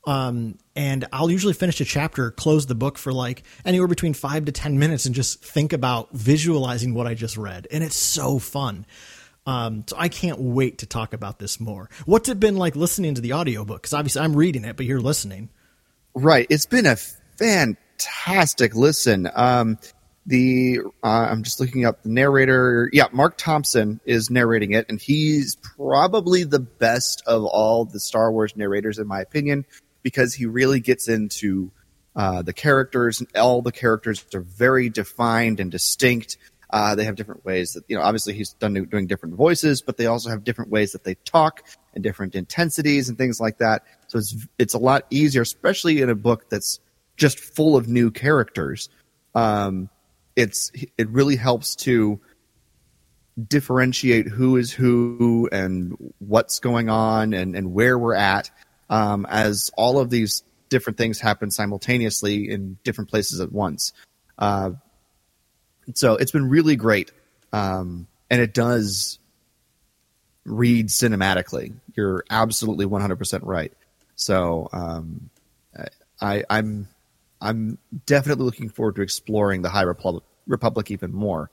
Um, 0.06 0.58
and 0.76 1.06
I'll 1.12 1.30
usually 1.30 1.52
finish 1.52 1.80
a 1.80 1.84
chapter, 1.84 2.30
close 2.30 2.66
the 2.66 2.76
book 2.76 2.96
for 2.96 3.12
like 3.12 3.42
anywhere 3.64 3.88
between 3.88 4.14
five 4.14 4.44
to 4.44 4.52
10 4.52 4.78
minutes 4.78 5.04
and 5.04 5.14
just 5.14 5.44
think 5.44 5.72
about 5.72 6.12
visualizing 6.12 6.94
what 6.94 7.08
I 7.08 7.14
just 7.14 7.36
read. 7.36 7.66
And 7.72 7.82
it's 7.82 7.96
so 7.96 8.38
fun. 8.38 8.86
Um, 9.46 9.84
so 9.86 9.96
I 9.98 10.08
can't 10.08 10.40
wait 10.40 10.78
to 10.78 10.86
talk 10.86 11.12
about 11.12 11.38
this 11.38 11.60
more. 11.60 11.88
What's 12.04 12.28
it 12.28 12.38
been 12.38 12.56
like 12.56 12.76
listening 12.76 13.14
to 13.14 13.20
the 13.20 13.32
audiobook? 13.32 13.82
Because 13.82 13.94
obviously 13.94 14.22
I'm 14.22 14.36
reading 14.36 14.64
it, 14.64 14.76
but 14.76 14.86
you're 14.86 15.00
listening. 15.00 15.50
Right. 16.14 16.46
It's 16.50 16.66
been 16.66 16.86
a 16.86 16.96
fantastic 16.96 18.74
listen. 18.74 19.28
Um, 19.34 19.78
the 20.26 20.80
uh, 21.04 21.28
I'm 21.30 21.44
just 21.44 21.60
looking 21.60 21.84
up 21.84 22.02
the 22.02 22.08
narrator. 22.08 22.90
Yeah, 22.92 23.06
Mark 23.12 23.38
Thompson 23.38 24.00
is 24.04 24.28
narrating 24.28 24.72
it, 24.72 24.86
and 24.88 25.00
he's 25.00 25.56
probably 25.56 26.42
the 26.42 26.58
best 26.58 27.22
of 27.26 27.44
all 27.44 27.84
the 27.84 28.00
Star 28.00 28.32
Wars 28.32 28.56
narrators, 28.56 28.98
in 28.98 29.06
my 29.06 29.20
opinion, 29.20 29.64
because 30.06 30.32
he 30.32 30.46
really 30.46 30.78
gets 30.78 31.08
into 31.08 31.72
uh, 32.14 32.40
the 32.40 32.52
characters. 32.52 33.18
and 33.18 33.28
All 33.36 33.60
the 33.60 33.72
characters 33.72 34.24
are 34.32 34.40
very 34.40 34.88
defined 34.88 35.58
and 35.58 35.68
distinct. 35.68 36.36
Uh, 36.70 36.94
they 36.94 37.02
have 37.02 37.16
different 37.16 37.44
ways 37.44 37.72
that 37.72 37.82
you 37.88 37.96
know. 37.96 38.02
Obviously, 38.02 38.32
he's 38.32 38.52
done 38.52 38.74
doing 38.74 39.08
different 39.08 39.34
voices, 39.34 39.82
but 39.82 39.96
they 39.96 40.06
also 40.06 40.30
have 40.30 40.44
different 40.44 40.70
ways 40.70 40.92
that 40.92 41.02
they 41.02 41.16
talk 41.24 41.64
and 41.92 42.04
different 42.04 42.36
intensities 42.36 43.08
and 43.08 43.18
things 43.18 43.40
like 43.40 43.58
that. 43.58 43.82
So 44.06 44.18
it's 44.18 44.46
it's 44.60 44.74
a 44.74 44.78
lot 44.78 45.06
easier, 45.10 45.42
especially 45.42 46.00
in 46.00 46.08
a 46.08 46.14
book 46.14 46.48
that's 46.50 46.78
just 47.16 47.40
full 47.40 47.76
of 47.76 47.88
new 47.88 48.12
characters. 48.12 48.88
Um, 49.34 49.90
it's 50.36 50.70
it 50.96 51.08
really 51.08 51.34
helps 51.34 51.74
to 51.86 52.20
differentiate 53.48 54.28
who 54.28 54.56
is 54.56 54.72
who 54.72 55.48
and 55.50 55.96
what's 56.20 56.60
going 56.60 56.88
on 56.88 57.34
and, 57.34 57.56
and 57.56 57.72
where 57.72 57.98
we're 57.98 58.14
at 58.14 58.52
um, 58.90 59.26
as 59.28 59.70
all 59.76 59.98
of 59.98 60.10
these 60.10 60.42
different 60.68 60.96
things 60.98 61.20
happen 61.20 61.50
simultaneously 61.50 62.50
in 62.50 62.78
different 62.84 63.10
places 63.10 63.40
at 63.40 63.52
once. 63.52 63.92
Uh, 64.38 64.72
so 65.94 66.16
it's 66.16 66.32
been 66.32 66.48
really 66.48 66.76
great. 66.76 67.12
Um, 67.52 68.06
and 68.30 68.40
it 68.40 68.52
does 68.52 69.18
read 70.44 70.88
cinematically. 70.88 71.74
You're 71.94 72.24
absolutely 72.30 72.86
100% 72.86 73.40
right. 73.42 73.72
So 74.16 74.68
um, 74.72 75.30
I, 76.20 76.44
I'm 76.48 76.88
I'm 77.40 77.78
definitely 78.06 78.44
looking 78.44 78.70
forward 78.70 78.96
to 78.96 79.02
exploring 79.02 79.62
the 79.62 79.68
High 79.68 79.82
Republic, 79.82 80.24
Republic 80.46 80.90
even 80.90 81.12
more. 81.12 81.50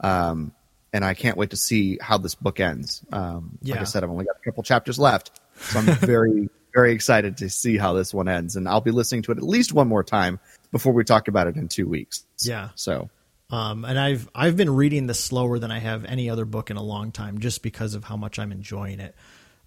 Um, 0.00 0.52
and 0.92 1.04
I 1.04 1.14
can't 1.14 1.36
wait 1.36 1.50
to 1.50 1.56
see 1.56 1.98
how 2.00 2.18
this 2.18 2.36
book 2.36 2.60
ends. 2.60 3.02
Um, 3.12 3.58
Like 3.74 3.80
I 3.80 3.84
said, 3.84 4.04
I've 4.04 4.10
only 4.10 4.24
got 4.26 4.36
a 4.36 4.44
couple 4.44 4.62
chapters 4.62 4.98
left, 4.98 5.32
so 5.58 5.80
I'm 5.80 5.86
very, 6.06 6.48
very 6.74 6.92
excited 6.92 7.36
to 7.38 7.48
see 7.48 7.76
how 7.76 7.92
this 7.92 8.12
one 8.12 8.28
ends. 8.28 8.56
And 8.56 8.68
I'll 8.68 8.80
be 8.80 8.90
listening 8.90 9.22
to 9.22 9.32
it 9.32 9.38
at 9.38 9.44
least 9.44 9.72
one 9.72 9.88
more 9.88 10.04
time 10.04 10.40
before 10.72 10.92
we 10.92 11.04
talk 11.04 11.28
about 11.28 11.46
it 11.46 11.56
in 11.56 11.68
two 11.68 11.88
weeks. 11.88 12.26
Yeah. 12.42 12.70
So 12.74 13.08
Um, 13.50 13.84
and 13.84 13.98
I've 13.98 14.28
I've 14.34 14.56
been 14.56 14.74
reading 14.74 15.06
this 15.06 15.20
slower 15.20 15.58
than 15.58 15.70
I 15.70 15.78
have 15.78 16.04
any 16.04 16.30
other 16.30 16.44
book 16.44 16.70
in 16.70 16.76
a 16.76 16.82
long 16.82 17.12
time, 17.12 17.38
just 17.38 17.62
because 17.62 17.94
of 17.94 18.04
how 18.04 18.16
much 18.16 18.38
I'm 18.38 18.52
enjoying 18.52 19.00
it. 19.00 19.14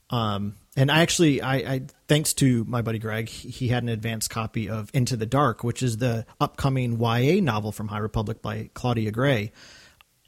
Um, 0.09 0.55
and 0.75 0.89
I 0.89 1.01
actually, 1.01 1.41
I, 1.41 1.55
I 1.55 1.81
thanks 2.07 2.33
to 2.35 2.63
my 2.65 2.81
buddy 2.81 2.99
Greg, 2.99 3.29
he 3.29 3.49
he 3.49 3.67
had 3.67 3.83
an 3.83 3.89
advanced 3.89 4.29
copy 4.29 4.69
of 4.69 4.89
Into 4.93 5.15
the 5.15 5.25
Dark, 5.25 5.63
which 5.63 5.83
is 5.83 5.97
the 5.97 6.25
upcoming 6.39 6.99
YA 6.99 7.41
novel 7.41 7.71
from 7.71 7.87
High 7.87 7.99
Republic 7.99 8.41
by 8.41 8.69
Claudia 8.73 9.11
Gray, 9.11 9.51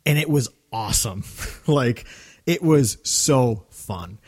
and 0.05 0.17
it 0.17 0.29
was 0.29 0.49
awesome. 0.71 1.23
like 1.67 2.05
it 2.45 2.61
was 2.61 2.97
so 3.03 3.65
fun. 3.69 4.19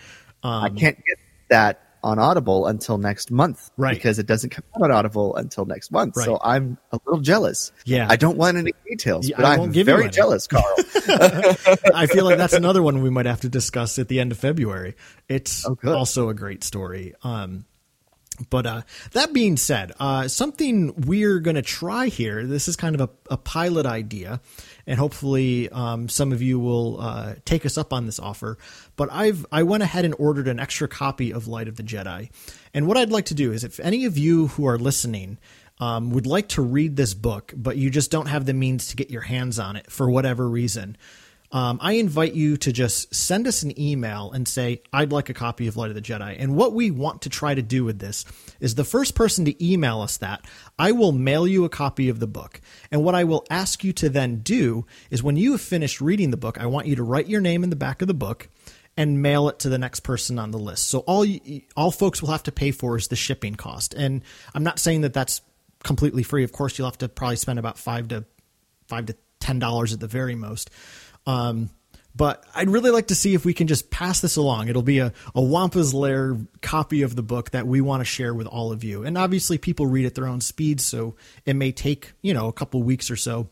Um, 0.43 0.63
I 0.63 0.69
can't 0.69 0.97
get 0.97 1.17
that 1.49 1.90
on 2.03 2.17
Audible 2.19 2.65
until 2.67 2.97
next 2.97 3.31
month, 3.31 3.69
Right. 3.77 3.93
Because 3.93 4.17
it 4.19 4.25
doesn't 4.25 4.49
come 4.49 4.63
out 4.75 4.83
on 4.83 4.91
Audible 4.91 5.35
until 5.35 5.65
next 5.65 5.91
month. 5.91 6.15
So 6.15 6.39
I'm 6.43 6.77
a 6.91 6.99
little 7.05 7.21
jealous. 7.21 7.71
Yeah. 7.85 8.07
I 8.09 8.15
don't 8.15 8.37
want 8.37 8.57
any 8.57 8.71
details, 8.89 9.27
Yeah, 9.29 9.37
but 9.37 9.45
I 9.45 9.55
I'm 9.55 9.71
give 9.71 9.85
very 9.85 10.09
jealous, 10.09 10.47
Carl. 10.47 10.63
I 11.95 12.07
feel 12.07 12.25
like 12.25 12.37
that's 12.37 12.53
another 12.53 12.81
one 12.83 13.01
we 13.01 13.09
might 13.09 13.25
have 13.25 13.41
to 13.41 13.49
discuss 13.49 13.99
at 13.99 14.07
the 14.07 14.19
end 14.19 14.31
of 14.31 14.37
February. 14.39 14.95
It's 15.29 15.65
Oh, 15.67 15.77
also 15.85 16.29
a 16.29 16.33
great 16.33 16.63
story. 16.63 17.13
Um, 17.23 17.65
but 18.49 18.65
uh, 18.65 18.81
that 19.11 19.33
being 19.33 19.57
said, 19.57 19.91
uh, 19.99 20.27
something 20.27 20.93
we're 21.05 21.39
going 21.39 21.55
to 21.55 21.61
try 21.61 22.07
here. 22.07 22.45
This 22.45 22.67
is 22.67 22.75
kind 22.75 22.95
of 22.95 23.01
a, 23.01 23.09
a 23.33 23.37
pilot 23.37 23.85
idea, 23.85 24.41
and 24.87 24.97
hopefully, 24.97 25.69
um, 25.69 26.09
some 26.09 26.31
of 26.31 26.41
you 26.41 26.59
will 26.59 26.99
uh, 26.99 27.35
take 27.45 27.65
us 27.65 27.77
up 27.77 27.93
on 27.93 28.05
this 28.05 28.19
offer. 28.19 28.57
But 28.95 29.11
I've 29.11 29.45
I 29.51 29.63
went 29.63 29.83
ahead 29.83 30.05
and 30.05 30.15
ordered 30.17 30.47
an 30.47 30.59
extra 30.59 30.87
copy 30.87 31.31
of 31.31 31.47
Light 31.47 31.67
of 31.67 31.75
the 31.75 31.83
Jedi, 31.83 32.29
and 32.73 32.87
what 32.87 32.97
I'd 32.97 33.11
like 33.11 33.25
to 33.25 33.35
do 33.35 33.51
is, 33.51 33.63
if 33.63 33.79
any 33.79 34.05
of 34.05 34.17
you 34.17 34.47
who 34.47 34.65
are 34.65 34.77
listening 34.77 35.37
um, 35.79 36.11
would 36.11 36.27
like 36.27 36.47
to 36.49 36.61
read 36.61 36.95
this 36.95 37.13
book, 37.13 37.53
but 37.55 37.75
you 37.75 37.89
just 37.89 38.11
don't 38.11 38.27
have 38.27 38.45
the 38.45 38.53
means 38.53 38.87
to 38.87 38.95
get 38.95 39.09
your 39.09 39.21
hands 39.21 39.59
on 39.59 39.75
it 39.75 39.91
for 39.91 40.09
whatever 40.09 40.47
reason, 40.47 40.95
um, 41.51 41.79
I 41.81 41.93
invite 41.93 42.33
you 42.33 42.55
to 42.57 42.71
just 42.71 43.13
send 43.13 43.45
us 43.47 43.63
an 43.63 43.79
email 43.79 44.31
and 44.31 44.47
say, 44.47 44.81
I'd 44.93 45.11
like 45.11 45.29
a 45.29 45.33
copy 45.33 45.67
of 45.67 45.75
Light 45.75 45.89
of 45.89 45.95
the 45.95 46.01
Jedi. 46.01 46.37
And 46.39 46.55
what 46.55 46.73
we 46.73 46.91
want 46.91 47.23
to 47.23 47.29
try 47.29 47.53
to 47.53 47.61
do 47.61 47.83
with 47.83 47.99
this 47.99 48.25
is 48.59 48.75
the 48.75 48.83
first 48.83 49.15
person 49.15 49.45
to 49.45 49.65
email 49.65 50.01
us 50.01 50.17
that, 50.17 50.45
I 50.79 50.93
will 50.93 51.11
mail 51.11 51.45
you 51.45 51.65
a 51.65 51.69
copy 51.69 52.09
of 52.09 52.19
the 52.19 52.27
book. 52.27 52.61
And 52.89 53.03
what 53.03 53.15
I 53.15 53.25
will 53.25 53.45
ask 53.49 53.83
you 53.83 53.91
to 53.93 54.09
then 54.09 54.37
do 54.37 54.85
is 55.09 55.21
when 55.21 55.35
you 55.35 55.51
have 55.51 55.61
finished 55.61 55.99
reading 55.99 56.31
the 56.31 56.37
book, 56.37 56.57
I 56.59 56.67
want 56.67 56.87
you 56.87 56.95
to 56.95 57.03
write 57.03 57.27
your 57.27 57.41
name 57.41 57.63
in 57.63 57.69
the 57.69 57.75
back 57.75 58.01
of 58.01 58.07
the 58.07 58.13
book 58.13 58.47
and 58.97 59.21
mail 59.21 59.49
it 59.49 59.59
to 59.59 59.69
the 59.69 59.77
next 59.77 60.01
person 60.01 60.37
on 60.39 60.51
the 60.51 60.59
list. 60.59 60.89
So 60.89 60.99
all 60.99 61.25
all 61.77 61.91
folks 61.91 62.21
will 62.21 62.31
have 62.31 62.43
to 62.43 62.51
pay 62.51 62.71
for 62.71 62.97
is 62.97 63.07
the 63.07 63.15
shipping 63.15 63.55
cost. 63.55 63.93
And 63.93 64.21
I'm 64.53 64.63
not 64.63 64.79
saying 64.79 65.01
that 65.01 65.13
that's 65.13 65.41
completely 65.83 66.23
free. 66.23 66.43
Of 66.43 66.51
course, 66.51 66.77
you'll 66.77 66.87
have 66.87 66.97
to 66.99 67.09
probably 67.09 67.37
spend 67.37 67.59
about 67.59 67.77
five 67.77 68.09
to 68.09 68.25
five 68.87 69.05
to 69.07 69.15
ten 69.39 69.59
dollars 69.59 69.93
at 69.93 69.99
the 69.99 70.07
very 70.07 70.35
most. 70.35 70.69
Um, 71.25 71.69
but 72.15 72.45
I'd 72.53 72.69
really 72.69 72.91
like 72.91 73.07
to 73.07 73.15
see 73.15 73.33
if 73.33 73.45
we 73.45 73.53
can 73.53 73.67
just 73.67 73.89
pass 73.89 74.19
this 74.19 74.35
along. 74.35 74.67
It'll 74.67 74.81
be 74.81 74.99
a, 74.99 75.13
a 75.33 75.41
Wampa's 75.41 75.93
Lair 75.93 76.37
copy 76.61 77.03
of 77.03 77.15
the 77.15 77.23
book 77.23 77.51
that 77.51 77.65
we 77.67 77.79
want 77.79 78.01
to 78.01 78.05
share 78.05 78.33
with 78.33 78.47
all 78.47 78.71
of 78.71 78.83
you. 78.83 79.03
And 79.03 79.17
obviously, 79.17 79.57
people 79.57 79.87
read 79.87 80.05
at 80.05 80.15
their 80.15 80.27
own 80.27 80.41
speed, 80.41 80.81
so 80.81 81.15
it 81.45 81.55
may 81.55 81.71
take 81.71 82.11
you 82.21 82.33
know 82.33 82.47
a 82.47 82.53
couple 82.53 82.83
weeks 82.83 83.09
or 83.09 83.15
so 83.15 83.49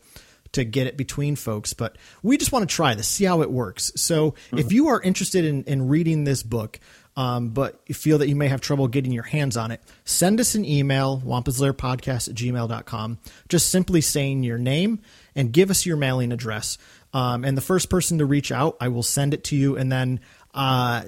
to 0.51 0.63
get 0.63 0.88
it 0.88 0.97
between 0.97 1.36
folks. 1.36 1.74
But 1.74 1.97
we 2.24 2.38
just 2.38 2.51
want 2.51 2.67
to 2.67 2.76
try 2.76 2.95
this, 2.95 3.07
see 3.07 3.26
how 3.26 3.41
it 3.41 3.51
works. 3.51 3.91
So 3.95 4.36
if 4.51 4.72
you 4.72 4.88
are 4.88 5.01
interested 5.01 5.45
in, 5.45 5.63
in 5.65 5.88
reading 5.88 6.24
this 6.24 6.43
book, 6.43 6.80
um, 7.15 7.49
but 7.49 7.82
you 7.86 7.95
feel 7.95 8.17
that 8.20 8.30
you 8.30 8.36
may 8.36 8.47
have 8.47 8.61
trouble 8.61 8.88
getting 8.88 9.11
your 9.11 9.24
hands 9.24 9.57
on 9.57 9.72
it, 9.72 9.82
send 10.05 10.39
us 10.39 10.55
an 10.55 10.63
email, 10.65 11.22
wampaslairpodcast 11.26 12.30
at 12.30 12.36
gmail.com, 12.36 13.20
just 13.49 13.70
simply 13.70 14.01
saying 14.01 14.43
your 14.43 14.57
name 14.57 15.01
and 15.36 15.51
give 15.51 15.70
us 15.70 15.86
your 15.86 15.97
mailing 15.97 16.32
address. 16.32 16.78
Um, 17.14 17.43
and 17.43 17.57
the 17.57 17.62
first 17.62 17.89
person 17.89 18.20
to 18.20 18.26
reach 18.26 18.51
out, 18.51 18.78
I 18.80 18.89
will 18.89 19.03
send 19.03 19.34
it 19.34 19.45
to 19.45 19.55
you, 19.55 19.78
and 19.78 19.91
then 19.91 20.20
uh, 20.53 21.03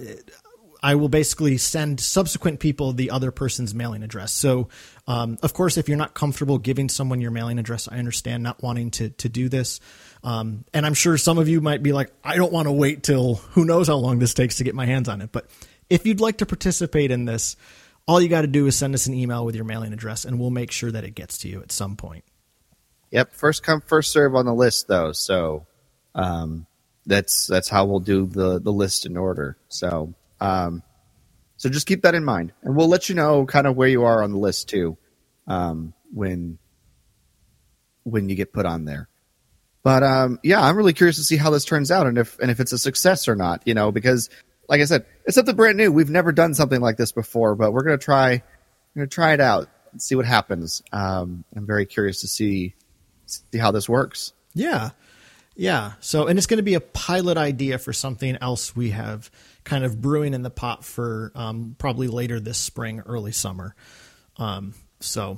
I 0.84 0.96
will 0.96 1.10
basically 1.10 1.58
send 1.58 2.00
subsequent 2.00 2.60
people 2.60 2.94
the 2.94 3.12
other 3.12 3.32
person's 3.32 3.76
mailing 3.76 4.02
address. 4.02 4.34
So, 4.34 4.70
um, 5.08 5.38
of 5.44 5.54
course, 5.54 5.78
if 5.78 5.88
you're 5.88 5.98
not 5.98 6.16
comfortable 6.16 6.58
giving 6.58 6.90
someone 6.90 7.22
your 7.22 7.32
mailing 7.32 7.60
address, 7.60 7.88
I 7.88 7.98
understand 7.98 8.42
not 8.42 8.64
wanting 8.64 8.92
to 8.92 9.10
to 9.10 9.30
do 9.30 9.48
this. 9.48 9.80
Um, 10.24 10.66
and 10.74 10.86
I'm 10.86 10.94
sure 10.94 11.18
some 11.18 11.38
of 11.38 11.48
you 11.48 11.62
might 11.62 11.84
be 11.84 11.94
like, 11.94 12.12
I 12.24 12.36
don't 12.36 12.52
want 12.52 12.68
to 12.68 12.72
wait 12.72 13.04
till 13.04 13.36
who 13.36 13.66
knows 13.66 13.88
how 13.88 13.96
long 13.96 14.20
this 14.20 14.34
takes 14.34 14.58
to 14.58 14.64
get 14.64 14.76
my 14.76 14.86
hands 14.86 15.10
on 15.10 15.22
it. 15.22 15.32
But 15.32 15.48
if 15.90 16.06
you'd 16.06 16.20
like 16.20 16.38
to 16.38 16.46
participate 16.46 17.12
in 17.12 17.26
this, 17.26 17.58
all 18.08 18.20
you 18.20 18.30
got 18.30 18.42
to 18.42 18.48
do 18.48 18.66
is 18.66 18.76
send 18.76 18.96
us 18.96 19.06
an 19.06 19.14
email 19.14 19.46
with 19.46 19.56
your 19.56 19.66
mailing 19.66 19.94
address, 19.94 20.26
and 20.26 20.40
we'll 20.40 20.50
make 20.50 20.72
sure 20.72 20.92
that 20.92 21.04
it 21.04 21.16
gets 21.16 21.40
to 21.40 21.48
you 21.48 21.62
at 21.62 21.72
some 21.72 21.96
point. 21.96 22.24
Yep, 23.12 23.34
first 23.34 23.62
come 23.62 23.82
first 23.82 24.12
serve 24.12 24.36
on 24.36 24.46
the 24.46 24.54
list 24.54 24.88
though. 24.88 25.12
So 25.12 25.68
um, 26.16 26.66
that's 27.06 27.48
that's 27.48 27.70
how 27.70 27.86
we'll 27.86 28.00
do 28.00 28.26
the 28.26 28.60
the 28.60 28.72
list 28.72 29.06
in 29.06 29.18
order. 29.18 29.58
So 29.70 30.14
um, 30.40 30.84
so 31.58 31.70
just 31.70 31.88
keep 31.88 32.04
that 32.04 32.16
in 32.16 32.26
mind, 32.26 32.54
and 32.64 32.76
we'll 32.76 32.90
let 32.90 33.10
you 33.10 33.16
know 33.16 33.46
kind 33.46 33.68
of 33.68 33.76
where 33.76 33.88
you 33.88 34.04
are 34.04 34.24
on 34.24 34.32
the 34.32 34.38
list 34.38 34.70
too 34.70 34.98
um, 35.48 35.94
when 36.14 36.58
when 38.04 38.30
you 38.30 38.36
get 38.36 38.54
put 38.54 38.66
on 38.66 38.86
there. 38.86 39.08
But 39.84 40.04
um, 40.04 40.40
yeah, 40.44 40.62
I'm 40.62 40.78
really 40.78 40.94
curious 40.94 41.18
to 41.18 41.24
see 41.24 41.38
how 41.38 41.50
this 41.50 41.66
turns 41.66 41.92
out 41.92 42.08
and 42.08 42.18
if 42.18 42.38
and 42.40 42.52
if 42.52 42.60
it's 42.60 42.72
a 42.72 42.78
success 42.78 43.28
or 43.28 43.36
not. 43.36 43.64
You 43.66 43.74
know, 43.74 43.92
because 43.92 44.30
like 44.68 44.82
I 44.82 44.86
said, 44.86 45.06
it's 45.26 45.36
something 45.36 45.56
brand 45.56 45.78
new. 45.78 45.92
We've 45.92 46.10
never 46.10 46.32
done 46.32 46.54
something 46.54 46.82
like 46.82 46.98
this 46.98 47.12
before, 47.12 47.56
but 47.56 47.72
we're 47.74 47.84
gonna 47.84 47.98
try 47.98 48.44
we're 48.96 49.02
gonna 49.02 49.08
try 49.08 49.34
it 49.34 49.42
out 49.42 49.70
and 49.92 50.02
see 50.02 50.16
what 50.16 50.26
happens. 50.26 50.82
Um, 50.92 51.44
I'm 51.56 51.66
very 51.66 51.86
curious 51.86 52.22
to 52.22 52.28
see 52.28 52.76
see 53.26 53.58
how 53.58 53.72
this 53.72 53.90
works. 53.90 54.34
Yeah. 54.54 54.92
Yeah. 55.56 55.94
So, 56.00 56.28
and 56.28 56.38
it's 56.40 56.48
going 56.48 56.58
to 56.58 56.64
be 56.64 56.74
a 56.76 56.82
pilot 56.82 57.38
idea 57.38 57.78
for 57.78 57.94
something 57.94 58.38
else 58.42 58.76
we 58.76 58.92
have 58.92 59.30
kind 59.64 59.84
of 59.84 60.02
brewing 60.02 60.34
in 60.34 60.42
the 60.42 60.50
pot 60.50 60.84
for 60.84 61.32
um, 61.36 61.76
probably 61.78 62.08
later 62.08 62.40
this 62.40 62.58
spring, 62.58 63.02
early 63.06 63.32
summer. 63.32 63.76
Um, 64.38 64.74
so, 65.00 65.38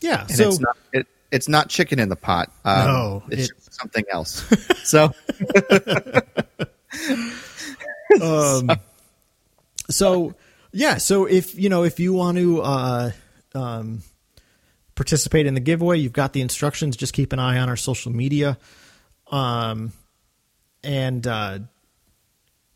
yeah. 0.00 0.22
And 0.22 0.30
so, 0.30 0.48
it's 0.48 0.60
not 0.60 0.76
it, 0.92 1.06
it's 1.30 1.48
not 1.48 1.68
chicken 1.68 1.98
in 1.98 2.08
the 2.08 2.16
pot. 2.16 2.50
Um, 2.64 2.86
No, 2.86 3.22
it's 3.28 3.50
it- 3.50 3.72
something 3.72 4.04
else. 4.10 4.44
so 4.84 5.12
um, 8.22 8.70
so 9.90 10.34
yeah 10.72 10.96
so 10.98 11.26
if 11.26 11.58
you 11.58 11.68
know 11.68 11.84
if 11.84 12.00
you 12.00 12.12
want 12.12 12.38
to 12.38 12.62
uh, 12.62 13.10
um, 13.54 14.02
participate 14.94 15.46
in 15.46 15.54
the 15.54 15.60
giveaway 15.60 15.98
you've 15.98 16.12
got 16.12 16.32
the 16.32 16.40
instructions 16.40 16.96
just 16.96 17.12
keep 17.12 17.32
an 17.32 17.38
eye 17.38 17.58
on 17.58 17.68
our 17.68 17.76
social 17.76 18.12
media 18.12 18.58
um, 19.32 19.92
and 20.84 21.26
uh, 21.26 21.58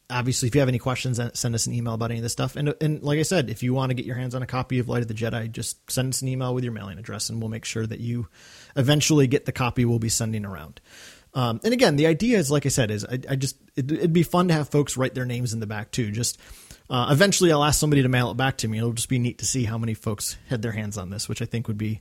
obviously 0.09 0.49
if 0.49 0.55
you 0.55 0.61
have 0.61 0.69
any 0.69 0.79
questions 0.79 1.21
send 1.35 1.55
us 1.55 1.67
an 1.67 1.75
email 1.75 1.95
about 1.95 2.11
any 2.11 2.21
of 2.21 2.23
this 2.23 2.33
stuff. 2.33 2.57
And, 2.57 2.75
and 2.81 3.03
like 3.03 3.19
i 3.19 3.23
said 3.23 3.51
if 3.51 3.63
you 3.63 3.75
want 3.75 3.91
to 3.91 3.95
get 3.95 4.07
your 4.07 4.17
hands 4.17 4.35
on 4.35 4.43
a 4.43 4.47
copy 4.47 4.79
of 4.79 4.89
light 4.89 5.03
of 5.03 5.09
the 5.09 5.15
jedi 5.15 5.51
just 5.51 5.91
send 5.91 6.13
us 6.13 6.23
an 6.23 6.29
email 6.29 6.55
with 6.55 6.65
your 6.65 6.73
mailing 6.73 6.99
address 6.99 7.29
and 7.29 7.41
we'll 7.41 7.51
make 7.51 7.65
sure 7.65 7.87
that 7.87 8.01
you 8.01 8.29
eventually 8.77 9.27
get 9.27 9.47
the 9.47 9.53
copy 9.53 9.85
we'll 9.85 9.99
be 9.99 10.09
sending 10.09 10.45
around. 10.45 10.81
Um, 11.35 11.61
and 11.65 11.73
again 11.73 11.97
the 11.97 12.07
idea 12.07 12.39
is 12.39 12.51
like 12.51 12.67
i 12.67 12.71
said 12.71 12.91
is 12.91 13.05
i, 13.05 13.19
I 13.29 13.37
just 13.37 13.57
it, 13.75 13.91
it'd 13.91 14.13
be 14.13 14.23
fun 14.23 14.49
to 14.49 14.55
have 14.55 14.69
folks 14.69 14.97
write 14.97 15.15
their 15.15 15.27
names 15.27 15.53
in 15.53 15.61
the 15.61 15.67
back 15.67 15.91
too. 15.91 16.11
Just 16.11 16.39
uh, 16.89 17.09
eventually 17.11 17.51
i'll 17.51 17.65
ask 17.65 17.79
somebody 17.81 18.03
to 18.03 18.09
mail 18.09 18.31
it 18.31 18.37
back 18.37 18.59
to 18.59 18.69
me. 18.69 18.79
It'll 18.79 18.93
just 18.93 19.09
be 19.09 19.19
neat 19.19 19.39
to 19.39 19.47
see 19.47 19.65
how 19.65 19.77
many 19.77 19.95
folks 19.95 20.37
had 20.49 20.63
their 20.63 20.73
hands 20.73 20.97
on 20.97 21.11
this 21.11 21.29
which 21.29 21.43
i 21.43 21.45
think 21.45 21.69
would 21.69 21.79
be 21.79 22.01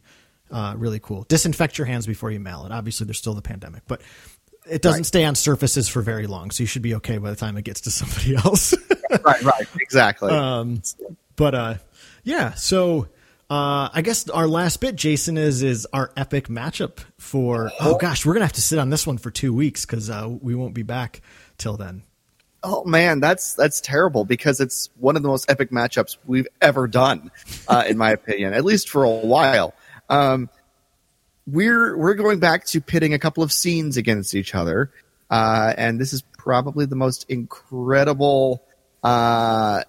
uh, 0.52 0.76
really 0.78 1.00
cool. 1.00 1.24
Disinfect 1.24 1.80
your 1.80 1.88
hands 1.88 2.06
before 2.06 2.30
you 2.30 2.40
mail 2.40 2.68
it. 2.68 2.72
Obviously 2.72 3.06
there's 3.06 3.18
still 3.18 3.34
the 3.34 3.42
pandemic 3.42 3.82
but 3.88 4.02
it 4.70 4.82
doesn't 4.82 5.06
stay 5.06 5.24
on 5.26 5.36
surfaces 5.36 5.88
for 5.88 6.02
very 6.02 6.28
long, 6.28 6.52
so 6.52 6.64
you 6.64 6.68
should 6.68 6.82
be 6.82 6.96
okay 6.96 7.18
by 7.18 7.30
the 7.30 7.36
time 7.36 7.58
it 7.58 7.64
gets 7.64 7.82
to 7.82 7.92
somebody 7.92 8.36
else. 8.36 8.74
right, 9.24 9.42
right, 9.44 9.68
exactly. 9.80 10.32
um, 10.32 10.82
but 11.36 11.56
uh, 11.56 11.76
yeah, 12.24 12.54
so 12.54 13.08
uh, 13.50 13.90
I 13.94 14.02
guess 14.04 14.28
our 14.30 14.48
last 14.48 14.82
bit, 14.82 14.96
Jason, 14.96 15.38
is 15.38 15.62
is 15.64 15.88
our 15.94 16.12
epic 16.18 16.48
matchup 16.48 17.00
for. 17.18 17.72
Oh 17.80 17.98
gosh, 17.98 18.26
we're 18.26 18.34
gonna 18.34 18.46
have 18.46 18.54
to 18.54 18.62
sit 18.62 18.80
on 18.80 18.90
this 18.90 19.06
one 19.06 19.18
for 19.18 19.32
two 19.32 19.54
weeks 19.54 19.86
because 19.86 20.10
uh, 20.10 20.28
we 20.42 20.56
won't 20.56 20.74
be 20.74 20.84
back 20.84 21.22
till 21.58 21.78
then. 21.78 22.04
oh 22.64 22.84
man, 22.86 23.20
that's 23.20 23.54
that's 23.54 23.80
terrible 23.82 24.26
because 24.26 24.60
it's 24.60 24.90
one 24.98 25.16
of 25.16 25.22
the 25.22 25.28
most 25.28 25.50
epic 25.52 25.70
matchups 25.70 26.18
we've 26.26 26.48
ever 26.62 26.88
done, 26.88 27.30
uh, 27.68 27.84
in 27.88 27.98
my 27.98 28.12
opinion, 28.12 28.54
at 28.54 28.66
least 28.66 28.90
for 28.90 29.04
a 29.04 29.10
while. 29.10 29.74
Um, 30.10 30.50
we're 31.48 31.98
we're 31.98 32.16
going 32.16 32.40
back 32.40 32.66
to 32.68 32.82
pitting 32.82 33.14
a 33.14 33.20
couple 33.20 33.44
of 33.44 33.52
scenes 33.52 33.98
against 33.98 34.36
each 34.36 34.56
other, 34.56 34.92
uh, 35.30 35.74
and 35.78 36.00
this 36.00 36.14
is 36.14 36.22
probably 36.38 36.86
the 36.86 36.96
most 36.96 37.26
incredible, 37.30 38.64
uh, 39.04 39.82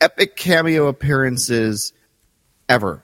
epic 0.00 0.36
cameo 0.36 0.86
appearances 0.86 1.92
ever. 2.68 3.02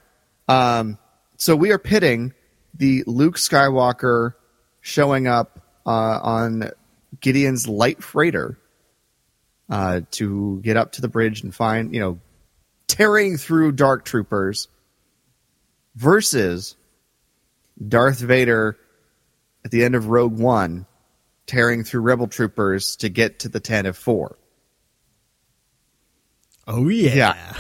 Um, 0.49 0.99
so 1.37 1.57
we 1.57 1.73
are 1.73 1.79
pitting 1.79 2.35
the 2.75 3.05
Luke 3.07 3.37
Skywalker 3.37 4.35
showing 4.81 5.27
up 5.27 5.61
uh, 5.87 6.19
on 6.23 6.71
Gideon's 7.21 7.69
light 7.69 8.03
freighter 8.03 8.59
uh, 9.69 10.03
to 10.13 10.61
get 10.63 10.77
up 10.77 10.93
to 10.93 11.01
the 11.01 11.09
bridge 11.09 11.43
and 11.43 11.55
find, 11.55 11.95
you 11.95 12.01
know, 12.01 12.21
tearing 12.89 13.37
through 13.37 13.73
dark 13.73 14.05
troopers 14.05 14.69
versus 15.95 16.77
Darth 17.87 18.21
Vader 18.21 18.79
at 19.65 19.71
the 19.71 19.85
end 19.85 19.95
of 19.95 20.07
Rogue 20.07 20.39
One 20.39 20.87
tearing 21.47 21.85
through 21.85 22.03
rebel 22.03 22.29
troopers 22.29 22.97
to 22.97 23.09
get 23.09 23.41
to 23.41 23.49
the 23.49 23.61
Tantive 23.61 23.97
4. 23.97 24.37
Oh 26.67 26.89
yeah, 26.89 27.15
Yeah. 27.15 27.55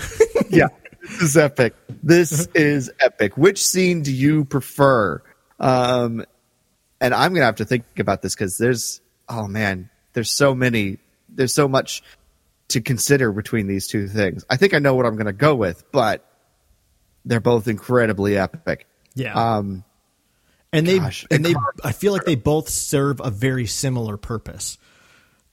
yeah, 0.50 0.68
this 1.02 1.22
is 1.22 1.36
epic. 1.36 1.74
This 2.02 2.46
is 2.54 2.90
epic. 3.00 3.36
Which 3.36 3.64
scene 3.64 4.02
do 4.02 4.12
you 4.12 4.44
prefer? 4.44 5.22
Um, 5.58 6.24
and 7.00 7.12
I'm 7.12 7.34
gonna 7.34 7.46
have 7.46 7.56
to 7.56 7.64
think 7.64 7.84
about 7.98 8.22
this 8.22 8.34
because 8.34 8.58
there's, 8.58 9.00
oh 9.28 9.48
man, 9.48 9.90
there's 10.12 10.30
so 10.30 10.54
many, 10.54 10.98
there's 11.28 11.54
so 11.54 11.66
much 11.66 12.02
to 12.72 12.80
consider 12.80 13.32
between 13.32 13.66
these 13.66 13.86
two 13.86 14.08
things. 14.08 14.44
I 14.48 14.56
think 14.56 14.74
I 14.74 14.78
know 14.78 14.94
what 14.94 15.06
I'm 15.06 15.14
going 15.14 15.26
to 15.26 15.32
go 15.32 15.54
with, 15.54 15.90
but 15.92 16.26
they're 17.24 17.40
both 17.40 17.68
incredibly 17.68 18.38
epic. 18.38 18.86
Yeah. 19.14 19.34
Um, 19.34 19.84
and 20.72 20.86
they 20.86 20.98
gosh, 20.98 21.26
and 21.30 21.44
they 21.44 21.54
I 21.84 21.92
feel 21.92 22.12
like 22.12 22.24
they 22.24 22.34
both 22.36 22.68
serve 22.68 23.20
a 23.22 23.30
very 23.30 23.66
similar 23.66 24.16
purpose. 24.16 24.78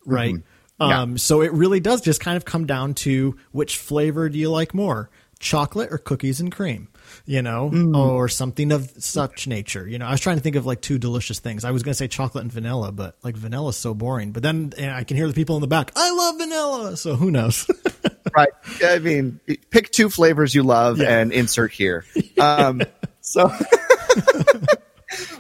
Right? 0.06 0.36
Mm-hmm. 0.36 0.90
Yeah. 0.90 1.02
Um 1.02 1.18
so 1.18 1.42
it 1.42 1.52
really 1.54 1.80
does 1.80 2.02
just 2.02 2.22
kind 2.22 2.38
of 2.38 2.46
come 2.46 2.66
down 2.66 2.94
to 2.96 3.36
which 3.52 3.78
flavor 3.78 4.30
do 4.30 4.38
you 4.38 4.50
like 4.50 4.74
more? 4.74 5.10
Chocolate 5.40 5.92
or 5.92 5.98
cookies 5.98 6.40
and 6.42 6.52
cream? 6.52 6.88
You 7.26 7.42
know, 7.42 7.70
Mm. 7.74 7.98
or 7.98 8.30
something 8.30 8.72
of 8.72 8.92
such 9.00 9.48
nature. 9.48 9.88
You 9.88 9.98
know, 9.98 10.06
I 10.06 10.12
was 10.12 10.20
trying 10.22 10.38
to 10.38 10.44
think 10.44 10.56
of 10.56 10.66
like 10.66 10.80
two 10.82 11.00
delicious 11.00 11.40
things. 11.40 11.64
I 11.66 11.72
was 11.72 11.82
going 11.82 11.92
to 11.94 11.98
say 11.98 12.08
chocolate 12.08 12.44
and 12.44 12.52
vanilla, 12.52 12.92
but 12.92 13.16
like 13.24 13.36
vanilla 13.36 13.70
is 13.70 13.78
so 13.78 13.94
boring. 13.96 14.32
But 14.32 14.44
then 14.44 14.74
I 14.80 15.04
can 15.06 15.18
hear 15.18 15.28
the 15.28 15.34
people 15.34 15.56
in 15.56 15.62
the 15.62 15.68
back. 15.68 15.92
I 15.96 16.12
love 16.12 16.38
vanilla, 16.38 16.98
so 16.98 17.16
who 17.16 17.32
knows? 17.32 17.66
right. 18.38 18.50
I 18.84 19.00
mean, 19.00 19.40
pick 19.72 19.90
two 19.92 20.10
flavors 20.10 20.54
you 20.54 20.62
love 20.64 21.00
Yeah. 21.00 21.20
and 21.20 21.32
insert 21.32 21.72
here. 21.72 22.06
Um, 22.40 22.82
so, 23.22 23.52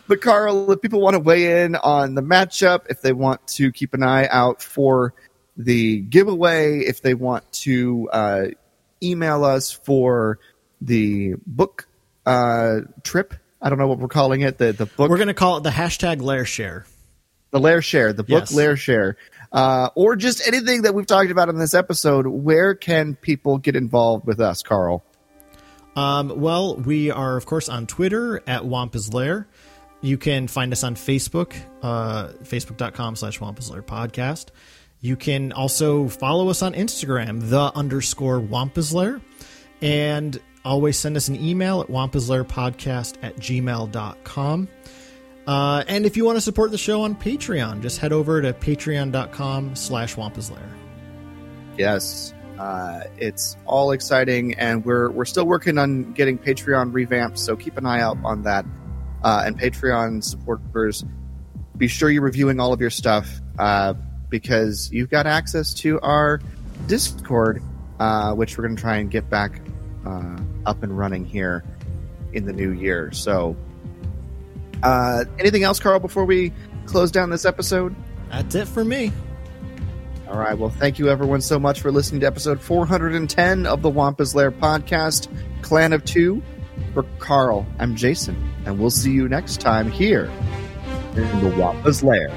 but 0.10 0.20
Carl, 0.22 0.70
if 0.74 0.82
people 0.82 1.00
want 1.00 1.14
to 1.14 1.20
weigh 1.20 1.64
in 1.64 1.76
on 1.78 2.16
the 2.16 2.22
matchup, 2.22 2.88
if 2.90 3.02
they 3.02 3.14
want 3.14 3.46
to 3.48 3.72
keep 3.72 3.94
an 3.94 4.04
eye 4.04 4.28
out 4.28 4.62
for 4.62 5.14
the 5.56 6.00
giveaway, 6.02 6.80
if 6.80 7.02
they 7.02 7.14
want 7.14 7.50
to 7.54 8.10
uh, 8.12 8.46
email 9.02 9.46
us 9.46 9.72
for 9.72 10.40
the 10.82 11.36
book 11.46 11.88
uh, 12.26 12.80
trip, 13.04 13.34
I 13.62 13.70
don't 13.70 13.78
know 13.78 13.88
what 13.88 14.00
we're 14.00 14.08
calling 14.08 14.42
it. 14.42 14.58
The 14.58 14.72
the 14.74 14.86
book 14.88 15.10
We're 15.10 15.18
going 15.18 15.28
to 15.28 15.34
call 15.34 15.58
it 15.58 15.64
the 15.64 15.70
hashtag 15.70 16.22
Lair 16.22 16.44
Share. 16.46 16.86
the 17.52 17.60
lair 17.60 17.82
share, 17.82 18.14
the 18.14 18.24
book 18.24 18.42
Yes. 18.42 18.54
lair 18.54 18.76
share, 18.78 19.18
uh, 19.52 19.90
or 19.96 20.16
just 20.16 20.48
anything 20.48 20.84
that 20.84 20.94
we've 20.94 21.08
talked 21.08 21.32
about 21.32 21.50
in 21.50 21.58
this 21.58 21.74
episode. 21.74 22.28
Where 22.28 22.74
can 22.76 23.16
people 23.16 23.58
get 23.58 23.76
involved 23.76 24.26
with 24.28 24.40
us, 24.40 24.62
Carl? 24.64 25.04
Um, 25.96 26.40
well, 26.40 26.78
we 26.78 27.12
are, 27.12 27.36
of 27.36 27.46
course, 27.46 27.68
on 27.68 27.86
Twitter 27.88 28.42
at 28.48 28.66
Wampa's 28.66 29.14
Lair. 29.14 29.48
You 30.02 30.18
can 30.18 30.48
find 30.48 30.72
us 30.72 30.84
on 30.84 30.96
Facebook, 30.96 31.56
uh, 31.82 32.30
facebook.com 32.44 33.16
slash 33.16 33.40
Wampa's 33.40 33.70
podcast. 33.70 34.48
You 35.02 35.16
can 35.16 35.52
also 35.52 36.08
follow 36.08 36.50
us 36.50 36.62
on 36.62 36.74
Instagram, 36.74 37.50
the 37.50 37.72
underscore 37.76 38.40
Wampa's 38.40 38.94
And 39.82 40.40
always 40.66 40.98
send 40.98 41.16
us 41.18 41.28
an 41.28 41.36
email 41.36 41.82
at 41.82 41.88
wampaslairpodcast 41.88 43.18
at 43.22 43.36
gmail.com. 43.38 44.68
Uh, 45.48 45.84
and 45.88 46.06
if 46.06 46.16
you 46.16 46.26
want 46.26 46.38
to 46.38 46.42
support 46.42 46.72
the 46.72 46.78
show 46.78 47.02
on 47.02 47.16
Patreon, 47.16 47.82
just 47.82 47.98
head 47.98 48.14
over 48.14 48.42
to 48.42 48.54
patreon.com 48.54 49.76
slash 49.76 50.16
wampaslair. 50.16 50.70
Yes, 51.78 52.34
uh, 52.60 53.02
it's 53.18 53.58
all 53.66 53.92
exciting, 53.92 54.54
and 54.56 54.86
we're 54.86 55.10
we're 55.10 55.26
still 55.26 55.46
working 55.46 55.78
on 55.78 56.12
getting 56.12 56.38
Patreon 56.38 56.94
revamped. 56.94 57.40
So 57.40 57.56
keep 57.56 57.78
an 57.78 57.86
eye 57.86 58.02
out 58.02 58.18
on 58.24 58.44
that. 58.44 58.66
Uh, 59.24 59.44
and 59.46 59.60
Patreon 59.60 60.24
supporters, 60.24 61.04
be 61.78 61.88
sure 61.88 62.10
you're 62.10 62.22
reviewing 62.22 62.60
all 62.60 62.74
of 62.74 62.82
your 62.82 62.90
stuff 62.90 63.30
uh, 63.58 63.94
because 64.30 64.92
you've 64.92 65.10
got 65.10 65.26
access 65.28 65.74
to 65.76 66.00
our 66.02 66.40
Discord, 66.88 67.62
uh, 68.00 68.34
which 68.34 68.58
we're 68.58 68.66
going 68.66 68.76
to 68.76 68.82
try 68.82 68.98
and 68.98 69.12
get 69.12 69.30
back 69.30 69.62
uh, 70.06 70.38
up 70.66 70.84
and 70.84 70.98
running 70.98 71.26
here 71.26 71.64
in 72.34 72.46
the 72.46 72.54
new 72.54 72.72
year. 72.72 73.12
So, 73.12 73.58
uh, 74.84 75.26
anything 75.38 75.64
else, 75.64 75.80
Carl? 75.80 76.00
Before 76.00 76.26
we 76.26 76.54
close 76.90 77.12
down 77.12 77.30
this 77.30 77.46
episode. 77.46 77.96
That's 78.30 78.56
it 78.56 78.68
for 78.68 78.84
me. 78.84 79.12
All 80.28 80.38
right. 80.38 80.58
Well, 80.58 80.70
thank 80.70 81.00
you 81.00 81.10
everyone 81.10 81.42
so 81.42 81.60
much 81.60 81.82
for 81.82 81.92
listening 81.92 82.22
to 82.22 82.28
episode 82.28 82.62
410 82.62 83.66
of 83.66 83.82
the 83.82 83.90
Wampa's 83.90 84.36
Lair 84.36 84.52
podcast, 84.52 85.28
Clan 85.62 85.94
of 85.94 86.04
Two. 86.06 86.42
For 86.94 87.04
Carl, 87.20 87.66
I'm 87.78 87.96
Jason, 87.96 88.52
and 88.66 88.80
we'll 88.80 88.90
see 88.90 89.12
you 89.12 89.28
next 89.28 89.62
time 89.62 89.90
here 89.92 90.32
in 91.16 91.44
the 91.44 91.56
Wampa's 91.58 92.04
Lair. 92.04 92.30